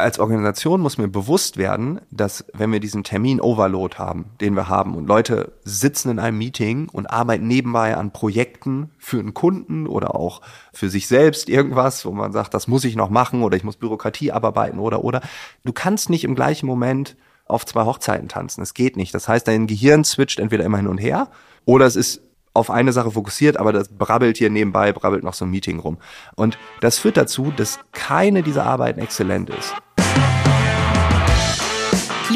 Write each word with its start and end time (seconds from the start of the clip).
als 0.00 0.18
Organisation 0.18 0.80
muss 0.80 0.98
mir 0.98 1.08
bewusst 1.08 1.56
werden, 1.56 2.00
dass 2.10 2.44
wenn 2.52 2.72
wir 2.72 2.80
diesen 2.80 3.04
Termin-Overload 3.04 3.96
haben, 3.96 4.26
den 4.40 4.54
wir 4.54 4.68
haben 4.68 4.94
und 4.94 5.06
Leute 5.06 5.52
sitzen 5.64 6.10
in 6.10 6.18
einem 6.18 6.38
Meeting 6.38 6.88
und 6.88 7.06
arbeiten 7.06 7.46
nebenbei 7.46 7.96
an 7.96 8.12
Projekten 8.12 8.90
für 8.98 9.18
einen 9.18 9.34
Kunden 9.34 9.86
oder 9.86 10.14
auch 10.14 10.40
für 10.72 10.90
sich 10.90 11.06
selbst 11.08 11.48
irgendwas, 11.48 12.04
wo 12.04 12.10
man 12.12 12.32
sagt, 12.32 12.54
das 12.54 12.68
muss 12.68 12.84
ich 12.84 12.96
noch 12.96 13.10
machen 13.10 13.42
oder 13.42 13.56
ich 13.56 13.64
muss 13.64 13.76
Bürokratie 13.76 14.32
abarbeiten 14.32 14.78
oder 14.78 15.04
oder. 15.04 15.20
Du 15.64 15.72
kannst 15.72 16.10
nicht 16.10 16.24
im 16.24 16.34
gleichen 16.34 16.66
Moment 16.66 17.16
auf 17.46 17.66
zwei 17.66 17.84
Hochzeiten 17.84 18.28
tanzen. 18.28 18.62
Es 18.62 18.74
geht 18.74 18.96
nicht. 18.96 19.14
Das 19.14 19.28
heißt, 19.28 19.46
dein 19.46 19.66
Gehirn 19.66 20.04
switcht 20.04 20.38
entweder 20.38 20.64
immer 20.64 20.78
hin 20.78 20.86
und 20.86 20.98
her 20.98 21.28
oder 21.64 21.86
es 21.86 21.96
ist 21.96 22.22
auf 22.52 22.70
eine 22.70 22.92
Sache 22.92 23.12
fokussiert, 23.12 23.56
aber 23.56 23.72
das 23.72 23.88
brabbelt 23.88 24.36
hier 24.36 24.50
nebenbei, 24.50 24.92
brabbelt 24.92 25.22
noch 25.22 25.34
so 25.34 25.44
ein 25.44 25.50
Meeting 25.50 25.78
rum. 25.78 25.98
Und 26.34 26.58
das 26.80 26.98
führt 26.98 27.16
dazu, 27.16 27.52
dass 27.56 27.78
keine 27.92 28.42
dieser 28.42 28.66
Arbeiten 28.66 29.00
exzellent 29.00 29.50
ist. 29.50 29.74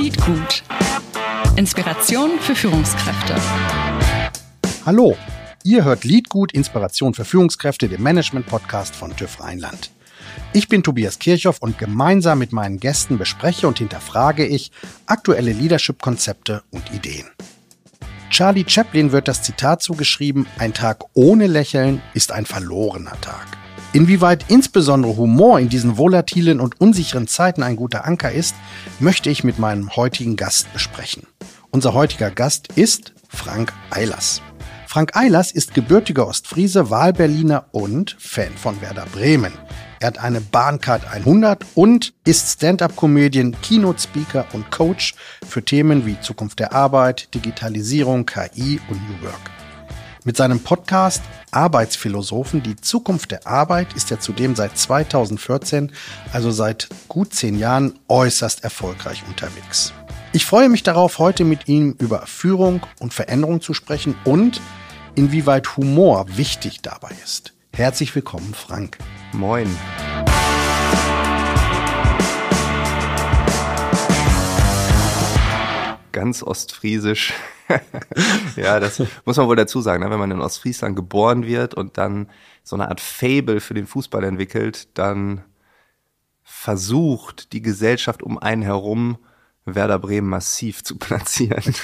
Liedgut. 0.04 0.62
Inspiration 1.56 2.38
für 2.38 2.54
Führungskräfte. 2.54 3.36
Hallo, 4.84 5.16
ihr 5.62 5.82
hört 5.82 6.04
Liedgut 6.04 6.52
Inspiration 6.52 7.14
für 7.14 7.24
Führungskräfte, 7.24 7.88
dem 7.88 8.02
Management-Podcast 8.02 8.94
von 8.94 9.16
TÜV 9.16 9.40
Rheinland. 9.40 9.90
Ich 10.52 10.68
bin 10.68 10.82
Tobias 10.82 11.18
Kirchhoff 11.18 11.56
und 11.60 11.78
gemeinsam 11.78 12.38
mit 12.38 12.52
meinen 12.52 12.80
Gästen 12.80 13.16
bespreche 13.16 13.66
und 13.66 13.78
hinterfrage 13.78 14.44
ich 14.44 14.72
aktuelle 15.06 15.54
Leadership-Konzepte 15.54 16.62
und 16.70 16.92
Ideen. 16.92 17.30
Charlie 18.28 18.66
Chaplin 18.68 19.10
wird 19.10 19.26
das 19.26 19.40
Zitat 19.40 19.82
zugeschrieben, 19.82 20.46
ein 20.58 20.74
Tag 20.74 21.02
ohne 21.14 21.46
Lächeln 21.46 22.02
ist 22.12 22.30
ein 22.30 22.44
verlorener 22.44 23.18
Tag. 23.22 23.56
Inwieweit 23.94 24.46
insbesondere 24.48 25.16
Humor 25.16 25.60
in 25.60 25.68
diesen 25.68 25.96
volatilen 25.96 26.58
und 26.58 26.80
unsicheren 26.80 27.28
Zeiten 27.28 27.62
ein 27.62 27.76
guter 27.76 28.04
Anker 28.04 28.32
ist, 28.32 28.56
möchte 28.98 29.30
ich 29.30 29.44
mit 29.44 29.60
meinem 29.60 29.94
heutigen 29.94 30.34
Gast 30.34 30.72
besprechen. 30.72 31.28
Unser 31.70 31.94
heutiger 31.94 32.32
Gast 32.32 32.72
ist 32.74 33.12
Frank 33.28 33.72
Eilers. 33.90 34.42
Frank 34.88 35.16
Eilers 35.16 35.52
ist 35.52 35.74
gebürtiger 35.74 36.26
Ostfriese, 36.26 36.90
Wahlberliner 36.90 37.66
und 37.70 38.16
Fan 38.18 38.56
von 38.56 38.80
Werder 38.80 39.06
Bremen. 39.12 39.52
Er 40.00 40.08
hat 40.08 40.18
eine 40.18 40.40
Bahncard 40.40 41.06
100 41.06 41.64
und 41.76 42.14
ist 42.24 42.50
Stand-up-Comedian, 42.50 43.54
Keynote-Speaker 43.62 44.46
und 44.54 44.72
Coach 44.72 45.14
für 45.48 45.64
Themen 45.64 46.04
wie 46.04 46.20
Zukunft 46.20 46.58
der 46.58 46.72
Arbeit, 46.72 47.32
Digitalisierung, 47.32 48.26
KI 48.26 48.80
und 48.90 49.00
New 49.08 49.22
Work. 49.22 49.63
Mit 50.26 50.38
seinem 50.38 50.60
Podcast 50.60 51.22
Arbeitsphilosophen, 51.50 52.62
die 52.62 52.76
Zukunft 52.76 53.30
der 53.30 53.46
Arbeit, 53.46 53.92
ist 53.92 54.10
er 54.10 54.20
zudem 54.20 54.56
seit 54.56 54.78
2014, 54.78 55.92
also 56.32 56.50
seit 56.50 56.88
gut 57.08 57.34
zehn 57.34 57.58
Jahren, 57.58 57.98
äußerst 58.08 58.64
erfolgreich 58.64 59.22
unterwegs. 59.28 59.92
Ich 60.32 60.46
freue 60.46 60.70
mich 60.70 60.82
darauf, 60.82 61.18
heute 61.18 61.44
mit 61.44 61.68
ihm 61.68 61.94
über 61.98 62.26
Führung 62.26 62.80
und 63.00 63.12
Veränderung 63.12 63.60
zu 63.60 63.74
sprechen 63.74 64.14
und 64.24 64.62
inwieweit 65.14 65.76
Humor 65.76 66.24
wichtig 66.38 66.80
dabei 66.80 67.10
ist. 67.22 67.52
Herzlich 67.74 68.14
willkommen, 68.14 68.54
Frank. 68.54 68.96
Moin. 69.32 69.68
Ganz 76.14 76.44
ostfriesisch. 76.44 77.32
ja, 78.56 78.78
das 78.78 79.02
muss 79.24 79.36
man 79.36 79.48
wohl 79.48 79.56
dazu 79.56 79.80
sagen, 79.80 80.04
ne? 80.04 80.10
wenn 80.10 80.20
man 80.20 80.30
in 80.30 80.40
Ostfriesland 80.40 80.94
geboren 80.94 81.44
wird 81.44 81.74
und 81.74 81.98
dann 81.98 82.30
so 82.62 82.76
eine 82.76 82.88
Art 82.88 83.00
Fable 83.00 83.58
für 83.58 83.74
den 83.74 83.88
Fußball 83.88 84.22
entwickelt, 84.22 84.96
dann 84.96 85.42
versucht 86.44 87.52
die 87.52 87.62
Gesellschaft 87.62 88.22
um 88.22 88.38
einen 88.38 88.62
herum 88.62 89.18
Werder 89.66 89.98
Bremen 89.98 90.28
massiv 90.28 90.84
zu 90.84 90.96
platzieren. 90.96 91.62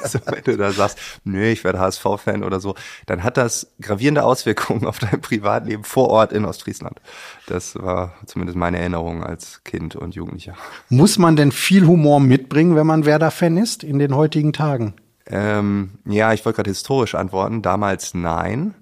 also 0.00 0.18
wenn 0.26 0.42
du 0.44 0.56
da 0.56 0.72
sagst, 0.72 0.98
nö, 1.24 1.44
ich 1.46 1.62
werde 1.64 1.78
HSV-Fan 1.78 2.42
oder 2.42 2.60
so, 2.60 2.74
dann 3.06 3.22
hat 3.22 3.36
das 3.36 3.72
gravierende 3.80 4.24
Auswirkungen 4.24 4.86
auf 4.86 4.98
dein 4.98 5.20
Privatleben 5.20 5.84
vor 5.84 6.08
Ort 6.08 6.32
in 6.32 6.44
Ostfriesland. 6.44 7.00
Das 7.46 7.76
war 7.76 8.14
zumindest 8.26 8.58
meine 8.58 8.78
Erinnerung 8.78 9.22
als 9.22 9.62
Kind 9.64 9.94
und 9.94 10.14
Jugendlicher. 10.14 10.54
Muss 10.88 11.18
man 11.18 11.36
denn 11.36 11.52
viel 11.52 11.86
Humor 11.86 12.20
mitbringen, 12.20 12.74
wenn 12.76 12.86
man 12.86 13.04
Werder-Fan 13.04 13.56
ist 13.56 13.84
in 13.84 13.98
den 13.98 14.14
heutigen 14.14 14.52
Tagen? 14.52 14.94
Ähm, 15.26 15.98
ja, 16.06 16.32
ich 16.32 16.44
wollte 16.44 16.56
gerade 16.56 16.70
historisch 16.70 17.14
antworten. 17.14 17.62
Damals 17.62 18.14
nein. 18.14 18.74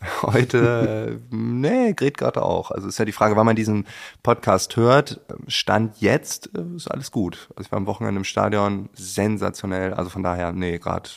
Heute, 0.22 1.20
nee, 1.30 1.92
geht 1.92 2.18
gerade 2.18 2.42
auch. 2.42 2.70
Also 2.70 2.88
ist 2.88 2.98
ja 2.98 3.04
die 3.04 3.12
Frage, 3.12 3.36
wann 3.36 3.46
man 3.46 3.56
diesen 3.56 3.86
Podcast 4.22 4.76
hört. 4.76 5.20
Stand 5.48 6.00
jetzt 6.00 6.50
äh, 6.56 6.76
ist 6.76 6.90
alles 6.90 7.10
gut. 7.10 7.48
Also 7.56 7.66
ich 7.66 7.72
war 7.72 7.78
am 7.78 7.86
Wochenende 7.86 8.18
im 8.18 8.24
Stadion, 8.24 8.88
sensationell. 8.94 9.94
Also 9.94 10.10
von 10.10 10.22
daher, 10.22 10.52
nee, 10.52 10.78
gerade 10.78 11.08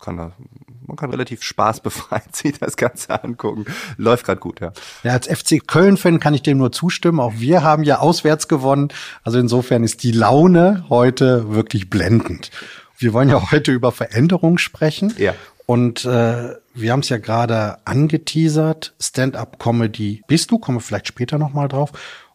kann 0.00 0.16
da, 0.16 0.32
man 0.86 0.96
kann 0.96 1.10
relativ 1.10 1.42
spaßbefreit 1.42 2.34
sich 2.36 2.58
das 2.58 2.76
Ganze 2.76 3.22
angucken. 3.22 3.64
Läuft 3.96 4.26
gerade 4.26 4.40
gut, 4.40 4.60
ja. 4.60 4.72
Ja, 5.02 5.12
als 5.12 5.26
FC 5.26 5.66
Köln-Fan 5.66 6.20
kann 6.20 6.34
ich 6.34 6.42
dem 6.42 6.58
nur 6.58 6.72
zustimmen. 6.72 7.20
Auch 7.20 7.34
wir 7.36 7.62
haben 7.62 7.84
ja 7.84 7.98
auswärts 8.00 8.48
gewonnen. 8.48 8.88
Also 9.22 9.38
insofern 9.38 9.84
ist 9.84 10.02
die 10.02 10.12
Laune 10.12 10.84
heute 10.88 11.54
wirklich 11.54 11.88
blendend. 11.88 12.50
Wir 12.98 13.12
wollen 13.12 13.28
ja 13.28 13.50
heute 13.50 13.72
über 13.72 13.92
Veränderung 13.92 14.58
sprechen. 14.58 15.14
Ja. 15.18 15.34
Und 15.66 16.04
äh, 16.04 16.54
wir 16.74 16.92
haben 16.92 17.00
es 17.00 17.08
ja 17.08 17.18
gerade 17.18 17.78
angeteasert, 17.84 18.94
Stand-up-Comedy 19.00 20.22
bist 20.28 20.50
du, 20.50 20.58
komme 20.58 20.80
vielleicht 20.80 21.08
später 21.08 21.38
nochmal 21.38 21.68
drauf, 21.68 21.92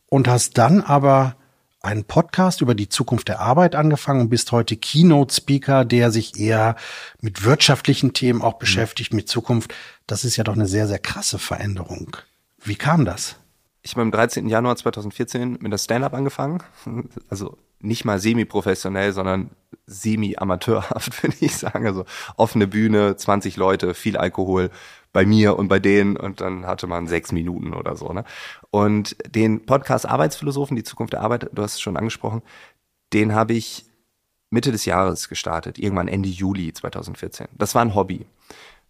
und 0.08 0.28
hast 0.28 0.58
dann 0.58 0.82
aber 0.82 1.38
einen 1.82 2.04
Podcast 2.04 2.62
über 2.62 2.76
die 2.76 2.90
Zukunft 2.90 3.28
der 3.30 3.40
Arbeit 3.40 3.76
angefangen 3.76 4.22
und 4.22 4.30
bist 4.30 4.52
heute 4.52 4.76
Keynote-Speaker, 4.76 5.86
der 5.86 6.12
sich 6.12 6.40
eher 6.40 6.76
mit 7.22 7.44
wirtschaftlichen 7.44 8.14
Themen 8.14 8.42
auch 8.42 8.60
beschäftigt, 8.60 9.14
mit 9.14 9.30
Zukunft. 9.30 9.74
Das 10.06 10.24
ist 10.24 10.36
ja 10.36 10.44
doch 10.44 10.54
eine 10.54 10.68
sehr, 10.68 10.88
sehr 10.88 11.00
krasse 11.00 11.40
Veränderung. 11.40 12.18
Wie 12.64 12.76
kam 12.76 13.06
das? 13.06 13.38
Ich 13.84 13.94
habe 13.94 14.02
am 14.04 14.12
13. 14.12 14.48
Januar 14.48 14.76
2014 14.76 15.58
mit 15.60 15.72
der 15.72 15.78
Stand-up 15.78 16.14
angefangen. 16.14 16.64
Also 17.30 17.58
nicht 17.80 18.06
mal 18.06 18.20
semi-professionell, 18.20 19.12
sondern 19.12 19.50
semi-amateurhaft, 19.88 21.24
würde 21.24 21.38
ich 21.40 21.56
sagen. 21.56 21.88
Also 21.88 22.06
offene 22.38 22.68
Bühne, 22.68 23.16
20 23.16 23.58
Leute, 23.58 23.94
viel 23.94 24.18
Alkohol 24.18 24.70
bei 25.14 25.26
mir 25.26 25.58
und 25.58 25.68
bei 25.68 25.80
denen 25.80 26.16
und 26.16 26.42
dann 26.42 26.66
hatte 26.68 26.88
man 26.88 27.08
sechs 27.08 27.32
Minuten 27.32 27.74
oder 27.74 27.96
so. 27.96 28.14
Ne? 28.14 28.24
Und 28.70 29.16
den 29.28 29.66
Podcast 29.66 30.06
Arbeitsphilosophen, 30.06 30.76
die 30.76 30.84
Zukunft 30.84 31.14
der 31.14 31.22
Arbeit, 31.22 31.50
du 31.52 31.62
hast 31.62 31.74
es 31.74 31.82
schon 31.82 31.98
angesprochen, 31.98 32.42
den 33.14 33.34
habe 33.34 33.54
ich 33.54 33.86
Mitte 34.52 34.72
des 34.72 34.86
Jahres 34.86 35.28
gestartet, 35.28 35.80
irgendwann 35.80 36.08
Ende 36.08 36.30
Juli 36.30 36.74
2014. 36.74 37.48
Das 37.58 37.74
war 37.74 37.82
ein 37.82 37.96
Hobby. 37.96 38.26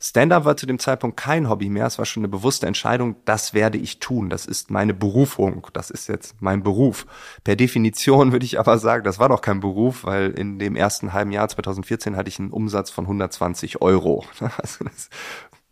Stand-up 0.03 0.45
war 0.45 0.57
zu 0.57 0.65
dem 0.65 0.79
Zeitpunkt 0.79 1.15
kein 1.15 1.47
Hobby 1.47 1.69
mehr. 1.69 1.85
Es 1.85 1.99
war 1.99 2.05
schon 2.05 2.21
eine 2.21 2.27
bewusste 2.27 2.65
Entscheidung, 2.65 3.17
das 3.25 3.53
werde 3.53 3.77
ich 3.77 3.99
tun. 3.99 4.31
Das 4.31 4.47
ist 4.47 4.71
meine 4.71 4.95
Berufung. 4.95 5.67
Das 5.73 5.91
ist 5.91 6.07
jetzt 6.07 6.41
mein 6.41 6.63
Beruf. 6.63 7.05
Per 7.43 7.55
Definition 7.55 8.31
würde 8.31 8.45
ich 8.45 8.59
aber 8.59 8.79
sagen, 8.79 9.03
das 9.03 9.19
war 9.19 9.29
doch 9.29 9.41
kein 9.41 9.59
Beruf, 9.59 10.03
weil 10.03 10.31
in 10.31 10.57
dem 10.57 10.75
ersten 10.75 11.13
halben 11.13 11.31
Jahr 11.31 11.47
2014 11.47 12.17
hatte 12.17 12.29
ich 12.29 12.39
einen 12.39 12.49
Umsatz 12.49 12.89
von 12.89 13.05
120 13.05 13.81
Euro. 13.81 14.25
Also 14.57 14.83
das 14.83 15.09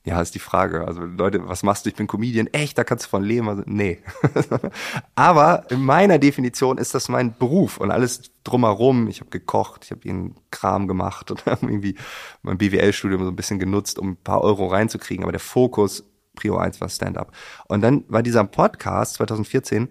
ja, 0.05 0.21
ist 0.21 0.33
die 0.33 0.39
Frage. 0.39 0.87
Also 0.87 1.01
Leute, 1.01 1.47
was 1.47 1.61
machst 1.61 1.85
du? 1.85 1.89
Ich 1.89 1.95
bin 1.95 2.07
Comedian. 2.07 2.47
Echt, 2.47 2.77
da 2.77 2.83
kannst 2.83 3.05
du 3.05 3.09
von 3.09 3.23
leben? 3.23 3.49
Also, 3.49 3.63
nee. 3.65 3.99
Aber 5.15 5.65
in 5.69 5.83
meiner 5.83 6.19
Definition 6.19 6.77
ist 6.77 6.95
das 6.95 7.09
mein 7.09 7.37
Beruf 7.37 7.77
und 7.77 7.91
alles 7.91 8.31
drumherum. 8.43 9.07
Ich 9.07 9.19
habe 9.19 9.29
gekocht, 9.29 9.83
ich 9.85 9.91
habe 9.91 10.07
ihren 10.07 10.35
Kram 10.51 10.88
gemacht 10.88 11.31
und 11.31 11.43
irgendwie 11.61 11.95
mein 12.41 12.57
BWL-Studium 12.57 13.23
so 13.23 13.29
ein 13.29 13.35
bisschen 13.35 13.59
genutzt, 13.59 13.99
um 13.99 14.11
ein 14.11 14.17
paar 14.17 14.41
Euro 14.41 14.67
reinzukriegen. 14.67 15.23
Aber 15.23 15.33
der 15.33 15.41
Fokus, 15.41 16.05
Prio 16.35 16.57
1 16.57 16.79
war 16.79 16.88
Stand-up. 16.88 17.33
Und 17.67 17.81
dann 17.81 18.05
war 18.07 18.23
dieser 18.23 18.45
Podcast 18.45 19.15
2014 19.15 19.89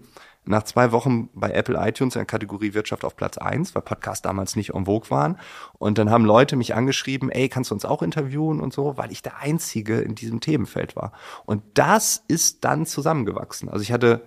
nach 0.49 0.63
zwei 0.63 0.91
Wochen 0.91 1.29
bei 1.33 1.51
Apple 1.51 1.77
iTunes 1.79 2.15
in 2.15 2.19
der 2.19 2.25
Kategorie 2.25 2.73
Wirtschaft 2.73 3.05
auf 3.05 3.15
Platz 3.15 3.37
eins, 3.37 3.75
weil 3.75 3.83
Podcasts 3.83 4.23
damals 4.23 4.55
nicht 4.55 4.73
en 4.73 4.85
vogue 4.85 5.11
waren. 5.11 5.37
Und 5.77 5.99
dann 5.99 6.09
haben 6.09 6.25
Leute 6.25 6.55
mich 6.55 6.73
angeschrieben, 6.73 7.29
ey, 7.29 7.49
kannst 7.49 7.69
du 7.69 7.75
uns 7.75 7.85
auch 7.85 8.01
interviewen 8.01 8.59
und 8.59 8.73
so, 8.73 8.97
weil 8.97 9.11
ich 9.11 9.21
der 9.21 9.37
Einzige 9.37 10.01
in 10.01 10.15
diesem 10.15 10.39
Themenfeld 10.39 10.95
war. 10.95 11.11
Und 11.45 11.61
das 11.75 12.23
ist 12.27 12.65
dann 12.65 12.87
zusammengewachsen. 12.87 13.69
Also 13.69 13.83
ich 13.83 13.91
hatte 13.91 14.23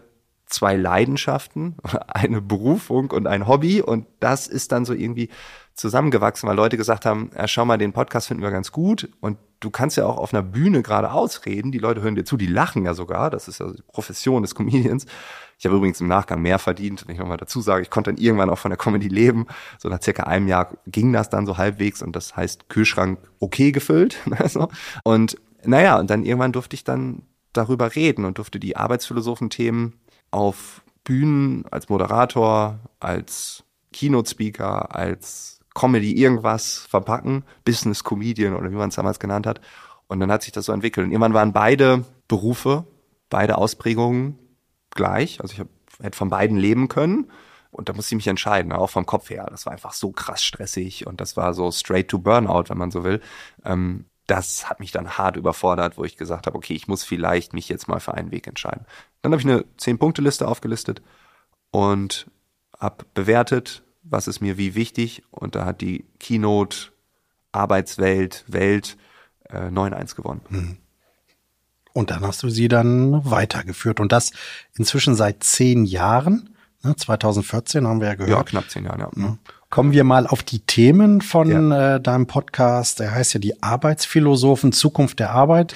zwei 0.47 0.77
Leidenschaften, 0.77 1.77
eine 2.07 2.41
Berufung 2.41 3.11
und 3.11 3.27
ein 3.27 3.49
Hobby 3.49 3.83
und 3.83 4.07
das 4.21 4.47
ist 4.47 4.71
dann 4.71 4.85
so 4.85 4.95
irgendwie 4.95 5.29
zusammengewachsen, 5.75 6.49
weil 6.49 6.57
Leute 6.57 6.77
gesagt 6.77 7.07
haben, 7.07 7.31
ja, 7.37 7.49
schau 7.49 7.65
mal, 7.65 7.79
den 7.79 7.93
Podcast 7.93 8.29
finden 8.29 8.43
wir 8.43 8.51
ganz 8.51 8.71
gut 8.71 9.09
und 9.21 9.39
du 9.61 9.71
kannst 9.71 9.97
ja 9.97 10.07
auch 10.07 10.19
auf 10.19 10.35
einer 10.35 10.43
Bühne 10.43 10.83
gerade 10.83 11.13
ausreden, 11.13 11.73
die 11.73 11.79
Leute 11.79 12.03
hören 12.03 12.15
dir 12.15 12.25
zu, 12.25 12.37
die 12.37 12.47
lachen 12.47 12.85
ja 12.85 12.95
sogar, 12.95 13.31
das 13.31 13.49
ist 13.49 13.61
ja 13.61 13.73
die 13.73 13.83
Profession 13.83 14.43
des 14.43 14.55
Comedians. 14.55 15.07
Ich 15.63 15.67
habe 15.67 15.77
übrigens 15.77 16.01
im 16.01 16.09
Nachgang 16.09 16.43
mehr 16.43 16.59
verdient, 16.59 17.07
wenn 17.07 17.15
ich 17.15 17.21
nochmal 17.21 17.37
dazu 17.37 17.61
sage, 17.61 17.83
ich 17.83 17.91
konnte 17.91 18.13
dann 18.13 18.21
irgendwann 18.21 18.51
auch 18.51 18.59
von 18.59 18.73
der 18.73 18.77
Comedy 18.77 19.07
leben. 19.07 19.47
So 19.79 19.89
nach 19.89 20.03
circa 20.03 20.25
einem 20.25 20.49
Jahr 20.49 20.77
ging 20.89 21.13
das 21.13 21.31
dann 21.31 21.47
so 21.47 21.57
halbwegs 21.57 22.03
und 22.03 22.17
das 22.17 22.35
heißt 22.35 22.69
Kühlschrank 22.69 23.21
okay 23.39 23.71
gefüllt. 23.71 24.19
Also. 24.39 24.67
Und 25.05 25.37
naja, 25.63 26.01
und 26.01 26.11
dann 26.11 26.25
irgendwann 26.25 26.51
durfte 26.51 26.75
ich 26.75 26.83
dann 26.83 27.23
darüber 27.53 27.95
reden 27.95 28.25
und 28.25 28.39
durfte 28.39 28.59
die 28.59 28.77
Arbeitsphilosophen-Themen 28.77 30.01
auf 30.33 30.83
Bühnen, 31.05 31.65
als 31.71 31.89
Moderator, 31.89 32.81
als 32.99 33.63
Keynote-Speaker, 33.93 34.93
als 34.97 35.61
Comedy 35.77 36.13
irgendwas 36.21 36.79
verpacken, 36.91 37.45
Business 37.65 38.03
Comedian 38.03 38.57
oder 38.57 38.69
wie 38.73 38.75
man 38.75 38.89
es 38.89 38.97
damals 38.97 39.21
genannt 39.21 39.47
hat. 39.47 39.61
Und 40.09 40.19
dann 40.19 40.33
hat 40.33 40.43
sich 40.43 40.51
das 40.51 40.65
so 40.65 40.73
entwickelt. 40.73 41.07
Und 41.07 41.13
irgendwann 41.13 41.35
waren 41.35 41.53
beide 41.53 42.05
Berufe, 42.27 42.85
beide 43.31 43.59
Ausprägungen 43.59 44.42
gleich. 44.95 45.41
Also 45.41 45.55
ich 45.55 45.61
hab, 45.61 45.69
hätte 46.01 46.17
von 46.17 46.31
beiden 46.31 46.57
leben 46.57 46.89
können. 46.89 47.31
Und 47.71 47.89
da 47.89 47.95
musste 47.95 48.15
ich 48.15 48.17
mich 48.17 48.27
entscheiden, 48.27 48.73
auch 48.73 48.91
vom 48.91 49.07
Kopf 49.07 49.31
her. 49.31 49.47
Das 49.51 49.65
war 49.65 49.73
einfach 49.73 49.95
so 49.95 50.13
krass 50.13 50.45
stressig 50.45 51.07
und 51.07 51.23
das 51.23 51.39
war 51.39 51.55
so 51.55 51.71
straight 51.71 52.09
to 52.09 52.19
Burnout, 52.19 52.65
wenn 52.69 52.77
man 52.77 52.91
so 52.91 53.03
will. 53.03 53.21
Ähm, 53.65 54.05
das 54.27 54.69
hat 54.69 54.79
mich 54.79 54.93
dann 54.93 55.17
hart 55.17 55.37
überfordert, 55.37 55.97
wo 55.97 56.05
ich 56.05 56.17
gesagt 56.17 56.47
habe, 56.47 56.57
okay, 56.57 56.75
ich 56.75 56.87
muss 56.87 57.03
vielleicht 57.03 57.55
mich 57.55 57.69
jetzt 57.69 57.89
mal 57.89 57.99
für 57.99 58.15
einen 58.15 58.31
Weg 58.31 58.47
entscheiden. 58.47 58.85
Dann 59.23 59.33
habe 59.33 59.41
ich 59.41 59.49
eine 59.49 59.65
Zehn-Punkte-Liste 59.79 60.47
aufgelistet 60.47 61.03
und 61.71 62.31
habe 62.79 63.05
bewertet, 63.15 63.83
was 64.03 64.29
ist 64.29 64.41
mir 64.41 64.59
wie 64.59 64.75
wichtig. 64.75 65.23
Und 65.31 65.55
da 65.55 65.65
hat 65.65 65.81
die 65.81 66.05
Keynote 66.19 66.93
Arbeitswelt, 67.53 68.45
Welt 68.49 68.97
äh, 69.49 69.69
9-1 69.69 70.15
gewonnen. 70.15 70.41
Mhm. 70.49 70.79
Und 71.93 72.11
dann 72.11 72.23
hast 72.23 72.43
du 72.43 72.49
sie 72.49 72.69
dann 72.69 73.25
weitergeführt. 73.25 74.01
Und 74.01 74.13
das 74.13 74.33
inzwischen 74.77 75.15
seit 75.15 75.45
zehn 75.45 75.85
Jahren. 75.85 76.49
2014 76.97 77.83
ne, 77.83 77.89
haben 77.89 78.01
wir 78.01 78.09
ja 78.09 78.15
gehört. 78.15 78.31
Ja, 78.31 78.43
knapp 78.43 78.69
zehn 78.71 78.85
Jahre, 78.85 79.01
ja. 79.01 79.09
Mhm. 79.15 79.39
Kommen 79.71 79.93
wir 79.93 80.05
mal 80.05 80.27
auf 80.27 80.43
die 80.43 80.59
Themen 80.59 81.21
von 81.21 81.71
ja. 81.71 81.95
äh, 81.95 82.01
deinem 82.01 82.27
Podcast. 82.27 83.01
Der 83.01 83.13
heißt 83.13 83.35
ja 83.35 83.41
die 83.41 83.63
Arbeitsphilosophen, 83.63 84.73
Zukunft 84.73 85.19
der 85.19 85.31
Arbeit. 85.31 85.75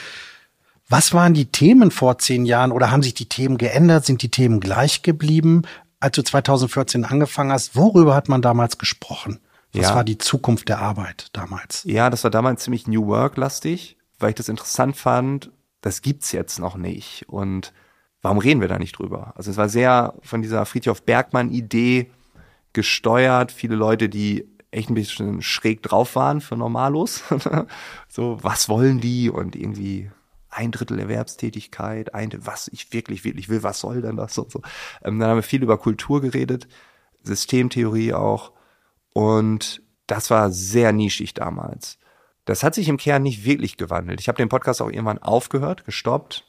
Was 0.88 1.14
waren 1.14 1.34
die 1.34 1.46
Themen 1.46 1.90
vor 1.90 2.18
zehn 2.18 2.44
Jahren 2.44 2.72
oder 2.72 2.90
haben 2.90 3.02
sich 3.02 3.14
die 3.14 3.28
Themen 3.28 3.56
geändert? 3.56 4.04
Sind 4.04 4.22
die 4.22 4.30
Themen 4.30 4.60
gleich 4.60 5.02
geblieben? 5.02 5.62
Als 5.98 6.14
du 6.16 6.22
2014 6.22 7.04
angefangen 7.04 7.52
hast, 7.52 7.74
worüber 7.74 8.14
hat 8.14 8.28
man 8.28 8.42
damals 8.42 8.78
gesprochen? 8.78 9.40
Was 9.72 9.88
ja. 9.88 9.94
war 9.94 10.04
die 10.04 10.18
Zukunft 10.18 10.68
der 10.68 10.78
Arbeit 10.78 11.28
damals? 11.32 11.82
Ja, 11.84 12.10
das 12.10 12.22
war 12.22 12.30
damals 12.30 12.62
ziemlich 12.62 12.86
New 12.86 13.06
Work-lastig, 13.06 13.96
weil 14.18 14.30
ich 14.30 14.36
das 14.36 14.48
interessant 14.48 14.96
fand. 14.96 15.50
Das 15.86 16.02
gibt's 16.02 16.32
jetzt 16.32 16.58
noch 16.58 16.76
nicht. 16.76 17.26
Und 17.28 17.72
warum 18.20 18.38
reden 18.38 18.60
wir 18.60 18.66
da 18.66 18.76
nicht 18.76 18.98
drüber? 18.98 19.32
Also 19.36 19.52
es 19.52 19.56
war 19.56 19.68
sehr 19.68 20.14
von 20.20 20.42
dieser 20.42 20.66
Friedhof 20.66 21.04
Bergmann-Idee 21.04 22.10
gesteuert. 22.72 23.52
Viele 23.52 23.76
Leute, 23.76 24.08
die 24.08 24.48
echt 24.72 24.90
ein 24.90 24.96
bisschen 24.96 25.42
schräg 25.42 25.84
drauf 25.84 26.16
waren 26.16 26.40
für 26.40 26.56
Normalos. 26.56 27.22
so, 28.08 28.36
was 28.42 28.68
wollen 28.68 29.00
die? 29.00 29.30
Und 29.30 29.54
irgendwie 29.54 30.10
ein 30.50 30.72
Drittel 30.72 30.98
Erwerbstätigkeit, 30.98 32.14
ein, 32.14 32.32
was 32.36 32.66
ich 32.66 32.92
wirklich, 32.92 33.22
wirklich 33.22 33.48
will, 33.48 33.62
was 33.62 33.78
soll 33.78 34.02
denn 34.02 34.16
das 34.16 34.36
und 34.38 34.50
so. 34.50 34.62
Ähm, 35.04 35.20
dann 35.20 35.30
haben 35.30 35.38
wir 35.38 35.44
viel 35.44 35.62
über 35.62 35.78
Kultur 35.78 36.20
geredet, 36.20 36.66
Systemtheorie 37.22 38.12
auch. 38.12 38.50
Und 39.12 39.82
das 40.08 40.30
war 40.30 40.50
sehr 40.50 40.90
nischig 40.90 41.32
damals. 41.32 42.00
Das 42.46 42.62
hat 42.62 42.74
sich 42.74 42.88
im 42.88 42.96
Kern 42.96 43.22
nicht 43.22 43.44
wirklich 43.44 43.76
gewandelt. 43.76 44.20
Ich 44.20 44.28
habe 44.28 44.38
den 44.38 44.48
Podcast 44.48 44.80
auch 44.80 44.88
irgendwann 44.88 45.18
aufgehört, 45.18 45.84
gestoppt, 45.84 46.44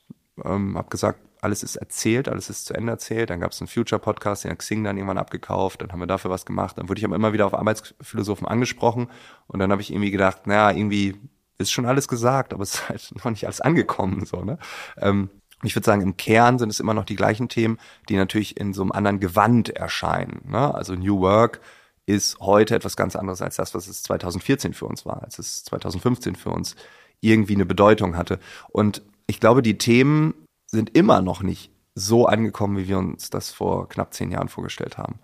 ähm, 0.46 0.78
habe 0.78 0.90
gesagt, 0.90 1.20
alles 1.42 1.64
ist 1.64 1.76
erzählt, 1.76 2.30
alles 2.30 2.50
ist 2.50 2.66
zu 2.66 2.74
Ende 2.74 2.92
erzählt. 2.92 3.30
Dann 3.30 3.40
gab 3.40 3.52
es 3.52 3.62
einen 3.62 3.68
Future-Podcast, 3.68 4.44
den 4.44 4.52
hat 4.52 4.60
Xing 4.60 4.84
dann 4.84 4.98
irgendwann 4.98 5.18
abgekauft, 5.18 5.82
dann 5.82 5.92
haben 5.92 6.00
wir 6.00 6.08
dafür 6.08 6.32
was 6.32 6.46
gemacht. 6.46 6.78
Dann 6.78 6.88
wurde 6.88 7.00
ich 7.00 7.06
aber 7.06 7.16
immer 7.16 7.34
wieder 7.34 7.46
auf 7.46 7.54
Arbeitsphilosophen 7.54 8.48
angesprochen 8.48 9.10
und 9.48 9.60
dann 9.60 9.72
habe 9.72 9.82
ich 9.82 9.92
irgendwie 9.92 10.12
gedacht, 10.12 10.48
naja, 10.48 10.72
irgendwie 10.72 11.16
ist 11.58 11.72
schon 11.72 11.86
alles 11.86 12.08
gesagt, 12.08 12.54
aber 12.54 12.64
es 12.64 12.76
ist 12.76 12.90
halt 12.90 13.12
noch 13.16 13.32
nicht 13.32 13.46
alles 13.46 13.62
angekommen. 13.62 14.26
So, 14.26 14.44
ne? 14.44 14.60
Ähm, 14.98 15.30
ich 15.64 15.76
würde 15.76 15.86
sagen, 15.86 16.02
im 16.02 16.18
Kern 16.18 16.60
sind 16.60 16.70
es 16.70 16.80
immer 16.80 16.94
noch 16.94 17.06
die 17.06 17.16
gleichen 17.16 17.50
Themen, 17.50 17.80
die 18.10 18.16
natürlich 18.16 18.58
in 18.58 18.74
so 18.74 18.84
einem 18.84 18.92
anderen 18.92 19.20
Gewand 19.20 19.70
erscheinen. 19.70 20.42
Ne? 20.48 20.74
Also 20.74 20.94
New 20.94 21.20
Work 21.20 21.62
ist 22.08 22.40
heute 22.40 22.74
etwas 22.74 22.96
ganz 22.96 23.16
anderes 23.16 23.42
als 23.42 23.58
das, 23.58 23.76
was 23.76 23.88
es 23.88 24.02
2014 24.02 24.74
für 24.74 24.86
uns 24.86 25.06
war, 25.06 25.22
als 25.22 25.38
es 25.38 25.64
2015 25.66 26.36
für 26.36 26.50
uns 26.50 26.76
irgendwie 27.20 27.56
eine 27.56 27.66
Bedeutung 27.66 28.16
hatte. 28.16 28.40
Und 28.70 29.04
ich 29.28 29.40
glaube, 29.40 29.62
die 29.62 29.78
Themen 29.78 30.34
sind 30.66 30.96
immer 30.96 31.22
noch 31.22 31.44
nicht 31.44 31.70
so 31.96 32.26
angekommen, 32.26 32.78
wie 32.78 32.88
wir 32.88 32.98
uns 32.98 33.30
das 33.30 33.52
vor 33.52 33.90
knapp 33.90 34.14
zehn 34.14 34.32
Jahren 34.32 34.48
vorgestellt 34.48 34.98
haben. 34.98 35.20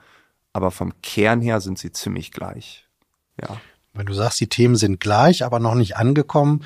Aber 0.51 0.71
vom 0.71 0.93
Kern 1.01 1.41
her 1.41 1.61
sind 1.61 1.79
sie 1.79 1.91
ziemlich 1.91 2.31
gleich. 2.31 2.87
Ja. 3.41 3.61
Wenn 3.93 4.05
du 4.05 4.13
sagst, 4.13 4.39
die 4.39 4.49
Themen 4.49 4.75
sind 4.75 4.99
gleich, 4.99 5.45
aber 5.45 5.59
noch 5.59 5.75
nicht 5.75 5.95
angekommen, 5.95 6.65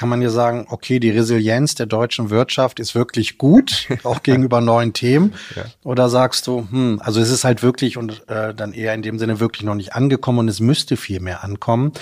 kann 0.00 0.08
man 0.08 0.22
ja 0.22 0.30
sagen, 0.30 0.66
okay, 0.70 0.98
die 0.98 1.10
Resilienz 1.10 1.74
der 1.74 1.84
deutschen 1.84 2.30
Wirtschaft 2.30 2.80
ist 2.80 2.94
wirklich 2.94 3.36
gut, 3.36 3.86
auch 4.04 4.22
gegenüber 4.22 4.62
neuen 4.62 4.94
Themen. 4.94 5.34
Ja. 5.54 5.66
Oder 5.84 6.08
sagst 6.08 6.46
du, 6.46 6.66
hm, 6.70 7.02
also 7.04 7.20
es 7.20 7.28
ist 7.28 7.44
halt 7.44 7.62
wirklich 7.62 7.98
und 7.98 8.26
äh, 8.30 8.54
dann 8.54 8.72
eher 8.72 8.94
in 8.94 9.02
dem 9.02 9.18
Sinne 9.18 9.40
wirklich 9.40 9.62
noch 9.62 9.74
nicht 9.74 9.92
angekommen 9.92 10.38
und 10.38 10.48
es 10.48 10.58
müsste 10.58 10.96
viel 10.96 11.20
mehr 11.20 11.44
ankommen. 11.44 11.92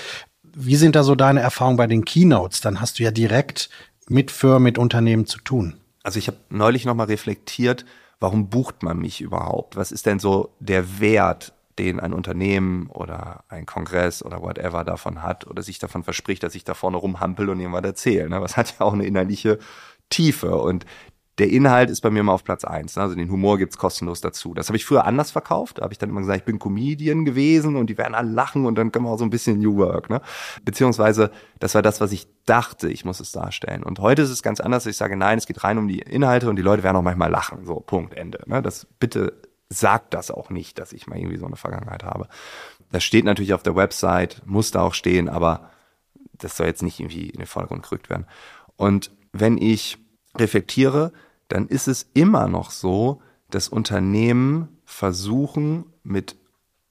Wie 0.43 0.77
sind 0.77 0.95
da 0.95 1.03
so 1.03 1.13
deine 1.13 1.41
Erfahrungen 1.41 1.75
bei 1.75 1.87
den 1.87 2.05
Keynotes? 2.05 2.61
Dann 2.61 2.79
hast 2.79 2.99
du 2.99 3.03
ja 3.03 3.11
direkt 3.11 3.69
mit 4.07 4.31
Firmen, 4.31 4.63
mit 4.63 4.77
Unternehmen 4.77 5.25
zu 5.25 5.39
tun. 5.39 5.75
Also 6.01 6.19
ich 6.19 6.27
habe 6.27 6.37
neulich 6.47 6.85
nochmal 6.85 7.07
reflektiert, 7.07 7.83
warum 8.21 8.47
bucht 8.49 8.81
man 8.81 8.97
mich 8.97 9.19
überhaupt? 9.19 9.75
Was 9.75 9.91
ist 9.91 10.05
denn 10.05 10.19
so 10.19 10.55
der 10.61 11.01
Wert 11.01 11.51
den 11.79 11.99
ein 11.99 12.13
Unternehmen 12.13 12.87
oder 12.87 13.43
ein 13.47 13.65
Kongress 13.65 14.23
oder 14.23 14.41
whatever 14.41 14.83
davon 14.83 15.23
hat 15.23 15.47
oder 15.47 15.63
sich 15.63 15.79
davon 15.79 16.03
verspricht, 16.03 16.43
dass 16.43 16.55
ich 16.55 16.63
da 16.63 16.73
vorne 16.73 16.97
rumhampel 16.97 17.49
und 17.49 17.59
irgendwas 17.59 17.83
erzähle. 17.83 18.29
Ne? 18.29 18.41
Was 18.41 18.57
hat 18.57 18.75
ja 18.79 18.85
auch 18.85 18.93
eine 18.93 19.05
innerliche 19.05 19.57
Tiefe. 20.09 20.55
Und 20.55 20.85
der 21.37 21.49
Inhalt 21.49 21.89
ist 21.89 22.01
bei 22.01 22.09
mir 22.09 22.19
immer 22.19 22.33
auf 22.33 22.43
Platz 22.43 22.65
eins. 22.65 22.97
Ne? 22.97 23.03
Also 23.03 23.15
den 23.15 23.31
Humor 23.31 23.57
gibt's 23.57 23.77
kostenlos 23.77 24.19
dazu. 24.19 24.53
Das 24.53 24.67
habe 24.67 24.75
ich 24.75 24.85
früher 24.85 25.05
anders 25.05 25.31
verkauft. 25.31 25.77
Da 25.77 25.83
habe 25.83 25.93
ich 25.93 25.97
dann 25.97 26.09
immer 26.09 26.19
gesagt, 26.19 26.39
ich 26.39 26.45
bin 26.45 26.59
Comedian 26.59 27.23
gewesen 27.23 27.77
und 27.77 27.89
die 27.89 27.97
werden 27.97 28.13
alle 28.13 28.29
lachen 28.29 28.65
und 28.65 28.77
dann 28.77 28.91
können 28.91 29.05
wir 29.05 29.11
auch 29.11 29.17
so 29.17 29.23
ein 29.23 29.29
bisschen 29.29 29.59
New 29.59 29.77
Work. 29.77 30.09
Ne? 30.09 30.21
Beziehungsweise, 30.65 31.31
das 31.59 31.75
war 31.75 31.81
das, 31.81 32.01
was 32.01 32.11
ich 32.11 32.27
dachte, 32.45 32.89
ich 32.89 33.05
muss 33.05 33.21
es 33.21 33.31
darstellen. 33.31 33.83
Und 33.83 33.99
heute 33.99 34.21
ist 34.21 34.31
es 34.31 34.43
ganz 34.43 34.59
anders. 34.59 34.85
Ich 34.85 34.97
sage, 34.97 35.15
nein, 35.15 35.37
es 35.37 35.47
geht 35.47 35.63
rein 35.63 35.77
um 35.77 35.87
die 35.87 35.99
Inhalte 35.99 36.49
und 36.49 36.57
die 36.57 36.61
Leute 36.61 36.83
werden 36.83 36.97
auch 36.97 37.03
manchmal 37.03 37.31
lachen. 37.31 37.65
So, 37.65 37.75
Punkt, 37.75 38.15
Ende. 38.15 38.39
Ne? 38.45 38.61
Das 38.61 38.85
bitte 38.99 39.48
sagt 39.69 40.13
das 40.13 40.31
auch 40.31 40.49
nicht, 40.49 40.79
dass 40.79 40.93
ich 40.93 41.07
mal 41.07 41.17
irgendwie 41.17 41.37
so 41.37 41.45
eine 41.45 41.55
Vergangenheit 41.55 42.03
habe. 42.03 42.27
Das 42.91 43.03
steht 43.03 43.25
natürlich 43.25 43.53
auf 43.53 43.63
der 43.63 43.75
Website, 43.75 44.41
muss 44.45 44.71
da 44.71 44.81
auch 44.81 44.95
stehen, 44.95 45.29
aber 45.29 45.69
das 46.33 46.57
soll 46.57 46.67
jetzt 46.67 46.81
nicht 46.81 46.99
irgendwie 46.99 47.29
in 47.29 47.37
den 47.37 47.47
Vordergrund 47.47 47.83
gerückt 47.83 48.09
werden. 48.09 48.25
Und 48.75 49.11
wenn 49.31 49.57
ich 49.57 49.97
reflektiere, 50.35 51.11
dann 51.47 51.67
ist 51.67 51.87
es 51.87 52.09
immer 52.13 52.47
noch 52.47 52.71
so, 52.71 53.21
dass 53.49 53.67
Unternehmen 53.67 54.79
versuchen, 54.85 55.85
mit 56.03 56.35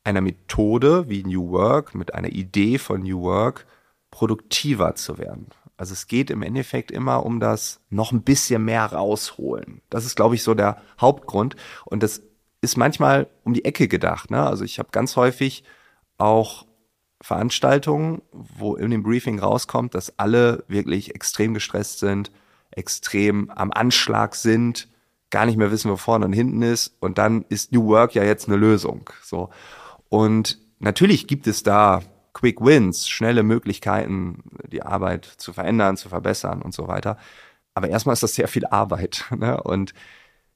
einer 0.05 0.21
Methode 0.21 1.09
wie 1.09 1.25
New 1.25 1.51
Work, 1.51 1.95
mit 1.95 2.15
einer 2.15 2.29
Idee 2.29 2.79
von 2.79 3.03
New 3.03 3.23
Work, 3.23 3.67
produktiver 4.11 4.95
zu 4.95 5.19
werden. 5.19 5.49
Also 5.77 5.93
es 5.93 6.09
geht 6.09 6.31
im 6.31 6.43
Endeffekt 6.43 6.91
immer 6.91 7.25
um 7.25 7.41
das 7.41 7.81
noch 7.89 8.11
ein 8.11 8.23
bisschen 8.23 8.65
mehr 8.65 8.85
rausholen. 8.87 9.81
Das 9.91 10.05
ist, 10.05 10.17
glaube 10.17 10.35
ich, 10.35 10.43
so 10.43 10.55
der 10.55 10.83
Hauptgrund. 11.01 11.57
Und 11.85 12.03
das 12.03 12.23
ist 12.61 12.77
manchmal 12.77 13.29
um 13.45 13.55
die 13.55 13.65
Ecke 13.65 13.89
gedacht. 13.89 14.31
Ne? 14.31 14.43
Also 14.45 14.65
ich 14.65 14.79
habe 14.79 14.89
ganz 14.93 15.17
häufig 15.17 15.65
auch 16.17 16.67
Veranstaltungen, 17.21 18.23
wo 18.33 18.77
in 18.77 18.91
dem 18.91 19.03
Briefing 19.03 19.39
rauskommt, 19.39 19.95
dass 19.95 20.19
alle 20.19 20.65
wirklich 20.69 21.15
extrem 21.15 21.55
gestresst 21.55 21.99
sind, 21.99 22.31
extrem 22.71 23.51
am 23.51 23.73
Anschlag 23.73 24.35
sind, 24.35 24.89
gar 25.31 25.47
nicht 25.47 25.57
mehr 25.57 25.71
wissen, 25.71 25.91
wo 25.91 25.97
vorne 25.97 26.27
und 26.27 26.33
hinten 26.33 26.63
ist. 26.63 26.97
Und 27.01 27.19
dann 27.19 27.45
ist 27.49 27.73
New 27.73 27.87
Work 27.87 28.15
ja 28.15 28.25
jetzt 28.25 28.49
eine 28.49 28.57
Lösung. 28.57 29.11
So. 29.23 29.51
Und 30.09 30.59
natürlich 30.79 31.27
gibt 31.27 31.47
es 31.47 31.63
da 31.63 32.03
Quick 32.33 32.61
Wins, 32.61 33.09
schnelle 33.09 33.43
Möglichkeiten, 33.43 34.45
die 34.71 34.83
Arbeit 34.83 35.25
zu 35.25 35.53
verändern, 35.53 35.97
zu 35.97 36.09
verbessern 36.09 36.63
und 36.63 36.73
so 36.73 36.87
weiter. 36.87 37.19
Aber 37.75 37.89
erstmal 37.89 38.13
ist 38.13 38.23
das 38.23 38.35
sehr 38.35 38.49
viel 38.49 38.67
Arbeit. 38.67 39.25
Ne? 39.37 39.61
Und 39.63 39.93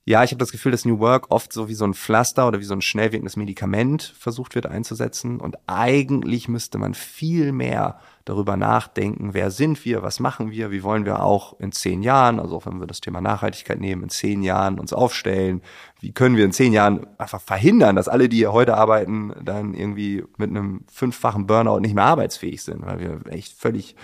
ja, 0.05 0.25
ich 0.25 0.33
habe 0.33 0.39
das 0.39 0.51
Gefühl, 0.51 0.73
dass 0.73 0.85
New 0.85 0.99
Work 0.99 1.31
oft 1.31 1.53
so 1.53 1.69
wie 1.69 1.75
so 1.75 1.85
ein 1.85 1.95
Pflaster 1.95 2.49
oder 2.49 2.59
wie 2.59 2.65
so 2.65 2.75
ein 2.75 2.83
schnell 2.83 3.13
wirkendes 3.13 3.37
Medikament 3.37 4.03
versucht 4.19 4.57
wird 4.57 4.67
einzusetzen. 4.67 5.39
Und 5.39 5.57
eigentlich 5.69 6.49
müsste 6.49 6.79
man 6.79 6.95
viel 6.95 7.53
mehr 7.53 8.01
darüber 8.25 8.57
nachdenken, 8.57 9.33
wer 9.33 9.53
sind 9.53 9.85
wir, 9.85 10.03
was 10.03 10.19
machen 10.19 10.51
wir, 10.51 10.73
wie 10.73 10.83
wollen 10.83 11.05
wir 11.05 11.23
auch 11.23 11.59
in 11.61 11.71
zehn 11.71 12.03
Jahren, 12.03 12.41
also 12.41 12.57
auch 12.57 12.67
wenn 12.67 12.81
wir 12.81 12.89
das 12.89 13.01
Thema 13.01 13.21
Nachhaltigkeit 13.21 13.81
nehmen, 13.81 14.05
in 14.05 14.09
zehn 14.09 14.43
Jahren 14.43 14.81
uns 14.81 14.93
aufstellen, 14.93 15.63
wie 16.01 16.13
können 16.13 16.37
wir 16.37 16.45
in 16.45 16.53
zehn 16.53 16.73
Jahren 16.73 17.07
einfach 17.19 17.41
verhindern, 17.41 17.95
dass 17.95 18.09
alle, 18.09 18.29
die 18.29 18.39
hier 18.39 18.53
heute 18.53 18.77
arbeiten, 18.77 19.33
dann 19.41 19.73
irgendwie 19.73 20.25
mit 20.37 20.51
einem 20.51 20.85
fünffachen 20.91 21.47
Burnout 21.47 21.79
nicht 21.79 21.95
mehr 21.95 22.05
arbeitsfähig 22.05 22.63
sind, 22.63 22.85
weil 22.85 22.99
wir 22.99 23.21
echt 23.33 23.57
völlig 23.57 23.95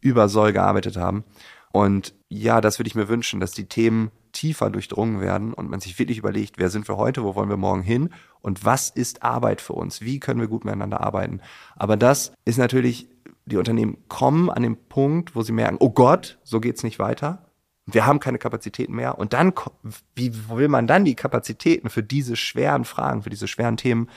übersoll 0.00 0.52
gearbeitet 0.52 0.96
haben. 0.96 1.24
Und 1.72 2.14
ja, 2.28 2.60
das 2.60 2.80
würde 2.80 2.88
ich 2.88 2.96
mir 2.96 3.08
wünschen, 3.08 3.38
dass 3.38 3.52
die 3.52 3.66
Themen 3.66 4.10
tiefer 4.32 4.70
durchdrungen 4.70 5.20
werden 5.20 5.52
und 5.52 5.70
man 5.70 5.80
sich 5.80 5.98
wirklich 5.98 6.18
überlegt, 6.18 6.58
wer 6.58 6.70
sind 6.70 6.88
wir 6.88 6.96
heute, 6.96 7.22
wo 7.24 7.34
wollen 7.34 7.48
wir 7.48 7.56
morgen 7.56 7.82
hin 7.82 8.10
und 8.40 8.64
was 8.64 8.90
ist 8.90 9.22
Arbeit 9.22 9.60
für 9.60 9.74
uns, 9.74 10.00
wie 10.00 10.20
können 10.20 10.40
wir 10.40 10.48
gut 10.48 10.64
miteinander 10.64 11.00
arbeiten. 11.00 11.40
Aber 11.76 11.96
das 11.96 12.32
ist 12.44 12.58
natürlich, 12.58 13.08
die 13.46 13.56
Unternehmen 13.56 13.98
kommen 14.08 14.50
an 14.50 14.62
den 14.62 14.76
Punkt, 14.76 15.34
wo 15.34 15.42
sie 15.42 15.52
merken, 15.52 15.76
oh 15.80 15.90
Gott, 15.90 16.38
so 16.44 16.60
geht's 16.60 16.82
nicht 16.82 16.98
weiter, 16.98 17.50
wir 17.86 18.06
haben 18.06 18.20
keine 18.20 18.38
Kapazitäten 18.38 18.94
mehr. 18.94 19.18
Und 19.18 19.32
dann, 19.32 19.52
wie 20.14 20.32
will 20.48 20.68
man 20.68 20.86
dann 20.86 21.04
die 21.04 21.14
Kapazitäten 21.14 21.90
für 21.90 22.02
diese 22.02 22.36
schweren 22.36 22.84
Fragen, 22.84 23.22
für 23.22 23.30
diese 23.30 23.48
schweren 23.48 23.76
Themen 23.76 24.08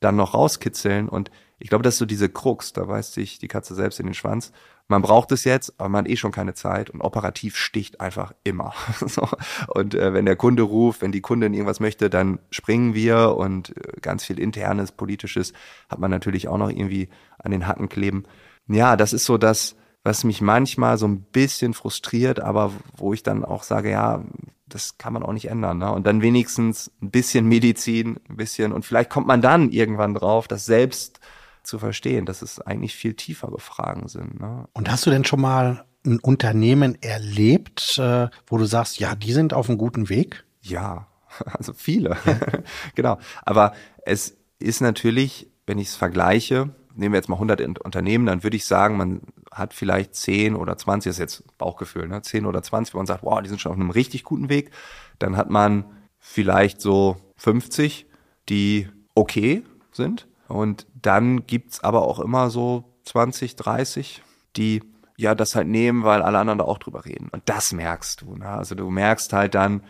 dann 0.00 0.16
noch 0.16 0.34
rauskitzeln? 0.34 1.08
Und 1.08 1.30
ich 1.58 1.68
glaube, 1.68 1.82
das 1.82 1.94
ist 1.94 1.98
so 1.98 2.06
diese 2.06 2.28
Krux, 2.28 2.72
da 2.72 2.84
beißt 2.84 3.14
sich 3.14 3.38
die 3.38 3.48
Katze 3.48 3.74
selbst 3.74 4.00
in 4.00 4.06
den 4.06 4.14
Schwanz. 4.14 4.52
Man 4.88 5.02
braucht 5.02 5.32
es 5.32 5.44
jetzt, 5.44 5.74
aber 5.78 5.88
man 5.88 6.04
hat 6.04 6.10
eh 6.10 6.16
schon 6.16 6.30
keine 6.30 6.54
Zeit 6.54 6.90
und 6.90 7.00
operativ 7.00 7.56
sticht 7.56 8.00
einfach 8.00 8.32
immer. 8.44 8.72
so. 9.06 9.28
Und 9.68 9.94
äh, 9.94 10.12
wenn 10.12 10.26
der 10.26 10.36
Kunde 10.36 10.62
ruft, 10.62 11.02
wenn 11.02 11.12
die 11.12 11.20
Kundin 11.20 11.54
irgendwas 11.54 11.80
möchte, 11.80 12.08
dann 12.08 12.38
springen 12.50 12.94
wir 12.94 13.36
und 13.36 13.76
äh, 13.76 14.00
ganz 14.00 14.24
viel 14.24 14.38
internes, 14.38 14.92
politisches 14.92 15.52
hat 15.88 15.98
man 15.98 16.10
natürlich 16.10 16.46
auch 16.48 16.58
noch 16.58 16.70
irgendwie 16.70 17.08
an 17.38 17.50
den 17.50 17.66
Hacken 17.66 17.88
kleben. 17.88 18.24
Ja, 18.68 18.96
das 18.96 19.12
ist 19.12 19.24
so 19.24 19.38
das, 19.38 19.76
was 20.04 20.22
mich 20.22 20.40
manchmal 20.40 20.98
so 20.98 21.08
ein 21.08 21.22
bisschen 21.22 21.74
frustriert, 21.74 22.38
aber 22.38 22.72
wo 22.96 23.12
ich 23.12 23.24
dann 23.24 23.44
auch 23.44 23.64
sage, 23.64 23.90
ja, 23.90 24.22
das 24.68 24.98
kann 24.98 25.12
man 25.12 25.24
auch 25.24 25.32
nicht 25.32 25.48
ändern. 25.48 25.78
Ne? 25.78 25.90
Und 25.90 26.06
dann 26.06 26.22
wenigstens 26.22 26.92
ein 27.02 27.10
bisschen 27.10 27.46
Medizin, 27.46 28.20
ein 28.28 28.36
bisschen, 28.36 28.72
und 28.72 28.84
vielleicht 28.84 29.10
kommt 29.10 29.26
man 29.26 29.42
dann 29.42 29.70
irgendwann 29.70 30.14
drauf, 30.14 30.46
das 30.46 30.64
selbst 30.64 31.20
zu 31.66 31.78
verstehen, 31.78 32.26
dass 32.26 32.42
es 32.42 32.60
eigentlich 32.60 32.94
viel 32.94 33.14
tiefere 33.14 33.58
Fragen 33.58 34.08
sind. 34.08 34.40
Ne? 34.40 34.66
Und 34.72 34.90
hast 34.90 35.06
du 35.06 35.10
denn 35.10 35.24
schon 35.24 35.40
mal 35.40 35.84
ein 36.04 36.18
Unternehmen 36.20 37.00
erlebt, 37.02 37.98
äh, 37.98 38.28
wo 38.46 38.58
du 38.58 38.64
sagst, 38.64 38.98
ja, 39.00 39.14
die 39.14 39.32
sind 39.32 39.52
auf 39.52 39.68
einem 39.68 39.78
guten 39.78 40.08
Weg? 40.08 40.44
Ja, 40.62 41.08
also 41.44 41.72
viele. 41.72 42.16
Ja. 42.24 42.38
genau. 42.94 43.18
Aber 43.44 43.74
es 44.04 44.36
ist 44.58 44.80
natürlich, 44.80 45.48
wenn 45.66 45.78
ich 45.78 45.88
es 45.88 45.96
vergleiche, 45.96 46.70
nehmen 46.94 47.12
wir 47.12 47.18
jetzt 47.18 47.28
mal 47.28 47.36
100 47.36 47.60
Unternehmen, 47.80 48.26
dann 48.26 48.42
würde 48.42 48.56
ich 48.56 48.64
sagen, 48.64 48.96
man 48.96 49.20
hat 49.50 49.74
vielleicht 49.74 50.14
10 50.14 50.54
oder 50.54 50.76
20, 50.76 51.10
das 51.10 51.16
ist 51.16 51.20
jetzt 51.20 51.58
Bauchgefühl, 51.58 52.08
ne? 52.08 52.22
10 52.22 52.46
oder 52.46 52.62
20, 52.62 52.94
wo 52.94 52.98
man 52.98 53.06
sagt, 53.06 53.22
wow, 53.22 53.40
die 53.42 53.48
sind 53.48 53.60
schon 53.60 53.72
auf 53.72 53.78
einem 53.78 53.90
richtig 53.90 54.24
guten 54.24 54.48
Weg. 54.48 54.70
Dann 55.18 55.36
hat 55.36 55.50
man 55.50 55.84
vielleicht 56.18 56.80
so 56.80 57.16
50, 57.36 58.06
die 58.48 58.88
okay 59.14 59.64
sind. 59.92 60.26
Und 60.48 60.86
dann 60.94 61.46
gibt's 61.46 61.82
aber 61.82 62.02
auch 62.02 62.20
immer 62.20 62.50
so 62.50 62.84
20, 63.04 63.56
30, 63.56 64.22
die 64.56 64.82
ja 65.16 65.34
das 65.34 65.54
halt 65.54 65.68
nehmen, 65.68 66.04
weil 66.04 66.22
alle 66.22 66.38
anderen 66.38 66.58
da 66.58 66.64
auch 66.64 66.78
drüber 66.78 67.04
reden. 67.04 67.28
Und 67.32 67.42
das 67.46 67.72
merkst 67.72 68.22
du. 68.22 68.36
Ne? 68.36 68.48
Also 68.48 68.74
du 68.74 68.90
merkst 68.90 69.32
halt 69.32 69.54
dann, 69.54 69.82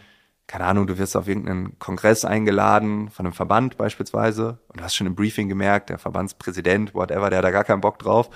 keine 0.46 0.64
Ahnung, 0.64 0.86
du 0.86 0.98
wirst 0.98 1.16
auf 1.16 1.26
irgendeinen 1.26 1.78
Kongress 1.78 2.24
eingeladen 2.24 3.10
von 3.10 3.26
einem 3.26 3.32
Verband 3.32 3.76
beispielsweise 3.76 4.58
und 4.68 4.80
du 4.80 4.84
hast 4.84 4.94
schon 4.94 5.08
im 5.08 5.16
Briefing 5.16 5.48
gemerkt, 5.48 5.90
der 5.90 5.98
Verbandspräsident, 5.98 6.94
whatever, 6.94 7.30
der 7.30 7.38
hat 7.38 7.44
da 7.44 7.50
gar 7.50 7.64
keinen 7.64 7.80
Bock 7.80 7.98
drauf 7.98 8.30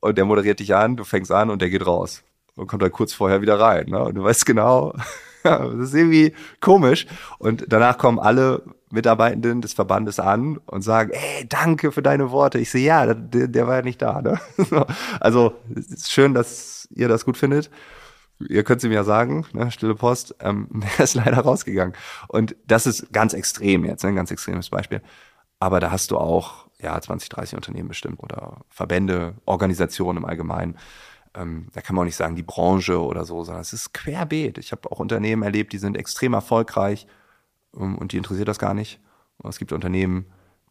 und 0.00 0.16
der 0.16 0.24
moderiert 0.24 0.60
dich 0.60 0.74
an, 0.74 0.96
du 0.96 1.04
fängst 1.04 1.30
an 1.30 1.50
und 1.50 1.60
der 1.60 1.68
geht 1.68 1.86
raus 1.86 2.22
und 2.54 2.66
kommt 2.66 2.82
dann 2.82 2.92
kurz 2.92 3.12
vorher 3.12 3.42
wieder 3.42 3.60
rein. 3.60 3.86
Ne? 3.88 4.02
Und 4.02 4.14
du 4.14 4.24
weißt 4.24 4.46
genau, 4.46 4.94
das 5.42 5.74
ist 5.74 5.94
irgendwie 5.94 6.34
komisch. 6.60 7.06
Und 7.38 7.66
danach 7.68 7.98
kommen 7.98 8.18
alle 8.18 8.62
Mitarbeitenden 8.90 9.60
des 9.60 9.72
Verbandes 9.72 10.18
an 10.18 10.58
und 10.66 10.82
sagen, 10.82 11.12
ey, 11.12 11.46
danke 11.48 11.92
für 11.92 12.02
deine 12.02 12.30
Worte. 12.30 12.58
Ich 12.58 12.70
sehe, 12.70 12.84
ja, 12.84 13.14
der, 13.14 13.48
der 13.48 13.66
war 13.66 13.76
ja 13.76 13.82
nicht 13.82 14.02
da. 14.02 14.20
Ne? 14.20 14.40
Also 15.20 15.54
ist 15.74 16.10
schön, 16.10 16.34
dass 16.34 16.88
ihr 16.90 17.08
das 17.08 17.24
gut 17.24 17.36
findet 17.36 17.70
ihr 18.48 18.64
könnt 18.64 18.78
es 18.78 18.84
ihm 18.84 18.92
ja 18.92 19.04
sagen, 19.04 19.46
ne, 19.52 19.70
stille 19.70 19.94
Post, 19.94 20.34
ähm, 20.40 20.68
der 20.98 21.04
ist 21.04 21.14
leider 21.14 21.38
rausgegangen. 21.38 21.94
Und 22.28 22.56
das 22.66 22.86
ist 22.86 23.12
ganz 23.12 23.34
extrem 23.34 23.84
jetzt, 23.84 24.02
ne, 24.02 24.10
ein 24.10 24.16
ganz 24.16 24.30
extremes 24.30 24.70
Beispiel. 24.70 25.02
Aber 25.58 25.80
da 25.80 25.90
hast 25.90 26.10
du 26.10 26.16
auch 26.16 26.66
ja 26.78 26.98
20, 26.98 27.28
30 27.28 27.56
Unternehmen 27.56 27.88
bestimmt 27.88 28.20
oder 28.22 28.58
Verbände, 28.70 29.34
Organisationen 29.44 30.18
im 30.18 30.24
Allgemeinen. 30.24 30.78
Ähm, 31.34 31.68
da 31.74 31.80
kann 31.82 31.94
man 31.94 32.04
auch 32.04 32.06
nicht 32.06 32.16
sagen, 32.16 32.34
die 32.34 32.42
Branche 32.42 33.00
oder 33.00 33.24
so, 33.24 33.44
sondern 33.44 33.60
es 33.60 33.72
ist 33.72 33.92
querbeet. 33.92 34.58
Ich 34.58 34.72
habe 34.72 34.90
auch 34.90 34.98
Unternehmen 34.98 35.42
erlebt, 35.42 35.72
die 35.72 35.78
sind 35.78 35.96
extrem 35.96 36.32
erfolgreich 36.32 37.06
und 37.72 38.12
die 38.12 38.16
interessiert 38.16 38.48
das 38.48 38.58
gar 38.58 38.74
nicht. 38.74 39.00
Und 39.38 39.50
es 39.50 39.58
gibt 39.58 39.72
Unternehmen, 39.72 40.26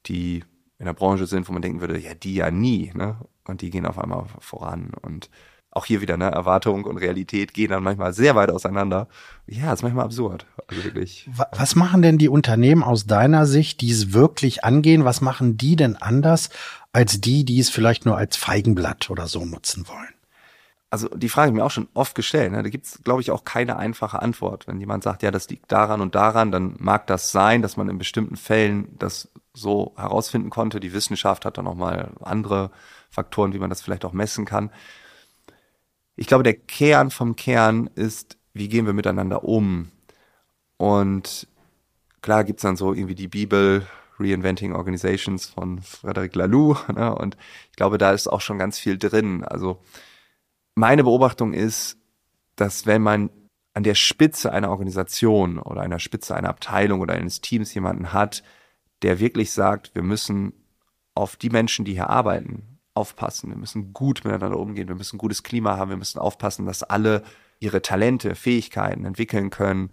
die 0.06 0.44
in 0.78 0.86
der 0.86 0.94
Branche 0.94 1.26
sind, 1.28 1.48
wo 1.48 1.54
man 1.54 1.62
denken 1.62 1.82
würde, 1.82 1.98
ja, 2.00 2.14
die 2.14 2.36
ja 2.36 2.52
nie, 2.52 2.92
ne? 2.94 3.18
Und 3.46 3.62
die 3.62 3.70
gehen 3.70 3.86
auf 3.86 3.98
einmal 3.98 4.26
voran. 4.40 4.92
Und 5.02 5.30
auch 5.72 5.86
hier 5.86 6.02
wieder, 6.02 6.18
ne, 6.18 6.26
Erwartung 6.32 6.86
und 6.86 6.98
Realität 6.98 7.54
gehen 7.54 7.70
dann 7.70 7.84
manchmal 7.84 8.14
sehr 8.14 8.36
weit 8.36 8.50
auseinander. 8.50 9.08
Ja, 9.48 9.74
ist 9.74 9.84
manchmal 9.84 10.06
absurd. 10.06 10.46
Also 10.68 10.84
wirklich. 10.84 11.30
Was 11.52 11.76
machen 11.76 12.02
denn 12.02 12.18
die 12.18 12.30
Unternehmen 12.30 12.84
aus 12.84 13.06
deiner 13.06 13.46
Sicht, 13.46 13.82
die 13.82 13.92
es 13.92 14.14
wirklich 14.14 14.64
angehen? 14.64 15.06
Was 15.06 15.22
machen 15.22 15.58
die 15.58 15.76
denn 15.76 15.96
anders 15.96 16.50
als 16.92 17.22
die, 17.22 17.46
die 17.46 17.60
es 17.60 17.70
vielleicht 17.70 18.06
nur 18.06 18.18
als 18.18 18.36
Feigenblatt 18.36 19.10
oder 19.10 19.28
so 19.28 19.46
nutzen 19.46 19.88
wollen? 19.88 20.14
Also 20.92 21.08
die 21.10 21.30
Frage 21.30 21.50
ich 21.50 21.56
mir 21.56 21.64
auch 21.64 21.72
schon 21.72 21.88
oft 21.94 22.16
gestellt. 22.16 22.52
Ne? 22.52 22.64
Da 22.64 22.70
gibt 22.70 22.86
es, 22.86 23.04
glaube 23.04 23.22
ich, 23.22 23.32
auch 23.32 23.44
keine 23.44 23.78
einfache 23.78 24.22
Antwort. 24.22 24.68
Wenn 24.68 24.80
jemand 24.80 25.04
sagt, 25.04 25.22
ja, 25.22 25.30
das 25.30 25.48
liegt 25.50 25.72
daran 25.72 26.02
und 26.02 26.16
daran, 26.16 26.52
dann 26.52 26.76
mag 26.80 27.06
das 27.08 27.32
sein, 27.32 27.62
dass 27.62 27.78
man 27.78 27.90
in 27.90 28.00
bestimmten 28.00 28.38
Fällen 28.38 28.98
das 28.98 29.30
so 29.54 29.94
herausfinden 29.98 30.50
konnte. 30.50 30.80
Die 30.80 30.94
Wissenschaft 30.94 31.46
hat 31.46 31.58
dann 31.58 31.66
nochmal 31.66 32.12
andere 32.22 32.72
Faktoren, 33.12 33.54
wie 33.54 33.60
man 33.60 33.70
das 33.70 33.82
vielleicht 33.82 34.06
auch 34.06 34.14
messen 34.14 34.46
kann 34.46 34.72
ich 36.20 36.28
glaube, 36.28 36.44
der 36.44 36.54
Kern 36.54 37.12
vom 37.12 37.38
Kern 37.38 37.90
ist, 37.96 38.38
wie 38.54 38.68
gehen 38.68 38.86
wir 38.86 38.92
miteinander 38.92 39.46
um? 39.46 39.90
Und 40.76 41.48
klar 42.22 42.44
gibt's 42.44 42.64
dann 42.64 42.76
so 42.76 42.94
irgendwie 42.94 43.16
die 43.16 43.30
Bibel, 43.30 43.88
Reinventing 44.20 44.76
Organizations 44.76 45.46
von 45.46 45.82
Frederic 45.82 46.36
Laloux. 46.36 46.76
Ne? 46.94 47.16
Und 47.16 47.38
ich 47.70 47.78
glaube, 47.78 47.98
da 47.98 48.12
ist 48.12 48.28
auch 48.28 48.42
schon 48.42 48.60
ganz 48.60 48.78
viel 48.78 48.98
drin. 48.98 49.46
Also 49.46 49.82
meine 50.80 51.04
Beobachtung 51.04 51.54
ist, 51.54 51.98
dass 52.56 52.86
wenn 52.86 53.02
man 53.02 53.30
an 53.74 53.84
der 53.84 53.96
Spitze 53.96 54.52
einer 54.52 54.70
Organisation 54.72 55.60
oder 55.60 55.82
einer 55.82 56.00
Spitze 56.00 56.36
einer 56.36 56.50
Abteilung 56.50 57.02
oder 57.02 57.14
eines 57.14 57.42
Teams 57.42 57.74
jemanden 57.74 58.14
hat, 58.14 58.44
der 59.02 59.20
wirklich 59.20 59.52
sagt, 59.52 59.94
wir 59.94 60.04
müssen 60.04 60.54
auf 61.16 61.36
die 61.36 61.50
Menschen, 61.50 61.86
die 61.86 61.94
hier 61.94 62.10
arbeiten, 62.10 62.80
aufpassen. 62.94 63.50
Wir 63.50 63.58
müssen 63.58 63.94
gut 63.94 64.24
miteinander 64.24 64.60
umgehen. 64.60 64.88
Wir 64.88 64.96
müssen 64.96 65.16
ein 65.16 65.20
gutes 65.20 65.44
Klima 65.44 65.78
haben. 65.78 65.90
Wir 65.90 65.98
müssen 65.98 66.20
aufpassen, 66.20 66.66
dass 66.66 66.84
alle 66.84 67.24
ihre 67.60 67.82
Talente, 67.82 68.36
Fähigkeiten 68.36 69.06
entwickeln 69.06 69.50
können, 69.50 69.92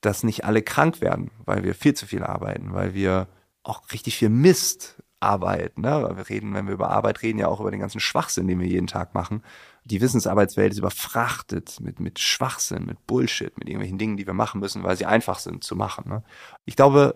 dass 0.00 0.22
nicht 0.22 0.44
alle 0.44 0.62
krank 0.62 1.00
werden, 1.00 1.30
weil 1.44 1.64
wir 1.64 1.74
viel 1.74 1.94
zu 1.94 2.06
viel 2.06 2.22
arbeiten, 2.22 2.74
weil 2.74 2.94
wir 2.94 3.28
auch 3.62 3.90
richtig 3.92 4.16
viel 4.16 4.28
Mist 4.28 5.02
arbeiten. 5.20 5.80
Ne? 5.80 6.12
Wir 6.14 6.28
reden, 6.28 6.54
wenn 6.54 6.66
wir 6.66 6.74
über 6.74 6.90
Arbeit 6.90 7.22
reden, 7.22 7.38
ja 7.38 7.48
auch 7.48 7.60
über 7.60 7.70
den 7.70 7.80
ganzen 7.80 8.00
Schwachsinn, 8.00 8.46
den 8.46 8.60
wir 8.60 8.66
jeden 8.66 8.86
Tag 8.86 9.14
machen. 9.14 9.42
Die 9.84 10.00
Wissensarbeitswelt 10.00 10.72
ist 10.72 10.78
überfrachtet 10.78 11.78
mit, 11.80 12.00
mit 12.00 12.18
Schwachsinn, 12.18 12.86
mit 12.86 13.06
Bullshit, 13.06 13.56
mit 13.58 13.68
irgendwelchen 13.68 13.98
Dingen, 13.98 14.16
die 14.16 14.26
wir 14.26 14.34
machen 14.34 14.60
müssen, 14.60 14.82
weil 14.82 14.96
sie 14.96 15.06
einfach 15.06 15.38
sind 15.38 15.62
zu 15.62 15.76
machen. 15.76 16.08
Ne? 16.08 16.22
Ich 16.64 16.74
glaube, 16.74 17.14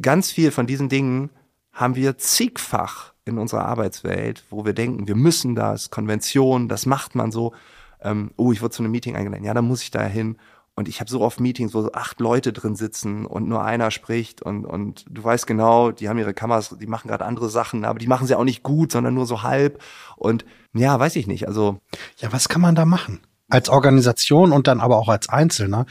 ganz 0.00 0.30
viel 0.30 0.50
von 0.50 0.66
diesen 0.66 0.88
Dingen 0.88 1.30
haben 1.72 1.94
wir 1.94 2.18
zigfach 2.18 3.14
in 3.24 3.38
unserer 3.38 3.64
Arbeitswelt, 3.64 4.44
wo 4.50 4.64
wir 4.64 4.72
denken, 4.72 5.06
wir 5.06 5.14
müssen 5.14 5.54
das, 5.54 5.90
Konvention, 5.90 6.68
das 6.68 6.84
macht 6.84 7.14
man 7.14 7.30
so. 7.30 7.54
Ähm, 8.02 8.32
oh, 8.36 8.50
ich 8.52 8.60
wurde 8.60 8.72
zu 8.72 8.82
einem 8.82 8.92
Meeting 8.92 9.14
eingeladen, 9.14 9.44
ja, 9.44 9.54
dann 9.54 9.68
muss 9.68 9.82
ich 9.82 9.90
da 9.90 10.02
hin. 10.02 10.36
Und 10.74 10.88
ich 10.88 11.00
habe 11.00 11.10
so 11.10 11.20
oft 11.20 11.40
Meetings, 11.40 11.74
wo 11.74 11.82
so 11.82 11.92
acht 11.92 12.20
Leute 12.20 12.52
drin 12.52 12.74
sitzen 12.74 13.26
und 13.26 13.48
nur 13.48 13.62
einer 13.62 13.90
spricht 13.90 14.40
und, 14.40 14.64
und 14.64 15.04
du 15.10 15.22
weißt 15.22 15.46
genau, 15.46 15.90
die 15.90 16.08
haben 16.08 16.18
ihre 16.18 16.32
Kameras, 16.32 16.76
die 16.80 16.86
machen 16.86 17.08
gerade 17.08 17.24
andere 17.24 17.50
Sachen, 17.50 17.84
aber 17.84 17.98
die 17.98 18.06
machen 18.06 18.26
sie 18.26 18.34
auch 18.34 18.44
nicht 18.44 18.62
gut, 18.62 18.92
sondern 18.92 19.14
nur 19.14 19.26
so 19.26 19.42
halb. 19.42 19.82
Und 20.16 20.44
ja, 20.72 20.98
weiß 20.98 21.16
ich 21.16 21.26
nicht. 21.26 21.48
Also. 21.48 21.78
Ja, 22.18 22.32
was 22.32 22.48
kann 22.48 22.62
man 22.62 22.74
da 22.74 22.84
machen? 22.84 23.20
Als 23.48 23.68
Organisation 23.68 24.52
und 24.52 24.68
dann 24.68 24.80
aber 24.80 24.96
auch 24.96 25.08
als 25.08 25.28
Einzelner 25.28 25.86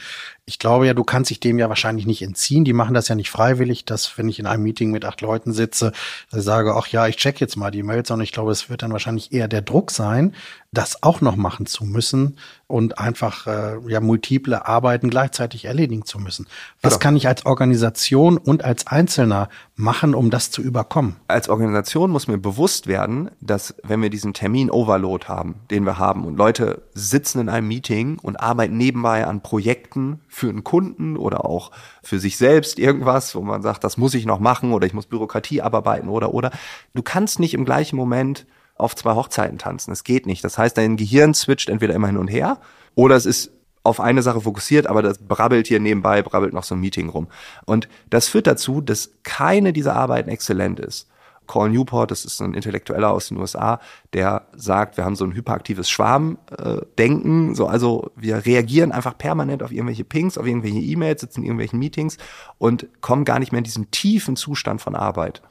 ich 0.50 0.58
glaube 0.58 0.84
ja, 0.84 0.94
du 0.94 1.04
kannst 1.04 1.30
dich 1.30 1.38
dem 1.38 1.60
ja 1.60 1.68
wahrscheinlich 1.68 2.06
nicht 2.06 2.22
entziehen. 2.22 2.64
Die 2.64 2.72
machen 2.72 2.92
das 2.92 3.06
ja 3.06 3.14
nicht 3.14 3.30
freiwillig, 3.30 3.84
dass 3.84 4.18
wenn 4.18 4.28
ich 4.28 4.40
in 4.40 4.46
einem 4.46 4.64
Meeting 4.64 4.90
mit 4.90 5.04
acht 5.04 5.20
Leuten 5.20 5.52
sitze, 5.52 5.92
sage, 6.28 6.74
ach 6.74 6.88
ja, 6.88 7.06
ich 7.06 7.18
check 7.18 7.40
jetzt 7.40 7.54
mal 7.54 7.70
die 7.70 7.84
Mails, 7.84 8.08
sondern 8.08 8.24
ich 8.24 8.32
glaube, 8.32 8.50
es 8.50 8.68
wird 8.68 8.82
dann 8.82 8.90
wahrscheinlich 8.90 9.32
eher 9.32 9.46
der 9.46 9.62
Druck 9.62 9.92
sein, 9.92 10.34
das 10.72 11.02
auch 11.02 11.20
noch 11.20 11.36
machen 11.36 11.66
zu 11.66 11.84
müssen 11.84 12.36
und 12.68 12.98
einfach 12.98 13.46
äh, 13.46 13.76
ja 13.88 14.00
multiple 14.00 14.66
Arbeiten 14.66 15.10
gleichzeitig 15.10 15.64
erledigen 15.64 16.04
zu 16.04 16.18
müssen. 16.18 16.46
Was 16.80 16.94
genau. 16.94 17.02
kann 17.02 17.16
ich 17.16 17.26
als 17.26 17.44
Organisation 17.44 18.38
und 18.38 18.64
als 18.64 18.86
Einzelner 18.86 19.48
machen, 19.74 20.14
um 20.14 20.30
das 20.30 20.52
zu 20.52 20.62
überkommen? 20.62 21.16
Als 21.26 21.48
Organisation 21.48 22.10
muss 22.10 22.28
mir 22.28 22.38
bewusst 22.38 22.86
werden, 22.86 23.30
dass 23.40 23.74
wenn 23.82 24.00
wir 24.00 24.10
diesen 24.10 24.32
Termin-Overload 24.32 25.26
haben, 25.26 25.56
den 25.70 25.84
wir 25.84 25.98
haben 25.98 26.24
und 26.24 26.36
Leute 26.36 26.82
sitzen 26.94 27.40
in 27.40 27.48
einem 27.48 27.66
Meeting 27.66 28.18
und 28.20 28.40
arbeiten 28.40 28.76
nebenbei 28.76 29.26
an 29.26 29.42
Projekten 29.42 30.20
für 30.40 30.48
einen 30.48 30.64
Kunden 30.64 31.16
oder 31.16 31.44
auch 31.44 31.70
für 32.02 32.18
sich 32.18 32.38
selbst 32.38 32.78
irgendwas, 32.78 33.34
wo 33.34 33.42
man 33.42 33.60
sagt, 33.60 33.84
das 33.84 33.98
muss 33.98 34.14
ich 34.14 34.24
noch 34.24 34.40
machen 34.40 34.72
oder 34.72 34.86
ich 34.86 34.94
muss 34.94 35.06
Bürokratie 35.06 35.60
abarbeiten 35.60 36.08
oder 36.08 36.32
oder. 36.32 36.50
Du 36.94 37.02
kannst 37.02 37.38
nicht 37.38 37.52
im 37.52 37.66
gleichen 37.66 37.96
Moment 37.96 38.46
auf 38.74 38.96
zwei 38.96 39.14
Hochzeiten 39.14 39.58
tanzen. 39.58 39.92
Es 39.92 40.02
geht 40.02 40.26
nicht. 40.26 40.42
Das 40.42 40.56
heißt, 40.56 40.78
dein 40.78 40.96
Gehirn 40.96 41.34
switcht 41.34 41.68
entweder 41.68 41.94
immer 41.94 42.06
hin 42.06 42.16
und 42.16 42.28
her 42.28 42.58
oder 42.94 43.16
es 43.16 43.26
ist 43.26 43.52
auf 43.82 44.00
eine 44.00 44.22
Sache 44.22 44.40
fokussiert, 44.40 44.86
aber 44.86 45.02
das 45.02 45.18
brabbelt 45.18 45.66
hier 45.66 45.80
nebenbei, 45.80 46.22
brabbelt 46.22 46.54
noch 46.54 46.64
so 46.64 46.74
ein 46.74 46.80
Meeting 46.80 47.10
rum. 47.10 47.28
Und 47.66 47.88
das 48.08 48.28
führt 48.28 48.46
dazu, 48.46 48.80
dass 48.80 49.10
keine 49.22 49.72
dieser 49.74 49.94
Arbeiten 49.94 50.30
exzellent 50.30 50.80
ist. 50.80 51.09
Call 51.50 51.70
Newport, 51.70 52.12
das 52.12 52.24
ist 52.24 52.40
ein 52.40 52.54
Intellektueller 52.54 53.10
aus 53.10 53.28
den 53.28 53.36
USA, 53.38 53.80
der 54.12 54.46
sagt, 54.54 54.96
wir 54.96 55.04
haben 55.04 55.16
so 55.16 55.24
ein 55.24 55.34
hyperaktives 55.34 55.90
Schwarmdenken, 55.90 57.56
so 57.56 57.66
also 57.66 58.12
wir 58.14 58.46
reagieren 58.46 58.92
einfach 58.92 59.18
permanent 59.18 59.64
auf 59.64 59.72
irgendwelche 59.72 60.04
Pings, 60.04 60.38
auf 60.38 60.46
irgendwelche 60.46 60.78
E-Mails, 60.78 61.22
sitzen 61.22 61.40
in 61.40 61.46
irgendwelchen 61.46 61.80
Meetings 61.80 62.18
und 62.58 62.88
kommen 63.00 63.24
gar 63.24 63.40
nicht 63.40 63.50
mehr 63.50 63.58
in 63.58 63.64
diesen 63.64 63.90
tiefen 63.90 64.36
Zustand 64.36 64.80
von 64.80 64.94
Arbeit. 64.94 65.42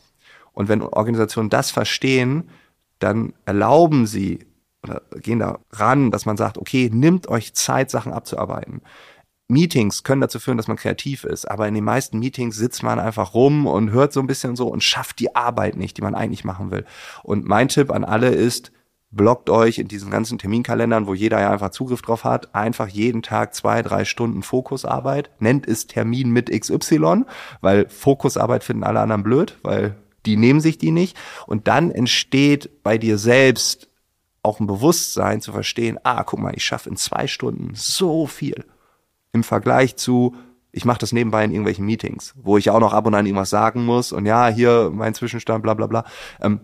Und 0.53 0.69
wenn 0.69 0.81
Organisationen 0.81 1.49
das 1.49 1.69
verstehen, 1.69 2.49
dann 2.99 3.33
erlauben 3.45 4.07
sie 4.07 4.45
oder 4.83 5.01
gehen 5.21 5.39
da 5.39 5.59
ran, 5.71 6.11
dass 6.11 6.25
man 6.25 6.37
sagt, 6.37 6.57
okay, 6.57 6.89
nimmt 6.93 7.27
euch 7.27 7.53
Zeit, 7.53 7.91
Sachen 7.91 8.13
abzuarbeiten. 8.13 8.81
Meetings 9.49 10.03
können 10.03 10.21
dazu 10.21 10.39
führen, 10.39 10.57
dass 10.57 10.67
man 10.67 10.77
kreativ 10.77 11.23
ist, 11.23 11.49
aber 11.49 11.67
in 11.67 11.73
den 11.73 11.83
meisten 11.83 12.19
Meetings 12.19 12.55
sitzt 12.55 12.83
man 12.83 12.99
einfach 12.99 13.33
rum 13.33 13.65
und 13.65 13.91
hört 13.91 14.13
so 14.13 14.19
ein 14.19 14.27
bisschen 14.27 14.55
so 14.55 14.67
und 14.67 14.83
schafft 14.83 15.19
die 15.19 15.35
Arbeit 15.35 15.75
nicht, 15.75 15.97
die 15.97 16.03
man 16.03 16.15
eigentlich 16.15 16.45
machen 16.45 16.71
will. 16.71 16.85
Und 17.23 17.45
mein 17.45 17.67
Tipp 17.67 17.91
an 17.91 18.05
alle 18.05 18.29
ist, 18.29 18.71
blockt 19.09 19.49
euch 19.49 19.79
in 19.79 19.87
diesen 19.87 20.11
ganzen 20.11 20.37
Terminkalendern, 20.37 21.07
wo 21.07 21.15
jeder 21.15 21.39
ja 21.39 21.49
einfach 21.49 21.71
Zugriff 21.71 22.03
drauf 22.03 22.25
hat, 22.25 22.53
einfach 22.53 22.87
jeden 22.87 23.23
Tag 23.23 23.55
zwei, 23.55 23.81
drei 23.81 24.05
Stunden 24.05 24.43
Fokusarbeit, 24.43 25.31
nennt 25.39 25.67
es 25.67 25.87
Termin 25.87 26.29
mit 26.29 26.51
XY, 26.51 27.25
weil 27.61 27.89
Fokusarbeit 27.89 28.63
finden 28.63 28.83
alle 28.83 28.99
anderen 28.99 29.23
blöd, 29.23 29.57
weil 29.63 29.95
die 30.27 30.37
nehmen 30.37 30.61
sich 30.61 30.77
die 30.77 30.91
nicht. 30.91 31.17
Und 31.47 31.67
dann 31.67 31.89
entsteht 31.89 32.83
bei 32.83 32.99
dir 32.99 33.17
selbst 33.17 33.89
auch 34.43 34.59
ein 34.59 34.67
Bewusstsein 34.67 35.41
zu 35.41 35.51
verstehen, 35.51 35.97
ah, 36.03 36.23
guck 36.23 36.39
mal, 36.39 36.53
ich 36.55 36.63
schaffe 36.63 36.89
in 36.89 36.97
zwei 36.97 37.25
Stunden 37.25 37.71
so 37.73 38.27
viel 38.27 38.63
im 39.31 39.43
Vergleich 39.43 39.95
zu, 39.95 40.35
ich 40.71 40.85
mache 40.85 40.99
das 40.99 41.11
nebenbei 41.11 41.43
in 41.43 41.51
irgendwelchen 41.51 41.85
Meetings, 41.85 42.33
wo 42.35 42.57
ich 42.57 42.69
auch 42.69 42.79
noch 42.79 42.93
ab 42.93 43.05
und 43.05 43.15
an 43.15 43.25
irgendwas 43.25 43.49
sagen 43.49 43.85
muss 43.85 44.11
und 44.11 44.25
ja, 44.25 44.47
hier 44.47 44.91
mein 44.93 45.13
Zwischenstand, 45.13 45.63
bla 45.63 45.73
bla 45.73 45.87
bla. 45.87 46.05
Ähm, 46.41 46.61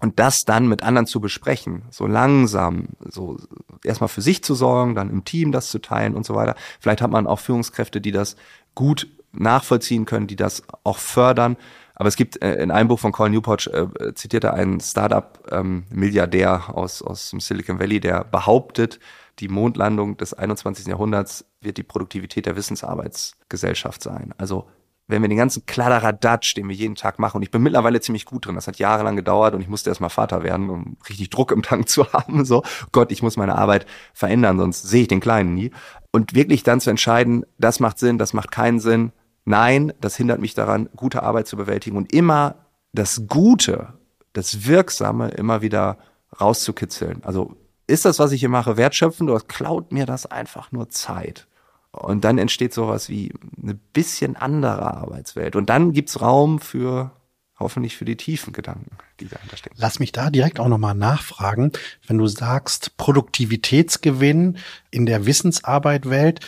und 0.00 0.20
das 0.20 0.44
dann 0.44 0.68
mit 0.68 0.84
anderen 0.84 1.06
zu 1.06 1.20
besprechen, 1.20 1.82
so 1.90 2.06
langsam, 2.06 2.90
so 3.00 3.36
erstmal 3.82 4.08
für 4.08 4.22
sich 4.22 4.44
zu 4.44 4.54
sorgen, 4.54 4.94
dann 4.94 5.10
im 5.10 5.24
Team 5.24 5.50
das 5.50 5.70
zu 5.70 5.80
teilen 5.80 6.14
und 6.14 6.24
so 6.24 6.36
weiter. 6.36 6.54
Vielleicht 6.78 7.02
hat 7.02 7.10
man 7.10 7.26
auch 7.26 7.40
Führungskräfte, 7.40 8.00
die 8.00 8.12
das 8.12 8.36
gut 8.76 9.08
nachvollziehen 9.32 10.04
können, 10.04 10.28
die 10.28 10.36
das 10.36 10.62
auch 10.84 10.98
fördern. 10.98 11.56
Aber 11.96 12.08
es 12.08 12.14
gibt 12.14 12.40
äh, 12.42 12.62
in 12.62 12.70
einem 12.70 12.88
Buch 12.88 13.00
von 13.00 13.10
Colin 13.10 13.32
Newport 13.32 13.66
äh, 13.66 14.14
zitiert 14.14 14.44
er 14.44 14.54
einen 14.54 14.80
Startup-Milliardär 14.80 16.62
ähm, 16.68 16.74
aus, 16.74 17.02
aus 17.02 17.30
dem 17.30 17.40
Silicon 17.40 17.80
Valley, 17.80 17.98
der 17.98 18.22
behauptet, 18.22 19.00
die 19.38 19.48
Mondlandung 19.48 20.16
des 20.16 20.34
21. 20.34 20.86
Jahrhunderts 20.86 21.44
wird 21.60 21.76
die 21.76 21.82
Produktivität 21.82 22.46
der 22.46 22.56
Wissensarbeitsgesellschaft 22.56 24.02
sein. 24.02 24.34
Also 24.38 24.66
wenn 25.08 25.22
wir 25.22 25.28
den 25.28 25.38
ganzen 25.38 25.64
Kladderadatsch, 25.64 26.54
den 26.54 26.68
wir 26.68 26.76
jeden 26.76 26.94
Tag 26.94 27.18
machen, 27.18 27.38
und 27.38 27.42
ich 27.42 27.50
bin 27.50 27.62
mittlerweile 27.62 28.00
ziemlich 28.00 28.26
gut 28.26 28.46
drin, 28.46 28.56
das 28.56 28.68
hat 28.68 28.78
jahrelang 28.78 29.16
gedauert 29.16 29.54
und 29.54 29.62
ich 29.62 29.68
musste 29.68 29.88
erstmal 29.88 30.10
Vater 30.10 30.42
werden, 30.42 30.68
um 30.68 30.98
richtig 31.08 31.30
Druck 31.30 31.50
im 31.50 31.62
Tank 31.62 31.88
zu 31.90 32.12
haben, 32.12 32.44
so, 32.44 32.62
Gott, 32.92 33.10
ich 33.10 33.22
muss 33.22 33.38
meine 33.38 33.56
Arbeit 33.56 33.86
verändern, 34.12 34.58
sonst 34.58 34.82
sehe 34.82 35.02
ich 35.02 35.08
den 35.08 35.20
Kleinen 35.20 35.54
nie. 35.54 35.70
Und 36.12 36.34
wirklich 36.34 36.62
dann 36.62 36.80
zu 36.80 36.90
entscheiden, 36.90 37.44
das 37.58 37.80
macht 37.80 37.98
Sinn, 37.98 38.18
das 38.18 38.34
macht 38.34 38.50
keinen 38.50 38.80
Sinn, 38.80 39.12
nein, 39.46 39.94
das 40.00 40.16
hindert 40.16 40.40
mich 40.40 40.54
daran, 40.54 40.90
gute 40.94 41.22
Arbeit 41.22 41.46
zu 41.46 41.56
bewältigen 41.56 41.96
und 41.96 42.12
immer 42.12 42.66
das 42.92 43.26
Gute, 43.28 43.94
das 44.34 44.66
Wirksame 44.66 45.28
immer 45.30 45.62
wieder 45.62 45.96
rauszukitzeln. 46.38 47.22
Also 47.24 47.56
ist 47.88 48.04
das, 48.04 48.18
was 48.18 48.32
ich 48.32 48.40
hier 48.40 48.48
mache, 48.48 48.76
wertschöpfend 48.76 49.28
oder 49.28 49.40
klaut 49.40 49.92
mir 49.92 50.06
das 50.06 50.26
einfach 50.26 50.70
nur 50.70 50.88
Zeit? 50.90 51.46
Und 51.90 52.24
dann 52.24 52.38
entsteht 52.38 52.74
sowas 52.74 53.08
wie 53.08 53.32
eine 53.60 53.74
bisschen 53.74 54.36
andere 54.36 54.94
Arbeitswelt. 54.94 55.56
Und 55.56 55.70
dann 55.70 55.92
gibt's 55.92 56.20
Raum 56.20 56.60
für 56.60 57.10
hoffentlich 57.58 57.96
für 57.96 58.04
die 58.04 58.16
tiefen 58.16 58.52
Gedanken, 58.52 58.96
die 59.18 59.26
dahinter 59.26 59.56
stecken. 59.56 59.76
Lass 59.78 59.98
mich 59.98 60.12
da 60.12 60.30
direkt 60.30 60.60
auch 60.60 60.68
nochmal 60.68 60.94
nachfragen. 60.94 61.72
Wenn 62.06 62.18
du 62.18 62.26
sagst, 62.26 62.96
Produktivitätsgewinn 62.98 64.58
in 64.90 65.06
der 65.06 65.26
Wissensarbeit-Welt, 65.26 66.40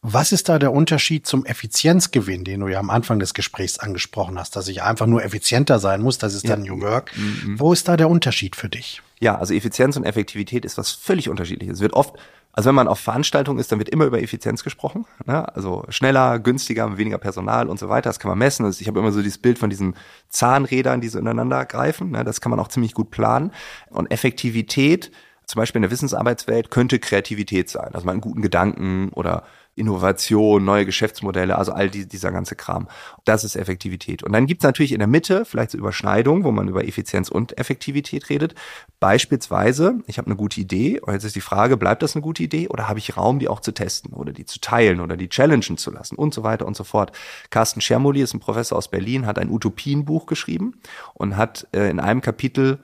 was 0.00 0.30
ist 0.30 0.48
da 0.48 0.58
der 0.58 0.72
Unterschied 0.72 1.26
zum 1.26 1.44
Effizienzgewinn, 1.44 2.44
den 2.44 2.60
du 2.60 2.68
ja 2.68 2.78
am 2.78 2.90
Anfang 2.90 3.18
des 3.18 3.34
Gesprächs 3.34 3.78
angesprochen 3.78 4.38
hast, 4.38 4.54
dass 4.54 4.68
ich 4.68 4.82
einfach 4.82 5.06
nur 5.06 5.24
effizienter 5.24 5.80
sein 5.80 6.02
muss, 6.02 6.18
das 6.18 6.34
ist 6.34 6.44
ja. 6.44 6.50
dann 6.50 6.62
New 6.62 6.80
Work. 6.80 7.12
Mhm. 7.16 7.58
Wo 7.58 7.72
ist 7.72 7.88
da 7.88 7.96
der 7.96 8.08
Unterschied 8.08 8.54
für 8.54 8.68
dich? 8.68 9.02
Ja, 9.18 9.36
also 9.36 9.54
Effizienz 9.54 9.96
und 9.96 10.04
Effektivität 10.04 10.64
ist 10.64 10.78
was 10.78 10.92
völlig 10.92 11.28
unterschiedliches. 11.28 11.78
Es 11.78 11.80
wird 11.80 11.94
oft, 11.94 12.14
also 12.52 12.68
wenn 12.68 12.76
man 12.76 12.86
auf 12.86 13.00
Veranstaltungen 13.00 13.58
ist, 13.58 13.72
dann 13.72 13.80
wird 13.80 13.88
immer 13.88 14.04
über 14.04 14.22
Effizienz 14.22 14.62
gesprochen. 14.62 15.04
Ne? 15.26 15.52
Also 15.56 15.84
schneller, 15.88 16.38
günstiger, 16.38 16.96
weniger 16.96 17.18
Personal 17.18 17.68
und 17.68 17.80
so 17.80 17.88
weiter. 17.88 18.08
Das 18.08 18.20
kann 18.20 18.28
man 18.28 18.38
messen. 18.38 18.64
Also 18.64 18.80
ich 18.80 18.86
habe 18.86 19.00
immer 19.00 19.10
so 19.10 19.20
dieses 19.20 19.38
Bild 19.38 19.58
von 19.58 19.68
diesen 19.68 19.96
Zahnrädern, 20.28 21.00
die 21.00 21.08
so 21.08 21.18
ineinander 21.18 21.66
greifen. 21.66 22.12
Ne? 22.12 22.22
Das 22.22 22.40
kann 22.40 22.50
man 22.50 22.60
auch 22.60 22.68
ziemlich 22.68 22.94
gut 22.94 23.10
planen. 23.10 23.50
Und 23.90 24.12
Effektivität, 24.12 25.10
zum 25.48 25.60
Beispiel 25.60 25.78
in 25.78 25.82
der 25.82 25.90
Wissensarbeitswelt, 25.90 26.70
könnte 26.70 26.98
Kreativität 26.98 27.70
sein. 27.70 27.94
Also 27.94 28.04
mal 28.04 28.12
einen 28.12 28.20
guten 28.20 28.42
Gedanken 28.42 29.08
oder 29.14 29.44
Innovation, 29.76 30.64
neue 30.64 30.84
Geschäftsmodelle, 30.84 31.56
also 31.56 31.72
all 31.72 31.88
die, 31.88 32.06
dieser 32.06 32.32
ganze 32.32 32.54
Kram. 32.54 32.88
Das 33.24 33.44
ist 33.44 33.56
Effektivität. 33.56 34.22
Und 34.22 34.32
dann 34.32 34.46
gibt's 34.46 34.64
natürlich 34.64 34.92
in 34.92 34.98
der 34.98 35.08
Mitte 35.08 35.44
vielleicht 35.44 35.70
so 35.70 35.78
Überschneidungen, 35.78 36.44
wo 36.44 36.52
man 36.52 36.68
über 36.68 36.86
Effizienz 36.86 37.30
und 37.30 37.56
Effektivität 37.56 38.28
redet. 38.28 38.54
Beispielsweise, 39.00 40.00
ich 40.06 40.18
habe 40.18 40.26
eine 40.26 40.36
gute 40.36 40.60
Idee, 40.60 41.00
und 41.00 41.14
jetzt 41.14 41.24
ist 41.24 41.36
die 41.36 41.40
Frage, 41.40 41.76
bleibt 41.76 42.02
das 42.02 42.14
eine 42.14 42.22
gute 42.22 42.42
Idee 42.42 42.68
oder 42.68 42.88
habe 42.88 42.98
ich 42.98 43.16
Raum, 43.16 43.38
die 43.38 43.48
auch 43.48 43.60
zu 43.60 43.72
testen 43.72 44.12
oder 44.12 44.32
die 44.32 44.44
zu 44.44 44.60
teilen 44.60 45.00
oder 45.00 45.16
die 45.16 45.30
challengen 45.30 45.78
zu 45.78 45.90
lassen 45.90 46.16
und 46.16 46.34
so 46.34 46.42
weiter 46.42 46.66
und 46.66 46.76
so 46.76 46.84
fort. 46.84 47.12
Carsten 47.48 47.80
Schermoli 47.80 48.20
ist 48.20 48.34
ein 48.34 48.40
Professor 48.40 48.76
aus 48.76 48.88
Berlin, 48.88 49.24
hat 49.24 49.38
ein 49.38 49.48
Utopienbuch 49.50 50.26
geschrieben 50.26 50.74
und 51.14 51.36
hat 51.36 51.68
äh, 51.72 51.88
in 51.88 52.00
einem 52.00 52.20
Kapitel 52.20 52.80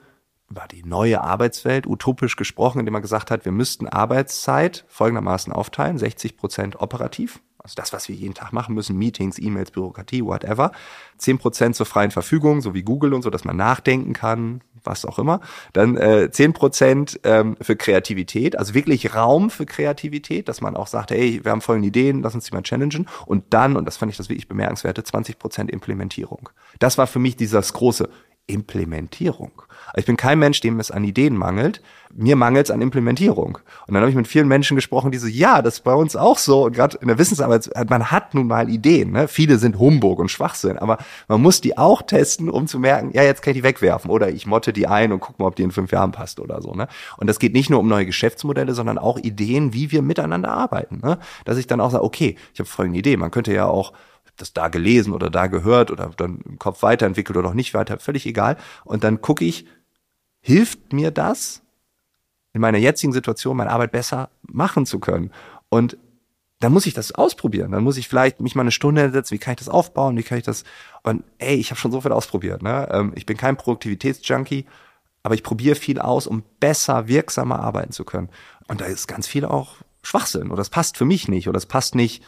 über 0.49 0.65
die 0.69 0.83
neue 0.83 1.21
Arbeitswelt 1.21 1.87
utopisch 1.87 2.35
gesprochen, 2.35 2.79
indem 2.79 2.95
er 2.95 3.01
gesagt 3.01 3.31
hat, 3.31 3.45
wir 3.45 3.51
müssten 3.51 3.87
Arbeitszeit 3.87 4.85
folgendermaßen 4.87 5.51
aufteilen, 5.51 5.97
60 5.97 6.37
Prozent 6.37 6.79
operativ, 6.79 7.41
also 7.65 7.73
das, 7.77 7.93
was 7.93 8.07
wir 8.07 8.15
jeden 8.15 8.35
Tag 8.35 8.53
machen 8.53 8.75
müssen, 8.75 8.95
Meetings, 8.95 9.39
E-Mails, 9.39 9.71
Bürokratie, 9.71 10.23
whatever, 10.23 10.71
10 11.17 11.39
Prozent 11.39 11.75
zur 11.75 11.87
freien 11.87 12.11
Verfügung, 12.11 12.61
so 12.61 12.75
wie 12.75 12.83
Google 12.83 13.15
und 13.15 13.23
so, 13.23 13.31
dass 13.31 13.43
man 13.43 13.57
nachdenken 13.57 14.13
kann, 14.13 14.61
was 14.83 15.03
auch 15.03 15.17
immer, 15.17 15.41
dann 15.73 15.97
äh, 15.97 16.29
10 16.29 16.53
Prozent 16.53 17.19
ähm, 17.23 17.57
für 17.59 17.75
Kreativität, 17.75 18.55
also 18.55 18.75
wirklich 18.75 19.15
Raum 19.15 19.49
für 19.49 19.65
Kreativität, 19.65 20.47
dass 20.47 20.61
man 20.61 20.75
auch 20.75 20.85
sagt, 20.85 21.09
hey, 21.09 21.43
wir 21.43 21.51
haben 21.51 21.61
folgende 21.61 21.87
Ideen, 21.87 22.21
lass 22.21 22.35
uns 22.35 22.45
die 22.45 22.53
mal 22.53 22.61
challengen 22.61 23.07
und 23.25 23.45
dann, 23.49 23.75
und 23.75 23.85
das 23.85 23.97
fand 23.97 24.11
ich 24.11 24.17
das 24.17 24.29
wirklich 24.29 24.47
bemerkenswerte, 24.47 25.03
20 25.03 25.39
Prozent 25.39 25.71
Implementierung. 25.71 26.49
Das 26.77 26.99
war 26.99 27.07
für 27.07 27.19
mich 27.19 27.35
dieses 27.35 27.73
große 27.73 28.09
Implementierung. 28.47 29.51
Also 29.87 29.99
ich 29.99 30.05
bin 30.05 30.17
kein 30.17 30.39
Mensch, 30.39 30.61
dem 30.61 30.79
es 30.79 30.91
an 30.91 31.03
Ideen 31.03 31.35
mangelt. 31.35 31.81
Mir 32.13 32.35
mangelt 32.35 32.67
es 32.67 32.71
an 32.71 32.81
Implementierung. 32.81 33.57
Und 33.87 33.93
dann 33.93 34.01
habe 34.01 34.09
ich 34.09 34.15
mit 34.15 34.27
vielen 34.27 34.47
Menschen 34.47 34.75
gesprochen, 34.75 35.11
die 35.11 35.17
so, 35.17 35.27
ja, 35.27 35.61
das 35.61 35.75
ist 35.75 35.83
bei 35.83 35.93
uns 35.93 36.15
auch 36.15 36.37
so. 36.37 36.65
Und 36.65 36.73
gerade 36.73 36.97
in 37.01 37.07
der 37.07 37.17
Wissensarbeit, 37.17 37.69
man 37.89 38.11
hat 38.11 38.33
nun 38.33 38.47
mal 38.47 38.69
Ideen. 38.69 39.11
Ne? 39.11 39.27
Viele 39.27 39.57
sind 39.57 39.79
Humbug 39.79 40.19
und 40.19 40.29
Schwachsinn, 40.29 40.77
aber 40.77 40.97
man 41.27 41.41
muss 41.41 41.61
die 41.61 41.77
auch 41.77 42.01
testen, 42.01 42.49
um 42.49 42.67
zu 42.67 42.79
merken, 42.79 43.11
ja, 43.13 43.23
jetzt 43.23 43.41
kann 43.41 43.51
ich 43.51 43.57
die 43.57 43.63
wegwerfen. 43.63 44.11
Oder 44.11 44.29
ich 44.29 44.45
motte 44.45 44.73
die 44.73 44.87
ein 44.87 45.11
und 45.11 45.19
guck 45.19 45.39
mal, 45.39 45.47
ob 45.47 45.55
die 45.55 45.63
in 45.63 45.71
fünf 45.71 45.91
Jahren 45.91 46.11
passt 46.11 46.39
oder 46.39 46.61
so. 46.61 46.73
Ne? 46.73 46.87
Und 47.17 47.27
das 47.27 47.39
geht 47.39 47.53
nicht 47.53 47.69
nur 47.69 47.79
um 47.79 47.87
neue 47.87 48.05
Geschäftsmodelle, 48.05 48.73
sondern 48.73 48.97
auch 48.97 49.17
Ideen, 49.17 49.73
wie 49.73 49.91
wir 49.91 50.01
miteinander 50.01 50.51
arbeiten. 50.51 50.99
Ne? 51.03 51.17
Dass 51.45 51.57
ich 51.57 51.67
dann 51.67 51.81
auch 51.81 51.91
sage, 51.91 52.03
okay, 52.03 52.35
ich 52.53 52.59
habe 52.59 52.69
folgende 52.69 52.99
Idee. 52.99 53.17
Man 53.17 53.31
könnte 53.31 53.53
ja 53.53 53.65
auch 53.65 53.93
das 54.37 54.53
da 54.53 54.67
gelesen 54.67 55.13
oder 55.13 55.29
da 55.29 55.47
gehört 55.47 55.91
oder 55.91 56.11
dann 56.15 56.39
im 56.45 56.59
Kopf 56.59 56.81
weiterentwickelt 56.83 57.37
oder 57.37 57.49
auch 57.49 57.53
nicht 57.53 57.73
weiter, 57.73 57.99
völlig 57.99 58.25
egal. 58.25 58.57
Und 58.83 59.03
dann 59.03 59.21
gucke 59.21 59.45
ich, 59.45 59.65
hilft 60.41 60.93
mir 60.93 61.11
das, 61.11 61.61
in 62.53 62.61
meiner 62.61 62.77
jetzigen 62.77 63.13
Situation 63.13 63.57
meine 63.57 63.71
Arbeit 63.71 63.91
besser 63.91 64.29
machen 64.41 64.85
zu 64.85 64.99
können? 64.99 65.31
Und 65.69 65.97
dann 66.59 66.71
muss 66.71 66.85
ich 66.85 66.93
das 66.93 67.11
ausprobieren. 67.11 67.71
Dann 67.71 67.83
muss 67.83 67.97
ich 67.97 68.07
vielleicht 68.07 68.39
mich 68.39 68.55
mal 68.55 68.61
eine 68.61 68.71
Stunde 68.71 69.11
setzen, 69.11 69.33
wie 69.33 69.39
kann 69.39 69.53
ich 69.53 69.59
das 69.59 69.69
aufbauen, 69.69 70.17
wie 70.17 70.23
kann 70.23 70.37
ich 70.37 70.45
das. 70.45 70.63
Und 71.03 71.23
ey, 71.37 71.55
ich 71.55 71.71
habe 71.71 71.79
schon 71.79 71.91
so 71.91 72.01
viel 72.01 72.11
ausprobiert. 72.11 72.63
Ne? 72.63 72.87
Ähm, 72.91 73.11
ich 73.15 73.25
bin 73.25 73.37
kein 73.37 73.57
Produktivitätsjunkie, 73.57 74.65
aber 75.21 75.35
ich 75.35 75.43
probiere 75.43 75.75
viel 75.75 75.99
aus, 75.99 76.27
um 76.27 76.43
besser, 76.59 77.07
wirksamer 77.07 77.59
arbeiten 77.59 77.91
zu 77.91 78.05
können. 78.05 78.29
Und 78.67 78.81
da 78.81 78.85
ist 78.85 79.07
ganz 79.07 79.27
viel 79.27 79.45
auch 79.45 79.75
Schwachsinn 80.01 80.47
oder 80.47 80.57
das 80.57 80.69
passt 80.69 80.97
für 80.97 81.05
mich 81.05 81.27
nicht 81.27 81.47
oder 81.47 81.55
das 81.55 81.65
passt 81.65 81.95
nicht 81.95 82.23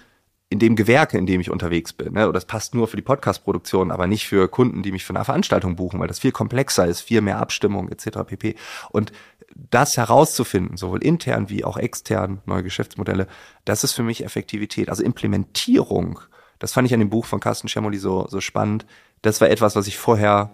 in 0.50 0.60
dem 0.60 0.76
Gewerke, 0.76 1.18
in 1.18 1.26
dem 1.26 1.42
ich 1.42 1.52
unterwegs 1.52 1.92
bin. 1.92 2.14
Ne? 2.14 2.24
Oder 2.24 2.34
das 2.34 2.46
passt 2.46 2.74
nur 2.74 2.88
für 2.88 2.96
die 2.96 3.04
Podcast-Produktion, 3.04 3.92
aber 3.92 4.08
nicht 4.08 4.28
für 4.28 4.48
Kunden, 4.48 4.82
die 4.82 4.94
mich 4.94 5.04
für 5.04 5.14
eine 5.14 5.26
Veranstaltung 5.26 5.76
buchen, 5.76 6.00
weil 6.00 6.08
das 6.08 6.20
viel 6.20 6.32
komplexer 6.32 6.86
ist, 6.86 7.02
viel 7.02 7.22
mehr 7.22 7.40
Abstimmung 7.40 7.90
etc. 7.90 8.20
pp. 8.26 8.56
Und 8.90 9.12
das 9.56 9.98
herauszufinden, 9.98 10.78
sowohl 10.78 11.04
intern 11.04 11.50
wie 11.50 11.66
auch 11.66 11.78
extern, 11.78 12.42
neue 12.46 12.64
Geschäftsmodelle, 12.64 13.28
das 13.66 13.84
ist 13.84 13.94
für 13.94 14.04
mich 14.04 14.24
Effektivität. 14.24 14.90
Also 14.90 15.04
Implementierung, 15.04 16.20
das 16.60 16.74
fand 16.74 16.88
ich 16.88 16.94
an 16.94 17.00
dem 17.02 17.10
Buch 17.10 17.26
von 17.26 17.42
Carsten 17.42 17.68
Schermoli 17.68 17.98
so, 17.98 18.28
so 18.30 18.40
spannend. 18.40 18.86
Das 19.22 19.42
war 19.42 19.50
etwas, 19.50 19.76
was 19.76 19.88
ich 19.88 19.98
vorher 19.98 20.52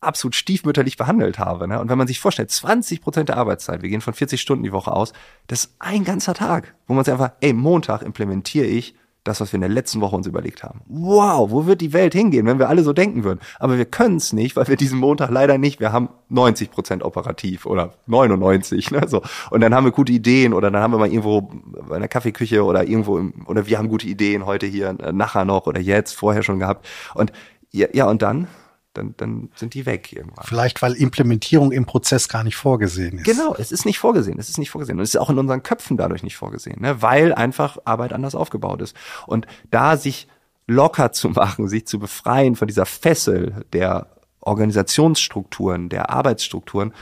absolut 0.00 0.34
stiefmütterlich 0.34 0.96
behandelt 0.96 1.38
habe. 1.38 1.68
Ne? 1.68 1.78
Und 1.78 1.88
wenn 1.88 1.98
man 1.98 2.06
sich 2.06 2.18
vorstellt, 2.18 2.50
20 2.50 3.02
Prozent 3.02 3.28
der 3.28 3.36
Arbeitszeit, 3.36 3.82
wir 3.82 3.90
gehen 3.90 4.00
von 4.00 4.14
40 4.14 4.40
Stunden 4.40 4.64
die 4.64 4.72
Woche 4.72 4.92
aus, 4.92 5.12
das 5.46 5.64
ist 5.64 5.74
ein 5.78 6.04
ganzer 6.04 6.34
Tag, 6.34 6.74
wo 6.86 6.94
man 6.94 7.04
sich 7.04 7.12
einfach, 7.12 7.32
ey, 7.40 7.52
Montag 7.52 8.02
implementiere 8.02 8.66
ich 8.66 8.94
das, 9.30 9.40
was 9.40 9.52
wir 9.52 9.56
in 9.56 9.62
der 9.62 9.70
letzten 9.70 10.00
Woche 10.00 10.16
uns 10.16 10.26
überlegt 10.26 10.62
haben. 10.62 10.80
Wow, 10.86 11.50
wo 11.50 11.66
wird 11.66 11.80
die 11.80 11.92
Welt 11.92 12.12
hingehen, 12.12 12.46
wenn 12.46 12.58
wir 12.58 12.68
alle 12.68 12.82
so 12.82 12.92
denken 12.92 13.24
würden? 13.24 13.40
Aber 13.58 13.78
wir 13.78 13.84
können 13.84 14.16
es 14.16 14.32
nicht, 14.32 14.56
weil 14.56 14.68
wir 14.68 14.76
diesen 14.76 14.98
Montag 14.98 15.30
leider 15.30 15.56
nicht, 15.56 15.80
wir 15.80 15.92
haben 15.92 16.10
90 16.28 16.70
Prozent 16.70 17.02
operativ 17.02 17.64
oder 17.66 17.94
99, 18.06 18.90
ne, 18.90 19.02
so. 19.06 19.22
Und 19.50 19.60
dann 19.60 19.74
haben 19.74 19.84
wir 19.84 19.92
gute 19.92 20.12
Ideen 20.12 20.52
oder 20.52 20.70
dann 20.70 20.82
haben 20.82 20.92
wir 20.92 20.98
mal 20.98 21.08
irgendwo 21.08 21.50
bei 21.88 21.96
einer 21.96 22.08
Kaffeeküche 22.08 22.64
oder 22.64 22.86
irgendwo, 22.86 23.18
im, 23.18 23.46
oder 23.46 23.66
wir 23.66 23.78
haben 23.78 23.88
gute 23.88 24.06
Ideen 24.06 24.46
heute 24.46 24.66
hier, 24.66 24.96
äh, 25.00 25.12
nachher 25.12 25.44
noch 25.44 25.66
oder 25.66 25.80
jetzt, 25.80 26.14
vorher 26.14 26.42
schon 26.42 26.58
gehabt. 26.58 26.86
Und 27.14 27.32
ja, 27.70 27.86
ja 27.92 28.06
und 28.06 28.22
dann? 28.22 28.48
Dann, 28.94 29.14
dann 29.16 29.50
sind 29.54 29.74
die 29.74 29.86
weg 29.86 30.12
irgendwann. 30.12 30.44
Vielleicht, 30.44 30.82
weil 30.82 30.94
Implementierung 30.94 31.72
im 31.72 31.86
Prozess 31.86 32.28
gar 32.28 32.42
nicht 32.42 32.56
vorgesehen 32.56 33.18
ist. 33.18 33.24
Genau, 33.24 33.54
es 33.56 33.72
ist 33.72 33.86
nicht 33.86 33.98
vorgesehen, 33.98 34.38
es 34.38 34.48
ist 34.48 34.58
nicht 34.58 34.70
vorgesehen. 34.70 34.98
Und 34.98 35.04
es 35.04 35.14
ist 35.14 35.20
auch 35.20 35.30
in 35.30 35.38
unseren 35.38 35.62
Köpfen 35.62 35.96
dadurch 35.96 36.22
nicht 36.22 36.36
vorgesehen, 36.36 36.80
ne? 36.80 37.00
weil 37.00 37.32
einfach 37.32 37.78
Arbeit 37.84 38.12
anders 38.12 38.34
aufgebaut 38.34 38.82
ist. 38.82 38.96
Und 39.26 39.46
da 39.70 39.96
sich 39.96 40.26
locker 40.66 41.12
zu 41.12 41.30
machen, 41.30 41.68
sich 41.68 41.86
zu 41.86 41.98
befreien 41.98 42.56
von 42.56 42.68
dieser 42.68 42.86
Fessel 42.86 43.64
der 43.72 44.08
Organisationsstrukturen, 44.40 45.88
der 45.88 46.10
Arbeitsstrukturen, 46.10 46.92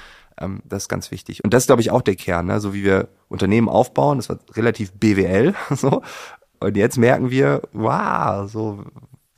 ähm, 0.40 0.62
das 0.64 0.85
ist 0.85 0.88
ganz 0.88 1.11
wichtig. 1.11 1.42
Und 1.44 1.55
das 1.55 1.64
ist, 1.64 1.66
glaube 1.68 1.83
ich, 1.83 1.90
auch 1.90 2.03
der 2.03 2.16
Kern, 2.16 2.46
ne? 2.46 2.61
so 2.61 2.74
wie 2.74 2.85
wir 2.85 3.09
Unternehmen 3.29 3.68
aufbauen, 3.68 4.18
das 4.18 4.29
war 4.29 4.38
relativ 4.55 4.92
BWL, 4.92 5.55
so. 5.70 6.03
Und 6.61 6.77
jetzt 6.77 6.98
merken 6.98 7.31
wir, 7.31 7.62
wow, 7.72 8.51
so 8.51 8.85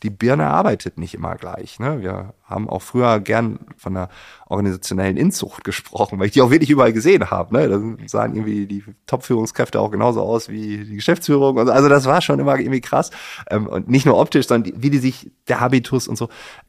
die 0.02 0.10
Birne 0.10 0.46
arbeitet 0.46 0.98
nicht 0.98 1.14
immer 1.14 1.36
gleich. 1.36 1.78
Ne? 1.78 2.00
Wir 2.00 2.34
haben 2.44 2.68
auch 2.68 2.80
früher 2.80 3.20
gern 3.20 3.60
von 3.76 3.96
einer 3.96 4.08
organisationellen 4.46 5.16
Inzucht 5.16 5.62
gesprochen, 5.62 6.18
weil 6.18 6.26
ich 6.26 6.32
die 6.32 6.40
auch 6.40 6.50
wirklich 6.50 6.70
überall 6.70 6.92
gesehen 6.92 7.30
habe. 7.30 7.54
Ne? 7.54 7.68
Da 7.68 8.08
sahen 8.08 8.34
irgendwie 8.34 8.66
die 8.66 8.84
Top-Führungskräfte 9.06 9.78
auch 9.78 9.90
genauso 9.90 10.22
aus 10.22 10.48
wie 10.48 10.84
die 10.84 10.96
Geschäftsführung. 10.96 11.56
Und 11.58 11.66
so. 11.66 11.72
Also 11.72 11.88
das 11.88 12.06
war 12.06 12.22
schon 12.22 12.38
immer 12.38 12.58
irgendwie 12.58 12.80
krass. 12.80 13.10
Ähm, 13.50 13.66
und 13.66 13.88
nicht 13.88 14.06
nur 14.06 14.18
optisch, 14.18 14.46
sondern 14.46 14.72
wie 14.82 14.90
die 14.90 14.98
sich, 14.98 15.30
der 15.48 15.60
Habitus 15.60 16.08
und 16.08 16.16
so. 16.16 16.28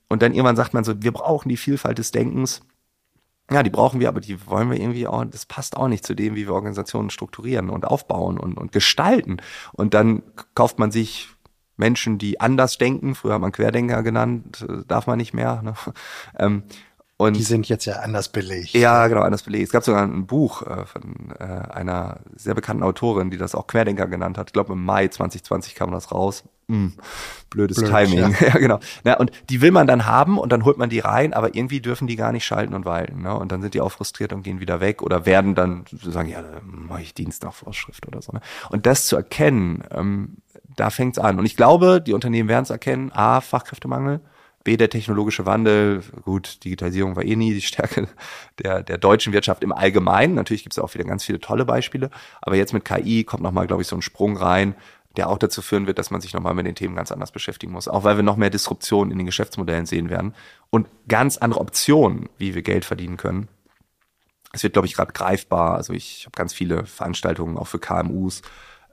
Und 0.10 0.22
dann 0.22 0.34
irgendwann 0.34 0.58
sagt 0.58 0.74
man 0.74 0.84
so, 0.84 1.02
wir 1.02 1.14
brauchen 1.14 1.48
die 1.48 1.58
Vielfalt 1.58 1.98
des 1.98 2.12
Denkens. 2.12 2.62
Ja, 3.50 3.64
die 3.64 3.70
brauchen 3.70 4.00
wir, 4.00 4.08
aber 4.10 4.22
die 4.22 4.46
wollen 4.48 4.70
wir 4.70 4.80
irgendwie 4.80 5.08
auch, 5.08 5.26
das 5.26 5.46
passt 5.46 5.76
auch 5.76 5.88
nicht 5.88 6.06
zu 6.06 6.16
dem, 6.16 6.36
wie 6.36 6.48
wir 6.48 6.54
Organisationen 6.54 7.10
strukturieren 7.10 7.70
und 7.70 7.86
aufbauen 7.86 8.38
und, 8.38 8.58
und 8.58 8.72
gestalten. 8.72 9.38
Und 9.74 9.94
dann 9.94 10.24
kauft 10.54 10.80
man 10.80 10.92
sich 10.92 11.30
Menschen, 11.82 12.18
die 12.18 12.40
anders 12.40 12.78
denken, 12.78 13.16
früher 13.16 13.34
hat 13.34 13.42
man 13.42 13.52
Querdenker 13.52 14.04
genannt, 14.04 14.66
äh, 14.70 14.86
darf 14.88 15.08
man 15.08 15.18
nicht 15.18 15.34
mehr. 15.34 15.62
Ne? 15.62 15.74
Ähm, 16.40 16.64
und 17.18 17.38
die 17.38 17.44
sind 17.44 17.70
jetzt 17.70 17.86
ja 17.86 17.98
anders 17.98 18.30
belegt. 18.30 18.74
Ja, 18.74 19.08
genau, 19.08 19.22
anders 19.22 19.44
belegt. 19.44 19.66
Es 19.66 19.72
gab 19.72 19.84
sogar 19.84 20.02
ein 20.02 20.26
Buch 20.26 20.64
äh, 20.64 20.86
von 20.86 21.32
äh, 21.38 21.44
einer 21.44 22.22
sehr 22.36 22.56
bekannten 22.56 22.82
Autorin, 22.82 23.30
die 23.30 23.38
das 23.38 23.54
auch 23.54 23.68
Querdenker 23.68 24.08
genannt 24.08 24.40
hat. 24.40 24.50
Ich 24.50 24.54
glaube, 24.54 24.74
im 24.74 24.84
Mai 24.84 25.08
2020 25.08 25.76
kam 25.76 25.92
das 25.92 26.12
raus. 26.12 26.44
Hm, 26.68 26.94
blödes 27.52 27.78
Blöd, 27.78 27.92
Timing. 27.92 28.20
Ja. 28.20 28.30
ja, 28.48 28.54
genau. 28.58 28.80
Na, 29.04 29.18
und 29.18 29.32
die 29.52 29.62
will 29.62 29.70
man 29.70 29.86
dann 29.86 30.08
haben 30.08 30.40
und 30.40 30.52
dann 30.52 30.66
holt 30.66 30.80
man 30.80 30.90
die 30.90 30.98
rein, 30.98 31.34
aber 31.34 31.54
irgendwie 31.54 31.80
dürfen 31.80 32.08
die 32.08 32.16
gar 32.16 32.32
nicht 32.32 32.46
schalten 32.46 32.74
und 32.74 32.86
walten. 32.86 33.22
Ne? 33.22 33.38
Und 33.38 33.52
dann 33.52 33.62
sind 33.62 33.76
die 33.76 33.82
auch 33.82 33.92
frustriert 33.92 34.34
und 34.34 34.42
gehen 34.42 34.60
wieder 34.60 34.80
weg 34.80 35.04
oder 35.04 35.28
werden 35.28 35.54
dann 35.54 35.86
sagen, 36.02 36.28
ja, 36.28 36.42
dann 36.42 36.88
mache 36.88 37.04
ich 37.04 37.14
Dienst 37.14 37.44
nach 37.44 37.54
Vorschrift 37.54 38.08
oder 38.08 38.24
so. 38.24 38.32
Ne? 38.32 38.42
Und 38.70 38.88
das 38.88 39.06
zu 39.06 39.16
erkennen, 39.16 39.84
ähm, 39.92 40.38
da 40.76 40.90
fängt's 40.90 41.20
an. 41.20 41.40
Und 41.40 41.46
ich 41.46 41.56
glaube, 41.56 42.02
die 42.02 42.14
Unternehmen 42.14 42.50
werden 42.50 42.64
es 42.64 42.70
erkennen, 42.70 43.12
A, 43.12 43.42
Fachkräftemangel, 43.42 44.22
B, 44.64 44.78
der 44.78 44.90
technologische 44.90 45.46
Wandel, 45.46 46.04
gut, 46.24 46.64
Digitalisierung 46.64 47.16
war 47.16 47.24
eh 47.24 47.36
nie 47.36 47.54
die 47.54 47.62
Stärke 47.62 48.08
der, 48.64 48.84
der 48.84 48.98
deutschen 48.98 49.34
Wirtschaft 49.34 49.64
im 49.64 49.72
Allgemeinen. 49.72 50.36
Natürlich 50.36 50.64
gibt 50.64 50.74
es 50.74 50.80
auch 50.80 50.94
wieder 50.94 51.04
ganz 51.04 51.24
viele 51.24 51.40
tolle 51.40 51.66
Beispiele, 51.66 52.10
aber 52.42 52.56
jetzt 52.56 52.74
mit 52.74 52.86
KI 52.86 53.24
kommt 53.24 53.44
nochmal, 53.44 53.68
glaube 53.68 53.82
ich, 53.82 53.88
so 53.88 53.96
ein 53.96 54.02
Sprung 54.02 54.38
rein, 54.38 54.76
der 55.18 55.30
auch 55.30 55.38
dazu 55.38 55.62
führen 55.62 55.88
wird, 55.88 56.00
dass 56.00 56.12
man 56.12 56.22
sich 56.22 56.34
nochmal 56.34 56.54
mit 56.54 56.66
den 56.66 56.76
Themen 56.76 56.96
ganz 56.96 57.12
anders 57.12 57.32
beschäftigen 57.32 57.74
muss. 57.74 57.88
Auch 57.88 58.04
weil 58.04 58.16
wir 58.16 58.24
noch 58.24 58.38
mehr 58.38 58.50
Disruption 58.50 59.12
in 59.12 59.18
den 59.18 59.26
Geschäftsmodellen 59.26 59.86
sehen 59.86 60.10
werden 60.10 60.34
und 60.70 60.88
ganz 61.08 61.38
andere 61.38 61.60
Optionen, 61.60 62.30
wie 62.38 62.56
wir 62.56 62.62
Geld 62.62 62.86
verdienen 62.86 63.18
können. 63.18 63.50
Es 64.54 64.64
wird, 64.64 64.74
glaube 64.74 64.86
ich, 64.86 64.94
gerade 64.94 65.12
greifbar. 65.12 65.76
Also 65.76 65.94
ich 65.94 66.26
habe 66.26 66.36
ganz 66.36 66.54
viele 66.54 66.86
Veranstaltungen 66.86 67.58
auch 67.58 67.68
für 67.68 67.80
KMUs, 67.80 68.42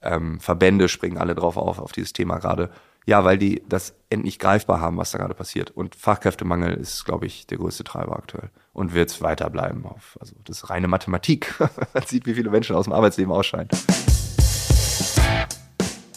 ähm, 0.02 0.40
Verbände 0.40 0.88
springen 0.88 1.18
alle 1.18 1.34
drauf 1.34 1.56
auf, 1.56 1.78
auf 1.78 1.92
dieses 1.92 2.12
Thema 2.12 2.38
gerade. 2.38 2.70
Ja, 3.06 3.24
weil 3.24 3.38
die 3.38 3.62
das 3.66 3.94
endlich 4.10 4.38
greifbar 4.38 4.80
haben, 4.80 4.98
was 4.98 5.12
da 5.12 5.18
gerade 5.18 5.32
passiert. 5.32 5.70
Und 5.70 5.94
Fachkräftemangel 5.94 6.74
ist, 6.74 7.06
glaube 7.06 7.24
ich, 7.24 7.46
der 7.46 7.56
größte 7.56 7.82
Treiber 7.82 8.16
aktuell 8.16 8.50
und 8.74 8.92
wird 8.92 9.08
es 9.08 9.22
weiterbleiben. 9.22 9.86
Auf, 9.86 10.18
also 10.20 10.34
das 10.44 10.58
ist 10.58 10.70
reine 10.70 10.88
Mathematik. 10.88 11.54
Man 11.94 12.04
sieht, 12.04 12.26
wie 12.26 12.34
viele 12.34 12.50
Menschen 12.50 12.76
aus 12.76 12.84
dem 12.84 12.92
Arbeitsleben 12.92 13.32
ausscheiden. 13.32 13.70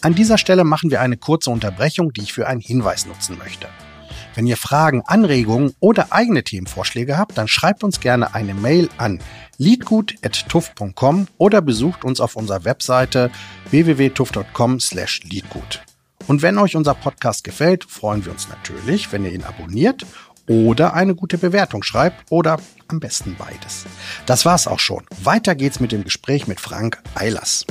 An 0.02 0.16
dieser 0.16 0.38
Stelle 0.38 0.64
machen 0.64 0.90
wir 0.90 1.00
eine 1.00 1.16
kurze 1.16 1.50
Unterbrechung, 1.52 2.12
die 2.12 2.24
ich 2.24 2.34
für 2.34 2.48
einen 2.48 2.60
Hinweis 2.60 3.06
nutzen 3.06 3.38
möchte. 3.38 3.68
Wenn 4.36 4.48
ihr 4.48 4.58
Fragen, 4.58 5.04
Anregungen 5.06 5.74
oder 5.80 6.08
eigene 6.12 6.44
Themenvorschläge 6.44 7.18
habt, 7.18 7.38
dann 7.38 7.48
schreibt 7.48 7.84
uns 7.84 8.00
gerne 8.00 8.36
eine 8.36 8.54
Mail 8.54 8.90
an 8.98 9.20
leadgut.tuff.com 9.58 11.28
oder 11.38 11.62
besucht 11.62 12.04
uns 12.04 12.20
auf 12.20 12.36
unserer 12.36 12.66
Webseite 12.66 13.32
www.tuff.com/leadgut. 13.70 15.82
Und 16.28 16.42
wenn 16.42 16.58
euch 16.58 16.76
unser 16.76 16.94
Podcast 16.94 17.44
gefällt, 17.44 17.84
freuen 17.84 18.26
wir 18.26 18.32
uns 18.32 18.48
natürlich, 18.50 19.12
wenn 19.12 19.26
ihr 19.26 19.34
ihn 19.34 19.44
abonniert 19.44 20.06
oder 20.48 20.94
eine 20.94 21.16
gute 21.16 21.38
Bewertung 21.38 21.84
schreibt 21.84 22.24
oder 22.30 22.58
am 22.88 23.00
besten 23.00 23.36
beides. 23.38 23.86
Das 24.26 24.46
war's 24.46 24.68
auch 24.68 24.80
schon. 24.80 25.04
Weiter 25.24 25.56
geht's 25.56 25.80
mit 25.80 25.92
dem 25.92 26.04
Gespräch 26.04 26.48
mit 26.48 26.60
Frank 26.60 27.02
Eilers. 27.16 27.66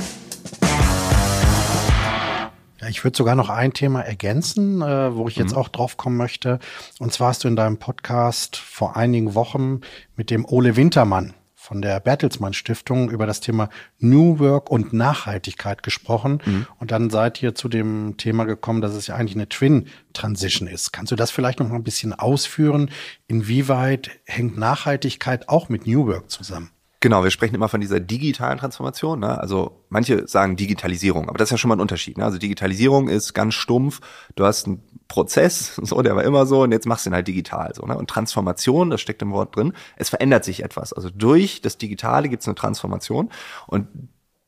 Ja, 2.81 2.87
ich 2.87 3.03
würde 3.03 3.15
sogar 3.15 3.35
noch 3.35 3.49
ein 3.49 3.73
Thema 3.73 4.01
ergänzen, 4.01 4.81
äh, 4.81 5.15
wo 5.15 5.27
ich 5.27 5.35
jetzt 5.35 5.51
mhm. 5.51 5.57
auch 5.57 5.69
drauf 5.69 5.97
kommen 5.97 6.17
möchte. 6.17 6.57
Und 6.99 7.13
zwar 7.13 7.29
hast 7.29 7.43
du 7.43 7.47
in 7.47 7.55
deinem 7.55 7.77
Podcast 7.77 8.57
vor 8.57 8.95
einigen 8.95 9.35
Wochen 9.35 9.81
mit 10.15 10.31
dem 10.31 10.45
Ole 10.45 10.75
Wintermann 10.75 11.35
von 11.53 11.83
der 11.83 11.99
Bertelsmann 11.99 12.53
Stiftung 12.53 13.11
über 13.11 13.27
das 13.27 13.39
Thema 13.39 13.69
New 13.99 14.39
Work 14.39 14.71
und 14.71 14.93
Nachhaltigkeit 14.93 15.83
gesprochen. 15.83 16.41
Mhm. 16.43 16.65
Und 16.79 16.89
dann 16.89 17.11
seid 17.11 17.43
ihr 17.43 17.53
zu 17.53 17.69
dem 17.69 18.15
Thema 18.17 18.45
gekommen, 18.45 18.81
dass 18.81 18.95
es 18.95 19.05
ja 19.05 19.15
eigentlich 19.15 19.35
eine 19.35 19.47
Twin 19.47 19.87
Transition 20.13 20.67
ist. 20.67 20.91
Kannst 20.91 21.11
du 21.11 21.15
das 21.15 21.29
vielleicht 21.29 21.59
noch 21.59 21.69
mal 21.69 21.75
ein 21.75 21.83
bisschen 21.83 22.13
ausführen? 22.13 22.89
Inwieweit 23.27 24.09
hängt 24.25 24.57
Nachhaltigkeit 24.57 25.49
auch 25.49 25.69
mit 25.69 25.85
New 25.85 26.07
Work 26.07 26.31
zusammen? 26.31 26.71
Genau, 27.03 27.23
wir 27.23 27.31
sprechen 27.31 27.55
immer 27.55 27.67
von 27.67 27.81
dieser 27.81 27.99
digitalen 27.99 28.59
Transformation. 28.59 29.21
Ne? 29.21 29.39
Also 29.39 29.83
manche 29.89 30.27
sagen 30.27 30.55
Digitalisierung, 30.55 31.29
aber 31.29 31.39
das 31.39 31.47
ist 31.47 31.51
ja 31.53 31.57
schon 31.57 31.69
mal 31.69 31.75
ein 31.75 31.81
Unterschied. 31.81 32.19
Ne? 32.19 32.23
Also 32.23 32.37
Digitalisierung 32.37 33.07
ist 33.09 33.33
ganz 33.33 33.55
stumpf. 33.55 34.01
Du 34.35 34.45
hast 34.45 34.67
einen 34.67 34.83
Prozess, 35.07 35.75
so 35.81 35.99
der 36.03 36.15
war 36.15 36.23
immer 36.23 36.45
so, 36.45 36.61
und 36.61 36.71
jetzt 36.71 36.85
machst 36.85 37.07
du 37.07 37.09
ihn 37.09 37.15
halt 37.15 37.27
digital. 37.27 37.73
So, 37.73 37.87
ne? 37.87 37.97
Und 37.97 38.07
Transformation, 38.07 38.91
das 38.91 39.01
steckt 39.01 39.23
im 39.23 39.31
Wort 39.31 39.55
drin. 39.55 39.73
Es 39.95 40.09
verändert 40.09 40.45
sich 40.45 40.63
etwas. 40.63 40.93
Also 40.93 41.09
durch 41.09 41.61
das 41.61 41.79
Digitale 41.79 42.29
gibt 42.29 42.43
es 42.43 42.47
eine 42.47 42.53
Transformation. 42.53 43.31
Und 43.65 43.87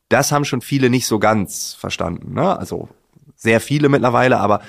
das 0.08 0.30
haben 0.30 0.44
schon 0.44 0.60
viele 0.60 0.90
nicht 0.90 1.08
so 1.08 1.18
ganz 1.18 1.74
verstanden. 1.74 2.34
Ne? 2.34 2.56
Also 2.56 2.88
sehr 3.34 3.60
viele 3.60 3.88
mittlerweile, 3.88 4.38
aber 4.38 4.60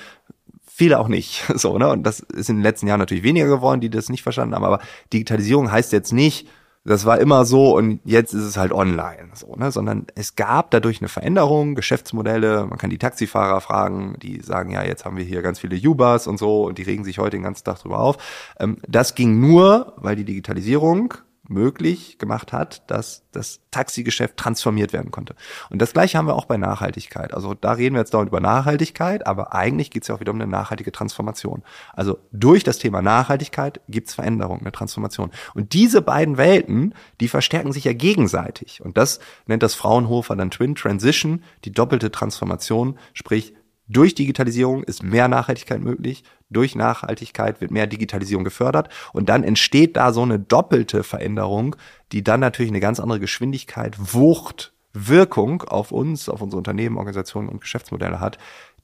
viele 0.66 1.00
auch 1.00 1.08
nicht. 1.08 1.44
So, 1.56 1.78
ne? 1.78 1.90
Und 1.90 2.02
das 2.02 2.20
ist 2.20 2.50
in 2.50 2.56
den 2.56 2.64
letzten 2.64 2.88
Jahren 2.88 3.00
natürlich 3.00 3.24
weniger 3.24 3.46
geworden, 3.46 3.80
die 3.80 3.92
das 3.92 4.10
nicht 4.10 4.24
verstanden 4.24 4.56
haben. 4.56 4.66
Aber 4.66 4.80
Digitalisierung 5.14 5.72
heißt 5.72 5.94
jetzt 5.94 6.14
nicht, 6.14 6.48
das 6.86 7.06
war 7.06 7.20
immer 7.20 7.46
so 7.46 7.76
und 7.76 8.00
jetzt 8.06 8.34
ist 8.34 8.44
es 8.44 8.58
halt 8.58 8.72
online, 8.72 9.30
so, 9.34 9.56
ne? 9.56 9.72
sondern 9.72 10.06
es 10.14 10.36
gab 10.36 10.70
dadurch 10.70 11.02
eine 11.02 11.10
Veränderung, 11.10 11.74
Geschäftsmodelle, 11.74 12.68
man 12.68 12.78
kann 12.78 12.92
die 12.92 13.00
Taxifahrer 13.00 13.60
fragen, 13.60 14.16
die 14.22 14.42
sagen, 14.42 14.70
ja, 14.70 14.84
jetzt 14.84 15.04
haben 15.04 15.18
wir 15.18 15.24
hier 15.24 15.42
ganz 15.42 15.60
viele 15.60 15.76
Ubers 15.76 16.28
und 16.28 16.38
so 16.38 16.64
und 16.66 16.78
die 16.78 16.84
regen 16.84 17.04
sich 17.04 17.18
heute 17.18 17.38
den 17.38 17.44
ganzen 17.44 17.64
Tag 17.64 17.80
drüber 17.80 18.00
auf. 18.00 18.18
Ähm, 18.60 18.78
das 18.88 19.16
ging 19.16 19.40
nur, 19.40 19.94
weil 19.98 20.16
die 20.16 20.26
Digitalisierung 20.26 21.16
möglich 21.48 22.18
gemacht 22.18 22.54
hat, 22.54 22.90
dass 22.90 23.24
das 23.32 23.62
Taxigeschäft 23.72 24.38
transformiert 24.38 24.94
werden 24.94 25.12
konnte. 25.12 25.36
Und 25.70 25.82
das 25.82 25.94
gleiche 25.94 26.18
haben 26.18 26.28
wir 26.28 26.36
auch 26.36 26.46
bei 26.46 26.58
Nachhaltigkeit. 26.58 27.34
Also 27.34 27.54
da 27.54 27.74
reden 27.74 27.96
wir 27.96 28.00
jetzt 28.00 28.14
dauernd 28.14 28.30
über 28.30 28.40
Nachhaltigkeit, 28.40 29.28
aber 29.28 29.54
eigentlich 29.54 29.92
geht 29.92 30.04
es 30.04 30.08
ja 30.08 30.16
auch 30.16 30.20
wieder 30.20 30.32
um 30.32 30.42
eine 30.42 30.50
nachhaltige 30.50 30.92
Transformation. 30.92 31.64
Also 31.94 32.20
durch 32.32 32.64
das 32.64 32.78
Thema 32.78 33.02
Nachhaltigkeit 33.02 33.82
gibt 33.88 34.08
es 34.08 34.16
Veränderungen, 34.16 34.62
eine 34.62 34.72
Transformation. 34.72 35.32
Und 35.54 35.74
diese 35.74 36.02
beiden 36.02 36.38
Welten, 36.38 36.94
die 37.20 37.28
verstärken 37.28 37.72
sich 37.72 37.84
ja 37.84 37.94
gegenseitig. 37.94 38.82
Und 38.84 38.98
das 38.98 39.20
nennt 39.46 39.64
das 39.64 39.76
Fraunhofer 39.76 40.36
dann 40.36 40.52
Twin 40.52 40.76
Transition, 40.76 41.44
die 41.64 41.72
doppelte 41.72 42.12
Transformation, 42.12 42.98
sprich 43.14 43.54
durch 43.88 44.16
Digitalisierung 44.16 44.84
ist 44.84 45.04
mehr 45.04 45.28
Nachhaltigkeit 45.28 45.80
möglich, 45.80 46.24
durch 46.50 46.76
Nachhaltigkeit 46.76 47.62
wird 47.62 47.72
mehr 47.72 47.88
Digitalisierung 47.88 48.44
gefördert 48.44 48.90
und 49.14 49.30
dann 49.30 49.44
entsteht 49.44 49.98
da 49.98 50.14
so 50.14 50.22
eine 50.22 50.40
doppelte 50.40 51.04
Veränderung, 51.04 51.76
die 52.12 52.24
dann 52.24 52.40
natürlich 52.40 52.72
eine 52.72 52.80
ganz 52.80 53.00
andere 53.00 53.20
Geschwindigkeit, 53.20 53.96
Wucht, 53.98 54.74
Wirkung 54.94 55.64
auf 55.64 55.92
uns, 55.92 56.30
auf 56.30 56.42
unsere 56.42 56.58
Unternehmen, 56.58 56.98
Organisationen 56.98 57.50
und 57.50 57.62
Geschäftsmodelle 57.62 58.20
hat, 58.20 58.38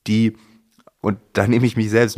die, 0.07 0.35
und 1.01 1.19
da 1.33 1.47
nehme 1.47 1.65
ich 1.65 1.77
mich 1.77 1.89
selbst 1.89 2.17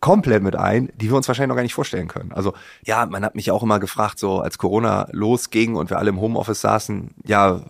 komplett 0.00 0.42
mit 0.42 0.56
ein, 0.56 0.90
die 0.96 1.10
wir 1.10 1.16
uns 1.16 1.28
wahrscheinlich 1.28 1.48
noch 1.48 1.56
gar 1.56 1.62
nicht 1.62 1.74
vorstellen 1.74 2.08
können. 2.08 2.32
Also 2.32 2.54
ja, 2.84 3.06
man 3.06 3.24
hat 3.24 3.34
mich 3.34 3.50
auch 3.50 3.62
immer 3.62 3.78
gefragt, 3.78 4.18
so 4.18 4.40
als 4.40 4.58
Corona 4.58 5.08
losging 5.12 5.76
und 5.76 5.90
wir 5.90 5.98
alle 5.98 6.10
im 6.10 6.20
Homeoffice 6.20 6.60
saßen, 6.60 7.14
ja, 7.24 7.62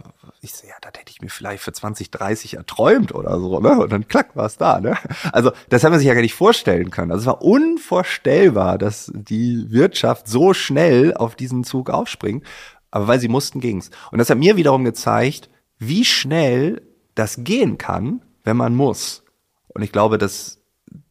Ich 0.47 0.55
so, 0.55 0.67
ja, 0.67 0.75
das 0.81 0.93
hätte 0.97 1.11
ich 1.11 1.21
mir 1.21 1.29
vielleicht 1.29 1.63
für 1.63 1.73
20, 1.73 2.11
30 2.13 2.55
erträumt 2.55 3.13
oder 3.13 3.41
so, 3.41 3.59
ne? 3.59 3.81
Und 3.81 3.91
dann 3.91 4.07
klack 4.07 4.37
war 4.37 4.47
es 4.47 4.57
da, 4.57 4.81
ne? 4.81 4.97
Also 5.33 5.51
das 5.69 5.83
haben 5.83 5.91
wir 5.91 5.99
sich 5.99 6.07
ja 6.07 6.15
gar 6.15 6.21
nicht 6.21 6.35
vorstellen 6.35 6.91
können. 6.91 7.11
Also 7.11 7.23
es 7.23 7.27
war 7.27 7.43
unvorstellbar, 7.43 8.79
dass 8.79 9.11
die 9.13 9.67
Wirtschaft 9.71 10.29
so 10.29 10.55
schnell 10.55 11.15
auf 11.15 11.35
diesen 11.35 11.65
Zug 11.65 11.91
aufspringt. 11.91 12.45
Aber 12.93 13.09
weil 13.09 13.19
sie 13.19 13.27
mussten, 13.27 13.59
ging's. 13.59 13.91
Und 14.13 14.19
das 14.19 14.31
hat 14.31 14.39
mir 14.39 14.57
wiederum 14.57 14.85
gezeigt, 14.85 15.51
wie 15.79 16.05
schnell 16.05 16.81
das 17.17 17.39
gehen 17.41 17.77
kann, 17.77 18.23
wenn 18.45 18.57
man 18.57 18.75
muss. 18.75 19.25
Und 19.69 19.83
ich 19.83 19.91
glaube, 19.91 20.17
dass 20.17 20.63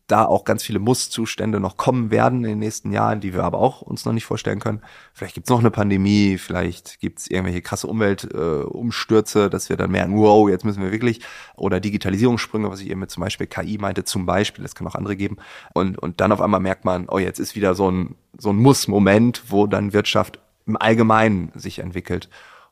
da 0.08 0.26
auch 0.26 0.44
ganz 0.44 0.62
viele 0.63 0.78
Muss-Zustände 0.80 1.60
noch 1.60 1.78
kommen 1.78 2.12
werden 2.12 2.44
in 2.44 2.52
den 2.52 2.60
nächsten 2.60 2.91
Jahren, 2.91 3.22
die 3.22 3.34
wir 3.34 3.44
aber 3.44 3.58
auch 3.58 3.82
uns 3.82 4.06
noch 4.06 4.13
nicht 4.13 4.26
vorstellen 4.26 4.60
können. 4.60 4.82
Vielleicht 5.13 5.34
gibt's 5.34 5.50
noch 5.50 5.60
eine 5.60 5.72
Pandemie, 5.72 6.38
vielleicht 6.38 7.00
gibt's 7.00 7.28
irgendwelche 7.28 7.62
krasse 7.62 7.88
Umweltumstürze, 7.88 9.46
äh, 9.46 9.50
dass 9.50 9.70
wir 9.70 9.78
dann 9.78 9.91
merken, 9.91 10.15
wow, 10.15 10.48
jetzt 10.48 10.63
müssen 10.63 10.84
wir 10.84 10.91
wirklich, 10.91 11.22
oder 11.56 11.80
Digitalisierungssprünge, 11.80 12.70
was 12.70 12.82
ich 12.82 12.89
eben 12.89 13.00
mit 13.00 13.10
zum 13.10 13.22
Beispiel 13.22 13.48
KI 13.48 13.80
meinte, 13.80 14.04
zum 14.04 14.28
Beispiel, 14.28 14.63
das 14.63 14.76
kann 14.76 14.88
auch 14.88 14.96
andere 14.96 15.15
geben. 15.15 15.38
Und, 15.74 15.98
und 15.98 16.22
dann 16.22 16.32
auf 16.32 16.41
einmal 16.41 16.60
merkt 16.60 16.86
man, 16.86 17.10
oh, 17.10 17.18
jetzt 17.18 17.39
ist 17.39 17.56
wieder 17.56 17.74
so 17.74 17.89
ein, 17.89 18.15
so 18.38 18.52
ein 18.52 18.58
Muss-Moment, 18.58 19.44
wo 19.48 19.65
dann 19.65 19.94
Wirtschaft 19.94 20.39
im 20.68 20.78
Allgemeinen 20.78 21.52
sich 21.56 21.80
entwickelt. 21.80 22.30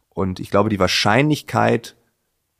Und 0.09 0.39
ich 0.39 0.51
glaube, 0.51 0.69
die 0.69 0.79
Wahrscheinlichkeit 0.79 1.95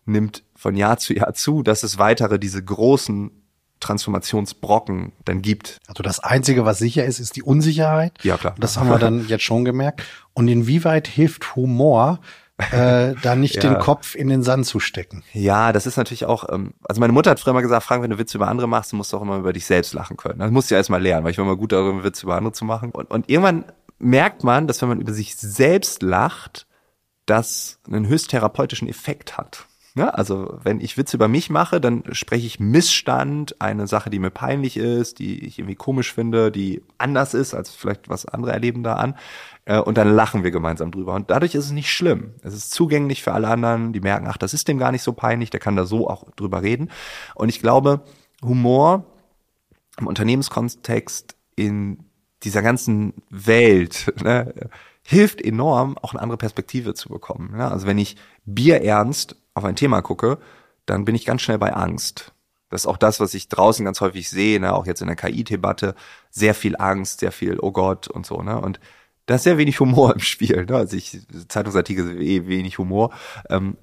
nimmt 0.06 0.44
von 0.56 0.76
Jahr 0.76 0.98
zu 0.98 1.14
Jahr 1.14 1.34
zu, 1.36 1.62
dass 1.62 1.84
es 1.84 2.00
weitere 2.00 2.40
diese 2.40 2.64
großen 2.64 3.42
Transformationsbrocken 3.84 5.13
dann 5.26 5.41
gibt. 5.41 5.80
Also 5.88 6.04
das 6.04 6.19
Einzige, 6.19 6.65
was 6.65 6.80
sicher 6.80 7.06
ist, 7.06 7.19
ist 7.19 7.36
die 7.36 7.43
Unsicherheit. 7.43 8.13
Ja, 8.24 8.38
klar. 8.38 8.56
Das 8.60 8.78
haben 8.78 8.89
wir 8.89 8.98
dann 8.98 9.26
jetzt 9.28 9.43
schon 9.43 9.65
gemerkt. 9.65 10.04
Und 10.34 10.48
inwieweit 10.48 11.08
hilft 11.08 11.56
Humor, 11.56 12.19
äh, 12.58 13.13
da 13.22 13.36
nicht 13.36 13.56
ja. 13.62 13.62
den 13.62 13.80
Kopf 13.80 14.15
in 14.15 14.30
den 14.30 14.43
Sand 14.43 14.65
zu 14.65 14.80
stecken. 14.80 15.24
Ja, 15.34 15.72
das 15.72 15.86
ist 15.86 15.98
natürlich 15.98 16.26
auch, 16.26 16.46
ähm, 16.52 16.74
also 16.84 17.00
meine 17.00 17.13
Mutter 17.13 17.32
hat 17.32 17.39
früher 17.39 17.54
mal 17.54 17.62
gesagt, 17.62 17.84
Frank, 17.84 18.04
wenn 18.04 18.12
du 18.12 18.17
Witze 18.17 18.38
über 18.38 18.48
andere 18.48 18.67
machst, 18.67 18.93
musst 18.93 19.13
du 19.13 19.17
auch 19.17 19.22
immer 19.22 19.38
über 19.38 19.54
dich 19.54 19.65
selbst 19.65 19.93
lachen 19.93 20.17
können. 20.17 20.39
Das 20.39 20.52
musst 20.52 20.72
du 20.72 20.76
ja 20.76 20.80
erstmal 20.80 21.02
lernen, 21.02 21.24
weil 21.24 21.32
ich 21.32 21.38
war 21.38 21.46
immer 21.46 21.58
gut 21.58 21.72
darin, 21.72 22.04
Witze 22.04 22.26
über 22.26 22.36
andere 22.36 22.54
zu 22.54 22.65
machen. 22.65 22.91
Und, 22.91 23.12
und 23.12 23.30
irgendwann 23.30 23.65
merkt 24.00 24.43
man, 24.43 24.67
dass 24.67 24.82
wenn 24.82 24.89
man 24.89 25.02
über 25.02 25.13
sich 25.13 25.36
selbst 25.36 26.04
lacht, 26.04 26.67
das 27.26 27.80
einen 27.88 28.08
höchst 28.08 28.30
therapeutischen 28.30 28.88
Effekt 28.88 29.38
hat. 29.38 29.65
Ja, 29.95 30.10
also 30.10 30.58
wenn 30.63 30.79
ich 30.79 30.97
Witze 30.97 31.17
über 31.17 31.27
mich 31.27 31.51
mache, 31.51 31.79
dann 31.79 32.03
spreche 32.13 32.47
ich 32.47 32.60
Missstand, 32.60 33.62
eine 33.62 33.86
Sache, 33.86 34.10
die 34.10 34.17
mir 34.17 34.32
peinlich 34.32 34.75
ist, 34.75 35.19
die 35.19 35.45
ich 35.45 35.60
irgendwie 35.60 35.75
komisch 35.75 36.12
finde, 36.12 36.51
die 36.51 36.82
anders 36.97 37.36
ist 37.36 37.53
als 37.53 37.75
vielleicht 37.75 38.10
was 38.10 38.25
andere 38.25 38.53
erleben 38.53 38.82
da 38.82 38.95
an. 38.95 39.15
Äh, 39.65 39.79
und 39.79 39.97
dann 39.99 40.10
lachen 40.10 40.43
wir 40.43 40.49
gemeinsam 40.49 40.89
drüber. 40.89 41.13
Und 41.13 41.29
dadurch 41.29 41.53
ist 41.53 41.65
es 41.65 41.71
nicht 41.71 41.91
schlimm. 41.91 42.34
Es 42.41 42.56
ist 42.56 42.71
zugänglich 42.71 43.21
für 43.21 43.34
alle 43.34 43.49
anderen, 43.49 43.93
die 43.93 43.99
merken, 43.99 44.25
ach, 44.27 44.38
das 44.38 44.56
ist 44.56 44.67
dem 44.67 44.79
gar 44.79 44.91
nicht 44.91 45.03
so 45.03 45.13
peinlich, 45.13 45.51
der 45.51 45.60
kann 45.60 45.75
da 45.75 45.86
so 45.86 46.10
auch 46.10 46.32
drüber 46.32 46.63
reden. 46.63 46.89
Und 47.36 47.49
ich 47.49 47.60
glaube, 47.60 48.01
Humor 48.43 49.06
im 49.99 50.08
Unternehmenskontext 50.08 51.36
in 51.56 51.99
dieser 52.41 52.63
ganzen 52.63 53.13
Welt, 53.29 54.12
ne, 54.23 54.53
hilft 55.04 55.42
enorm, 55.42 55.98
auch 55.98 56.13
eine 56.13 56.22
andere 56.22 56.38
Perspektive 56.38 56.94
zu 56.94 57.10
bekommen. 57.10 57.56
Ja, 57.58 57.70
also 57.70 57.86
wenn 57.86 57.98
ich 57.98 58.16
Bier 58.46 58.82
ernst 58.82 59.36
auf 59.54 59.66
ein 59.66 59.76
Thema 59.76 60.02
gucke, 60.02 60.39
dann 60.86 61.06
bin 61.06 61.16
ich 61.16 61.26
ganz 61.26 61.42
schnell 61.42 61.58
bei 61.58 61.74
Angst. 61.74 62.34
Das 62.70 62.82
ist 62.82 62.88
auch 62.88 62.98
das, 62.98 63.20
was 63.20 63.36
ich 63.36 63.50
draußen 63.50 63.86
ganz 63.86 64.02
häufig 64.02 64.30
sehe, 64.30 64.60
ne? 64.60 64.74
auch 64.74 64.88
jetzt 64.88 65.02
in 65.02 65.08
der 65.08 65.16
KI-Debatte. 65.16 65.94
Sehr 66.32 66.56
viel 66.56 66.76
Angst, 66.78 67.20
sehr 67.20 67.32
viel, 67.32 67.60
oh 67.60 67.72
Gott 67.72 68.08
und 68.08 68.26
so. 68.26 68.42
Ne? 68.42 68.60
Und 68.60 68.80
da 69.28 69.36
ist 69.36 69.44
sehr 69.44 69.60
wenig 69.60 69.80
Humor 69.80 70.13
im 70.13 70.20
Spiel. 70.20 70.66
Ne? 70.66 70.76
Also 70.76 70.98
ich, 70.98 71.20
Zeitungsartikel 71.50 72.20
eh 72.22 72.48
wenig 72.48 72.80
Humor. 72.80 73.13
Ähm, 73.50 73.78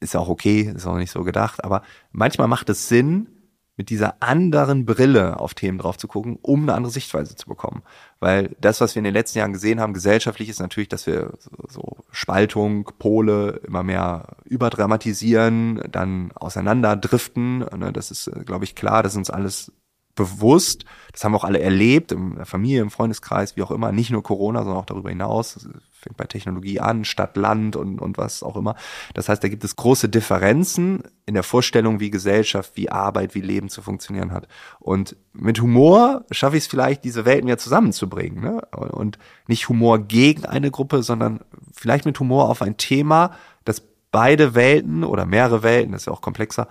ist 0.00 0.16
auch 0.16 0.28
okay, 0.28 0.72
ist 0.74 0.86
auch 0.86 0.96
nicht 0.96 1.10
so 1.10 1.24
gedacht. 1.24 1.62
Aber 1.62 1.82
manchmal 2.10 2.48
macht 2.48 2.70
es 2.70 2.88
Sinn, 2.88 3.28
mit 3.76 3.88
dieser 3.88 4.22
anderen 4.22 4.84
Brille 4.84 5.40
auf 5.40 5.54
Themen 5.54 5.78
drauf 5.78 5.96
zu 5.96 6.06
gucken, 6.06 6.38
um 6.42 6.62
eine 6.62 6.74
andere 6.74 6.92
Sichtweise 6.92 7.34
zu 7.36 7.46
bekommen. 7.46 7.82
Weil 8.20 8.54
das, 8.60 8.80
was 8.80 8.94
wir 8.94 9.00
in 9.00 9.04
den 9.04 9.14
letzten 9.14 9.38
Jahren 9.38 9.52
gesehen 9.52 9.80
haben, 9.80 9.94
gesellschaftlich 9.94 10.48
ist 10.48 10.60
natürlich, 10.60 10.88
dass 10.88 11.06
wir 11.06 11.32
so, 11.68 11.96
Spaltung, 12.10 12.90
Pole 12.98 13.60
immer 13.66 13.82
mehr 13.82 14.36
überdramatisieren, 14.44 15.82
dann 15.90 16.32
auseinanderdriften. 16.32 17.60
Ne, 17.76 17.92
das 17.92 18.10
ist, 18.10 18.30
glaube 18.44 18.64
ich, 18.64 18.74
klar, 18.74 19.02
das 19.02 19.12
ist 19.12 19.18
uns 19.18 19.30
alles 19.30 19.72
bewusst. 20.14 20.84
Das 21.12 21.24
haben 21.24 21.32
wir 21.32 21.38
auch 21.38 21.44
alle 21.44 21.60
erlebt, 21.60 22.12
in 22.12 22.36
der 22.36 22.46
Familie, 22.46 22.82
im 22.82 22.90
Freundeskreis, 22.90 23.56
wie 23.56 23.62
auch 23.62 23.70
immer. 23.70 23.92
Nicht 23.92 24.10
nur 24.10 24.22
Corona, 24.22 24.60
sondern 24.60 24.82
auch 24.82 24.86
darüber 24.86 25.08
hinaus. 25.08 25.66
Fängt 26.02 26.16
bei 26.16 26.24
Technologie 26.24 26.80
an, 26.80 27.04
Stadt, 27.04 27.36
Land 27.36 27.76
und, 27.76 28.00
und 28.00 28.18
was 28.18 28.42
auch 28.42 28.56
immer. 28.56 28.74
Das 29.14 29.28
heißt, 29.28 29.42
da 29.42 29.48
gibt 29.48 29.62
es 29.62 29.76
große 29.76 30.08
Differenzen 30.08 31.04
in 31.26 31.34
der 31.34 31.44
Vorstellung, 31.44 32.00
wie 32.00 32.10
Gesellschaft, 32.10 32.72
wie 32.74 32.90
Arbeit, 32.90 33.36
wie 33.36 33.40
Leben 33.40 33.68
zu 33.68 33.82
funktionieren 33.82 34.32
hat. 34.32 34.48
Und 34.80 35.16
mit 35.32 35.60
Humor 35.60 36.24
schaffe 36.32 36.56
ich 36.56 36.64
es 36.64 36.68
vielleicht, 36.68 37.04
diese 37.04 37.24
Welten 37.24 37.48
ja 37.48 37.56
zusammenzubringen. 37.56 38.42
Ne? 38.42 38.62
Und 38.72 39.18
nicht 39.46 39.68
Humor 39.68 40.00
gegen 40.00 40.44
eine 40.44 40.72
Gruppe, 40.72 41.04
sondern 41.04 41.40
vielleicht 41.72 42.04
mit 42.04 42.18
Humor 42.18 42.50
auf 42.50 42.62
ein 42.62 42.76
Thema, 42.76 43.36
das 43.64 43.82
beide 44.10 44.54
Welten 44.56 45.04
oder 45.04 45.24
mehrere 45.24 45.62
Welten, 45.62 45.92
das 45.92 46.02
ist 46.02 46.06
ja 46.06 46.12
auch 46.12 46.20
komplexer, 46.20 46.66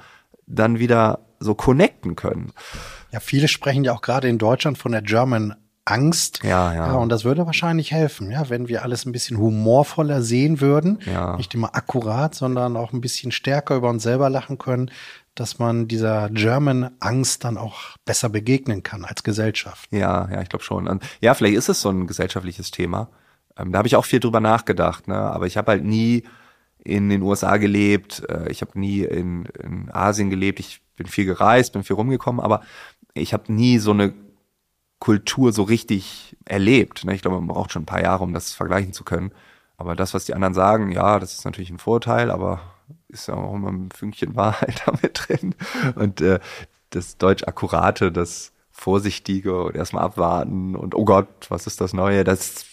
dann 0.45 0.79
wieder 0.79 1.25
so 1.39 1.55
connecten 1.55 2.15
können. 2.15 2.51
Ja, 3.11 3.19
viele 3.19 3.47
sprechen 3.47 3.83
ja 3.83 3.93
auch 3.93 4.01
gerade 4.01 4.27
in 4.27 4.37
Deutschland 4.37 4.77
von 4.77 4.91
der 4.91 5.01
German 5.01 5.55
Angst. 5.85 6.41
Ja, 6.43 6.73
ja. 6.73 6.87
ja 6.87 6.93
und 6.93 7.09
das 7.09 7.25
würde 7.25 7.45
wahrscheinlich 7.45 7.91
helfen, 7.91 8.31
ja, 8.31 8.49
wenn 8.49 8.67
wir 8.67 8.83
alles 8.83 9.05
ein 9.05 9.11
bisschen 9.11 9.37
humorvoller 9.37 10.21
sehen 10.21 10.61
würden. 10.61 10.99
Ja. 11.05 11.37
Nicht 11.37 11.53
immer 11.53 11.75
akkurat, 11.75 12.35
sondern 12.35 12.77
auch 12.77 12.93
ein 12.93 13.01
bisschen 13.01 13.31
stärker 13.31 13.75
über 13.75 13.89
uns 13.89 14.03
selber 14.03 14.29
lachen 14.29 14.57
können, 14.57 14.91
dass 15.35 15.59
man 15.59 15.87
dieser 15.87 16.29
German 16.29 16.91
Angst 16.99 17.43
dann 17.43 17.57
auch 17.57 17.95
besser 18.05 18.29
begegnen 18.29 18.83
kann 18.83 19.05
als 19.05 19.23
Gesellschaft. 19.23 19.89
Ja, 19.91 20.29
ja, 20.31 20.41
ich 20.41 20.49
glaube 20.49 20.63
schon. 20.63 20.99
Ja, 21.21 21.33
vielleicht 21.33 21.55
ist 21.55 21.69
es 21.69 21.81
so 21.81 21.89
ein 21.89 22.05
gesellschaftliches 22.05 22.71
Thema. 22.71 23.09
Ähm, 23.57 23.71
da 23.71 23.79
habe 23.79 23.87
ich 23.87 23.95
auch 23.95 24.05
viel 24.05 24.19
drüber 24.19 24.39
nachgedacht, 24.39 25.07
ne? 25.07 25.15
Aber 25.15 25.47
ich 25.47 25.57
habe 25.57 25.71
halt 25.71 25.83
nie 25.83 26.23
in 26.83 27.09
den 27.09 27.21
USA 27.21 27.57
gelebt, 27.57 28.23
äh, 28.29 28.51
ich 28.51 28.61
habe 28.61 28.79
nie 28.79 29.01
in, 29.01 29.45
in 29.63 29.89
Asien 29.91 30.29
gelebt, 30.29 30.59
ich 30.59 30.81
bin 30.95 31.07
viel 31.07 31.25
gereist, 31.25 31.73
bin 31.73 31.83
viel 31.83 31.95
rumgekommen, 31.95 32.41
aber 32.41 32.61
ich 33.13 33.33
habe 33.33 33.51
nie 33.53 33.77
so 33.77 33.91
eine 33.91 34.13
Kultur 35.01 35.51
so 35.51 35.63
richtig 35.63 36.37
erlebt. 36.45 37.03
Ne? 37.03 37.15
Ich 37.15 37.23
glaube, 37.23 37.37
man 37.37 37.47
braucht 37.47 37.71
schon 37.71 37.81
ein 37.81 37.87
paar 37.87 38.03
Jahre, 38.03 38.23
um 38.23 38.33
das 38.33 38.53
vergleichen 38.53 38.93
zu 38.93 39.03
können. 39.03 39.31
Aber 39.75 39.95
das, 39.95 40.13
was 40.13 40.25
die 40.25 40.35
anderen 40.35 40.53
sagen, 40.53 40.91
ja, 40.91 41.19
das 41.19 41.33
ist 41.33 41.43
natürlich 41.43 41.71
ein 41.71 41.79
Vorteil, 41.79 42.29
aber 42.29 42.61
ist 43.07 43.27
ja 43.27 43.33
auch 43.33 43.55
immer 43.55 43.71
ein 43.71 43.89
Fünkchen 43.91 44.35
Wahrheit 44.35 44.83
damit 44.85 45.27
drin. 45.27 45.55
Und 45.95 46.21
äh, 46.21 46.39
das 46.91 47.17
Deutsch 47.17 47.43
Akkurate, 47.43 48.11
das 48.11 48.53
Vorsichtige 48.69 49.63
und 49.63 49.75
erstmal 49.75 50.03
abwarten 50.03 50.75
und 50.75 50.93
oh 50.93 51.03
Gott, 51.03 51.27
was 51.49 51.65
ist 51.65 51.81
das 51.81 51.93
Neue, 51.93 52.23
das 52.23 52.65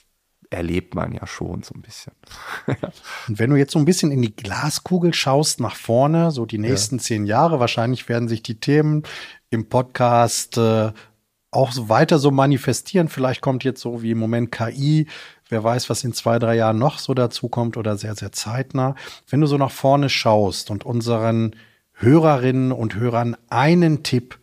erlebt 0.51 0.95
man 0.95 1.13
ja 1.13 1.27
schon 1.27 1.63
so 1.63 1.75
ein 1.75 1.83
bisschen. 1.83 2.13
und 3.29 3.39
wenn 3.39 3.51
du 3.51 3.57
jetzt 3.57 3.73
so 3.73 3.79
ein 3.79 3.85
bisschen 3.85 4.13
in 4.13 4.21
die 4.21 4.37
Glaskugel 4.37 5.15
schaust 5.15 5.61
nach 5.61 5.77
vorne, 5.77 6.31
so 6.31 6.45
die 6.45 6.59
nächsten 6.59 6.97
ja. 6.97 7.03
zehn 7.03 7.27
Jahre, 7.27 7.59
wahrscheinlich 7.59 8.09
werden 8.09 8.29
sich 8.29 8.43
die 8.43 8.61
Themen 8.61 9.03
im 9.51 9.69
Podcast 9.69 10.59
äh, 10.59 10.93
auch 11.51 11.73
so 11.73 11.89
weiter 11.89 12.19
so 12.19 12.31
manifestieren. 12.31 13.09
Vielleicht 13.09 13.41
kommt 13.41 13.65
jetzt 13.65 13.81
so 13.81 14.03
wie 14.03 14.11
im 14.11 14.19
Moment 14.19 14.53
KI. 14.53 15.07
Wer 15.49 15.65
weiß, 15.65 15.89
was 15.89 16.05
in 16.05 16.13
zwei, 16.13 16.39
drei 16.39 16.57
Jahren 16.57 16.79
noch 16.79 16.99
so 16.99 17.15
dazu 17.15 17.49
kommt 17.49 17.77
oder 17.77 17.97
sehr, 17.97 18.15
sehr 18.15 18.33
zeitnah. 18.33 18.95
Wenn 19.29 19.41
du 19.41 19.47
so 19.47 19.57
nach 19.57 19.71
vorne 19.71 20.11
schaust 20.11 20.71
und 20.71 20.85
unseren 20.85 21.57
Hörerinnen 21.95 22.71
und 22.71 22.95
Hörern 22.95 23.37
einen 23.49 24.03
Tipp 24.03 24.39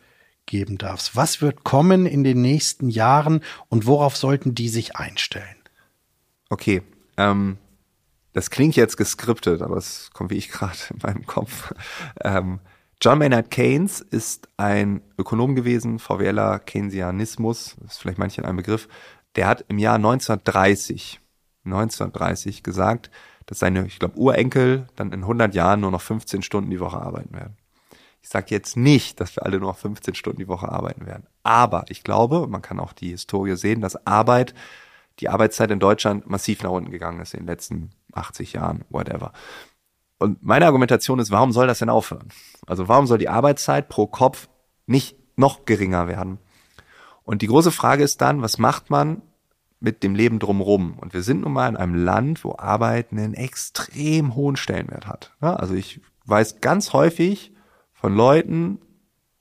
geben 0.46 0.78
darfst, 0.78 1.16
was 1.16 1.42
wird 1.42 1.64
kommen 1.64 2.06
in 2.06 2.24
den 2.24 2.42
nächsten 2.42 2.90
Jahren 2.90 3.42
und 3.70 3.86
worauf 3.86 4.18
sollten 4.18 4.56
die 4.56 4.70
sich 4.70 4.96
einstellen? 4.96 5.56
Okay, 6.50 6.82
ähm, 7.18 7.58
das 8.34 8.50
klingt 8.50 8.76
jetzt 8.76 8.98
geskriptet, 8.98 9.62
aber 9.62 9.78
es 9.78 10.10
kommt 10.14 10.32
wie 10.32 10.36
ich 10.36 10.50
gerade 10.50 10.78
in 10.92 11.00
meinem 11.04 11.26
Kopf. 11.26 11.74
Ähm, 12.22 12.60
John 13.06 13.20
Maynard 13.20 13.52
Keynes 13.52 14.02
ist 14.02 14.50
ein 14.58 15.04
Ökonom 15.20 15.54
gewesen, 15.54 16.00
VWLer, 16.00 16.58
Keynesianismus, 16.58 17.76
ist 17.86 18.00
vielleicht 18.00 18.18
manchen 18.18 18.46
ein 18.46 18.56
Begriff. 18.56 18.88
Der 19.36 19.46
hat 19.46 19.64
im 19.68 19.78
Jahr 19.78 19.98
1930, 19.98 21.20
1930 21.66 22.64
gesagt, 22.64 23.12
dass 23.46 23.60
seine, 23.60 23.86
ich 23.86 24.00
glaube, 24.00 24.18
Urenkel 24.18 24.88
dann 24.96 25.12
in 25.12 25.20
100 25.20 25.54
Jahren 25.54 25.82
nur 25.82 25.92
noch 25.92 26.02
15 26.02 26.42
Stunden 26.42 26.72
die 26.72 26.80
Woche 26.80 26.98
arbeiten 26.98 27.36
werden. 27.36 27.56
Ich 28.24 28.30
sage 28.30 28.48
jetzt 28.50 28.76
nicht, 28.76 29.20
dass 29.20 29.36
wir 29.36 29.46
alle 29.46 29.60
nur 29.60 29.70
noch 29.70 29.78
15 29.78 30.16
Stunden 30.16 30.40
die 30.40 30.48
Woche 30.48 30.68
arbeiten 30.68 31.06
werden. 31.06 31.28
Aber 31.44 31.86
ich 31.90 32.04
glaube, 32.04 32.48
man 32.48 32.64
kann 32.64 32.80
auch 32.80 32.94
die 32.94 33.10
Historie 33.10 33.56
sehen, 33.56 33.82
dass 33.82 34.08
Arbeit, 34.08 34.56
die 35.20 35.30
Arbeitszeit 35.30 35.70
in 35.70 35.80
Deutschland 35.80 36.28
massiv 36.28 36.64
nach 36.64 36.72
unten 36.72 36.90
gegangen 36.90 37.22
ist 37.22 37.36
in 37.36 37.42
den 37.42 37.50
letzten 37.50 37.92
80 38.14 38.54
Jahren, 38.54 38.84
whatever. 38.90 39.32
Und 40.26 40.44
meine 40.44 40.66
Argumentation 40.66 41.20
ist, 41.20 41.30
warum 41.30 41.52
soll 41.52 41.68
das 41.68 41.78
denn 41.78 41.90
aufhören? 41.90 42.30
Also 42.66 42.88
warum 42.88 43.06
soll 43.06 43.20
die 43.20 43.30
Arbeitszeit 43.30 43.90
pro 43.90 44.08
Kopf 44.08 44.50
nicht 44.88 45.16
noch 45.38 45.66
geringer 45.66 46.08
werden? 46.08 46.40
Und 47.26 47.44
die 47.44 47.48
große 47.48 47.72
Frage 47.72 48.04
ist 48.04 48.22
dann, 48.22 48.42
was 48.42 48.58
macht 48.58 48.90
man 48.90 49.22
mit 49.80 50.02
dem 50.02 50.16
Leben 50.16 50.40
drumherum. 50.40 50.98
Und 50.98 51.14
wir 51.14 51.22
sind 51.22 51.42
nun 51.42 51.54
mal 51.54 51.70
in 51.70 51.78
einem 51.78 51.94
Land, 51.94 52.44
wo 52.44 52.56
Arbeit 52.58 53.12
einen 53.12 53.36
extrem 53.36 54.34
hohen 54.34 54.56
Stellenwert 54.56 55.06
hat. 55.06 55.32
Also 55.42 55.76
ich 55.76 56.02
weiß 56.26 56.60
ganz 56.60 56.92
häufig 56.92 57.54
von 57.94 58.16
Leuten, 58.16 58.80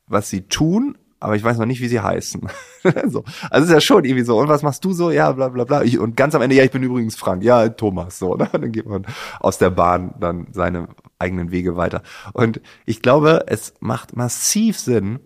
was 0.06 0.28
sie 0.28 0.42
tun, 0.42 0.98
aber 1.24 1.36
ich 1.36 1.42
weiß 1.42 1.58
noch 1.58 1.66
nicht, 1.66 1.80
wie 1.80 1.88
sie 1.88 2.00
heißen. 2.00 2.48
so. 3.08 3.24
Also 3.50 3.66
ist 3.66 3.72
ja 3.72 3.80
schon 3.80 4.04
irgendwie 4.04 4.24
so. 4.24 4.38
Und 4.38 4.48
was 4.48 4.62
machst 4.62 4.84
du 4.84 4.92
so? 4.92 5.10
Ja, 5.10 5.32
bla 5.32 5.48
bla 5.48 5.64
bla. 5.64 5.82
Ich, 5.82 5.98
und 5.98 6.16
ganz 6.16 6.34
am 6.34 6.42
Ende, 6.42 6.54
ja, 6.56 6.64
ich 6.64 6.70
bin 6.70 6.82
übrigens 6.82 7.16
Frank. 7.16 7.42
Ja, 7.42 7.68
Thomas. 7.68 8.18
So, 8.18 8.34
ne? 8.36 8.48
Dann 8.52 8.72
geht 8.72 8.86
man 8.86 9.06
aus 9.40 9.58
der 9.58 9.70
Bahn 9.70 10.14
dann 10.20 10.48
seine 10.52 10.88
eigenen 11.18 11.50
Wege 11.50 11.76
weiter. 11.76 12.02
Und 12.32 12.60
ich 12.86 13.02
glaube, 13.02 13.44
es 13.46 13.74
macht 13.80 14.16
massiv 14.16 14.78
Sinn, 14.78 15.20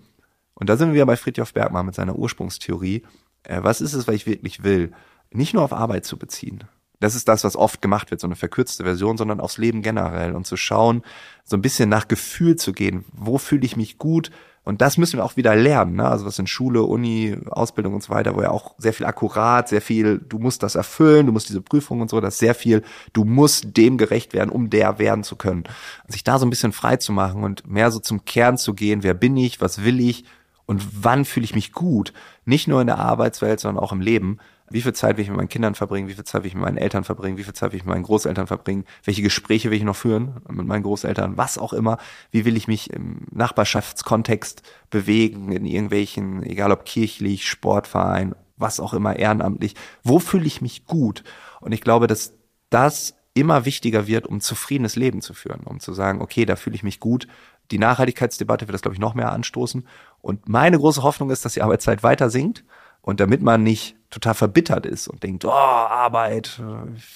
und 0.58 0.68
da 0.68 0.76
sind 0.76 0.92
wir 0.92 1.06
bei 1.06 1.16
Friedhof 1.16 1.54
Bergmann 1.54 1.87
mit 1.87 1.94
seiner 1.94 2.16
Ursprungstheorie, 2.16 3.04
äh, 3.44 3.62
was 3.62 3.80
ist 3.80 3.94
es, 3.94 4.08
was 4.08 4.14
ich 4.14 4.26
wirklich 4.26 4.64
will? 4.64 4.92
Nicht 5.30 5.54
nur 5.54 5.62
auf 5.62 5.72
Arbeit 5.72 6.04
zu 6.04 6.18
beziehen. 6.18 6.64
Das 7.00 7.14
ist 7.14 7.28
das, 7.28 7.44
was 7.44 7.54
oft 7.54 7.80
gemacht 7.80 8.11
wird, 8.11 8.20
so 8.20 8.26
eine 8.26 8.34
verkürzte 8.34 8.82
Version, 8.82 9.16
sondern 9.16 9.40
aufs 9.40 9.58
Leben 9.58 9.82
generell 9.82 10.34
und 10.34 10.48
zu 10.48 10.56
schauen, 10.56 11.02
so 11.44 11.56
ein 11.56 11.62
bisschen 11.62 11.88
nach 11.88 12.08
Gefühl 12.08 12.56
zu 12.56 12.72
gehen. 12.72 13.04
Wo 13.12 13.38
fühle 13.38 13.64
ich 13.64 13.76
mich 13.76 13.98
gut? 13.98 14.32
Und 14.68 14.83
das 14.83 14.98
müssen 14.98 15.16
wir 15.16 15.24
auch 15.24 15.38
wieder 15.38 15.57
lernen, 15.57 15.96
ne? 15.96 16.07
also 16.07 16.26
was 16.26 16.38
in 16.38 16.46
Schule, 16.46 16.83
Uni, 16.83 17.35
Ausbildung 17.48 17.94
und 17.94 18.02
so 18.02 18.11
weiter, 18.12 18.37
wo 18.37 18.42
ja 18.42 18.50
auch 18.50 18.74
sehr 18.76 18.92
viel 18.92 19.07
akkurat, 19.07 19.66
sehr 19.66 19.81
viel, 19.81 20.18
du 20.18 20.38
musst 20.38 20.62
das 20.62 20.74
erfüllen, 20.74 21.24
du 21.24 21.33
musst 21.33 21.48
diese 21.48 21.62
Prüfung 21.62 22.02
und 22.02 22.11
so, 22.11 22.20
das 22.20 22.38
sehr 22.38 22.54
viel, 22.54 22.83
du 23.14 23.24
musst 23.24 23.78
dem 23.78 23.96
gerecht 23.96 24.35
werden, 24.35 24.50
um 24.50 24.68
der 24.68 24.98
werden 24.98 25.24
zu 25.24 25.37
können. 25.37 25.64
Und 26.04 26.12
sich 26.12 26.22
da 26.22 26.38
so 26.38 26.44
ein 26.44 26.50
bisschen 26.50 26.72
frei 26.72 26.98
zu 26.98 27.12
machen 27.12 27.44
und 27.44 27.66
mehr 27.66 27.90
so 27.90 27.98
zum 27.98 28.26
Kern 28.26 28.59
zu 28.59 28.74
gehen, 28.74 29.02
wer 29.02 29.14
bin 29.14 29.38
ich, 29.38 29.62
was 29.62 29.85
will 29.85 30.00
ich 30.00 30.26
und 30.66 30.87
wann 31.02 31.24
fühle 31.24 31.44
ich 31.44 31.54
mich 31.54 31.72
gut, 31.72 32.12
nicht 32.44 32.68
nur 32.68 32.83
in 32.83 32.88
der 32.88 32.98
Arbeitswelt, 32.98 33.61
sondern 33.61 33.83
auch 33.83 33.92
im 33.92 34.02
Leben 34.02 34.37
wie 34.70 34.83
viel 34.83 34.92
Zeit 34.92 35.16
will 35.16 35.22
ich 35.22 35.28
mit 35.28 35.37
meinen 35.37 35.48
Kindern 35.48 35.74
verbringen, 35.74 36.09
wie 36.09 36.14
viel 36.14 36.24
Zeit 36.24 36.42
will 36.42 36.48
ich 36.48 36.54
mit 36.54 36.64
meinen 36.64 36.78
Eltern 36.78 37.04
verbringen, 37.04 37.37
wie 37.37 37.44
viel 37.44 37.54
Zeit 37.54 37.72
will 37.72 37.78
ich 37.78 37.85
mit 37.85 37.94
meinen 37.94 38.04
Großeltern 38.04 38.46
verbringen, 38.46 38.85
welche 39.04 39.22
Gespräche 39.22 39.70
will 39.70 39.78
ich 39.78 39.85
noch 39.85 39.96
führen 39.96 40.40
mit 40.48 40.66
meinen 40.66 40.83
Großeltern, 40.83 41.37
was 41.37 41.59
auch 41.59 41.72
immer, 41.72 41.98
wie 42.31 42.44
will 42.44 42.57
ich 42.57 42.68
mich 42.68 42.90
im 42.90 43.26
Nachbarschaftskontext 43.31 44.62
bewegen, 44.90 45.52
in 45.52 45.64
irgendwelchen, 45.64 46.42
egal 46.42 46.72
ob 46.72 46.85
kirchlich, 46.85 47.48
Sportverein, 47.48 48.35
was 48.57 48.81
auch 48.81 48.94
immer, 48.94 49.16
ehrenamtlich, 49.16 49.74
wo 50.02 50.18
fühle 50.18 50.46
ich 50.46 50.61
mich 50.61 50.85
gut? 50.87 51.24
Und 51.61 51.72
ich 51.72 51.81
glaube, 51.81 52.07
dass 52.07 52.35
das 52.70 53.14
immer 53.35 53.64
wichtiger 53.64 54.07
wird, 54.07 54.26
um 54.26 54.40
zufriedenes 54.40 54.96
Leben 54.96 55.22
zu 55.22 55.33
führen, 55.33 55.61
um 55.61 55.81
zu 55.81 55.92
sagen, 55.92 56.20
okay, 56.20 56.44
da 56.44 56.57
fühle 56.57 56.74
ich 56.74 56.83
mich 56.83 56.98
gut. 56.98 57.28
Die 57.70 57.78
Nachhaltigkeitsdebatte 57.78 58.66
wird 58.66 58.74
das, 58.74 58.83
glaube 58.83 58.94
ich, 58.94 59.00
noch 59.00 59.14
mehr 59.14 59.31
anstoßen. 59.31 59.87
Und 60.20 60.48
meine 60.48 60.78
große 60.78 61.02
Hoffnung 61.02 61.31
ist, 61.31 61.44
dass 61.44 61.52
die 61.52 61.62
Arbeitszeit 61.62 62.02
weiter 62.02 62.31
sinkt 62.31 62.64
und 63.09 63.21
damit 63.21 63.40
man 63.40 63.62
nicht 63.62 63.97
total 64.11 64.35
verbittert 64.35 64.85
ist 64.85 65.09
und 65.09 65.23
denkt, 65.23 65.47
oh, 65.47 65.51
Arbeit, 65.51 66.61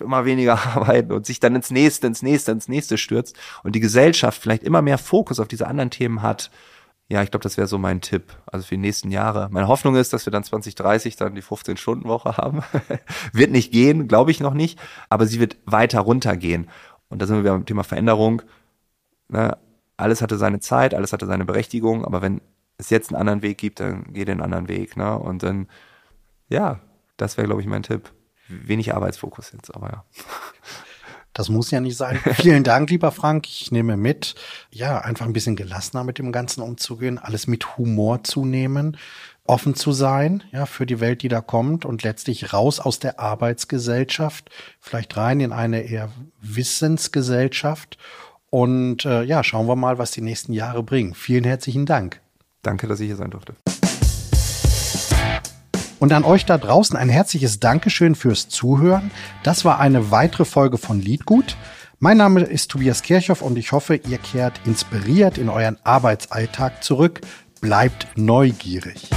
immer 0.00 0.24
weniger 0.24 0.54
arbeiten 0.74 1.12
und 1.12 1.26
sich 1.26 1.38
dann 1.38 1.54
ins 1.54 1.70
nächste, 1.70 2.06
ins 2.06 2.22
nächste, 2.22 2.50
ins 2.50 2.66
nächste 2.66 2.96
stürzt 2.96 3.36
und 3.62 3.74
die 3.74 3.80
Gesellschaft 3.80 4.40
vielleicht 4.40 4.62
immer 4.62 4.80
mehr 4.80 4.96
Fokus 4.96 5.38
auf 5.38 5.48
diese 5.48 5.66
anderen 5.66 5.90
Themen 5.90 6.22
hat. 6.22 6.50
Ja, 7.10 7.22
ich 7.22 7.30
glaube, 7.30 7.42
das 7.42 7.58
wäre 7.58 7.66
so 7.68 7.76
mein 7.76 8.00
Tipp. 8.00 8.32
Also 8.46 8.64
für 8.64 8.76
die 8.76 8.80
nächsten 8.80 9.10
Jahre. 9.10 9.48
Meine 9.50 9.68
Hoffnung 9.68 9.94
ist, 9.96 10.14
dass 10.14 10.24
wir 10.24 10.30
dann 10.30 10.44
2030 10.44 11.16
dann 11.16 11.34
die 11.34 11.42
15-Stunden-Woche 11.42 12.38
haben. 12.38 12.62
wird 13.34 13.50
nicht 13.50 13.70
gehen, 13.70 14.08
glaube 14.08 14.30
ich 14.30 14.40
noch 14.40 14.54
nicht, 14.54 14.80
aber 15.10 15.26
sie 15.26 15.40
wird 15.40 15.58
weiter 15.66 16.00
runtergehen. 16.00 16.70
Und 17.10 17.20
da 17.20 17.26
sind 17.26 17.36
wir 17.36 17.42
wieder 17.42 17.52
beim 17.52 17.66
Thema 17.66 17.84
Veränderung. 17.84 18.40
Ne? 19.28 19.58
Alles 19.98 20.22
hatte 20.22 20.38
seine 20.38 20.60
Zeit, 20.60 20.94
alles 20.94 21.12
hatte 21.12 21.26
seine 21.26 21.44
Berechtigung, 21.44 22.06
aber 22.06 22.22
wenn 22.22 22.40
es 22.82 22.90
jetzt 22.90 23.10
einen 23.10 23.20
anderen 23.20 23.42
Weg 23.42 23.58
gibt, 23.58 23.80
dann 23.80 24.12
geh 24.12 24.24
den 24.24 24.40
anderen 24.40 24.68
Weg. 24.68 24.96
Ne? 24.96 25.18
Und 25.18 25.42
dann, 25.42 25.68
ja, 26.48 26.80
das 27.16 27.36
wäre, 27.36 27.46
glaube 27.46 27.60
ich, 27.60 27.66
mein 27.66 27.82
Tipp. 27.82 28.12
Wenig 28.48 28.94
Arbeitsfokus 28.94 29.52
jetzt, 29.52 29.74
aber 29.74 29.88
ja. 29.90 30.04
Das 31.34 31.48
muss 31.48 31.70
ja 31.70 31.80
nicht 31.80 31.96
sein. 31.96 32.20
Vielen 32.34 32.62
Dank, 32.62 32.90
lieber 32.90 33.10
Frank. 33.10 33.46
Ich 33.48 33.72
nehme 33.72 33.96
mit, 33.96 34.34
ja, 34.70 34.98
einfach 34.98 35.24
ein 35.24 35.32
bisschen 35.32 35.56
gelassener 35.56 36.04
mit 36.04 36.18
dem 36.18 36.30
Ganzen 36.30 36.60
umzugehen, 36.60 37.18
alles 37.18 37.46
mit 37.46 37.78
Humor 37.78 38.22
zu 38.22 38.44
nehmen, 38.44 38.98
offen 39.44 39.74
zu 39.74 39.92
sein, 39.92 40.42
ja, 40.52 40.66
für 40.66 40.84
die 40.84 41.00
Welt, 41.00 41.22
die 41.22 41.28
da 41.28 41.40
kommt 41.40 41.86
und 41.86 42.02
letztlich 42.02 42.52
raus 42.52 42.80
aus 42.80 42.98
der 42.98 43.18
Arbeitsgesellschaft, 43.18 44.50
vielleicht 44.78 45.16
rein 45.16 45.40
in 45.40 45.52
eine 45.52 45.82
eher 45.82 46.10
Wissensgesellschaft. 46.42 47.96
Und 48.50 49.06
äh, 49.06 49.22
ja, 49.22 49.42
schauen 49.42 49.66
wir 49.66 49.76
mal, 49.76 49.96
was 49.96 50.10
die 50.10 50.20
nächsten 50.20 50.52
Jahre 50.52 50.82
bringen. 50.82 51.14
Vielen 51.14 51.44
herzlichen 51.44 51.86
Dank. 51.86 52.21
Danke, 52.62 52.86
dass 52.86 53.00
ich 53.00 53.06
hier 53.06 53.16
sein 53.16 53.30
durfte. 53.30 53.56
Und 55.98 56.12
an 56.12 56.24
euch 56.24 56.46
da 56.46 56.58
draußen 56.58 56.96
ein 56.96 57.08
herzliches 57.08 57.60
Dankeschön 57.60 58.14
fürs 58.14 58.48
Zuhören. 58.48 59.10
Das 59.42 59.64
war 59.64 59.78
eine 59.78 60.10
weitere 60.10 60.44
Folge 60.44 60.78
von 60.78 61.00
Liedgut. 61.00 61.56
Mein 61.98 62.16
Name 62.16 62.40
ist 62.40 62.70
Tobias 62.70 63.02
Kirchhoff 63.02 63.42
und 63.42 63.56
ich 63.56 63.70
hoffe, 63.70 63.96
ihr 63.96 64.18
kehrt 64.18 64.60
inspiriert 64.64 65.38
in 65.38 65.48
euren 65.48 65.78
Arbeitsalltag 65.84 66.82
zurück. 66.82 67.20
Bleibt 67.60 68.08
neugierig. 68.16 69.10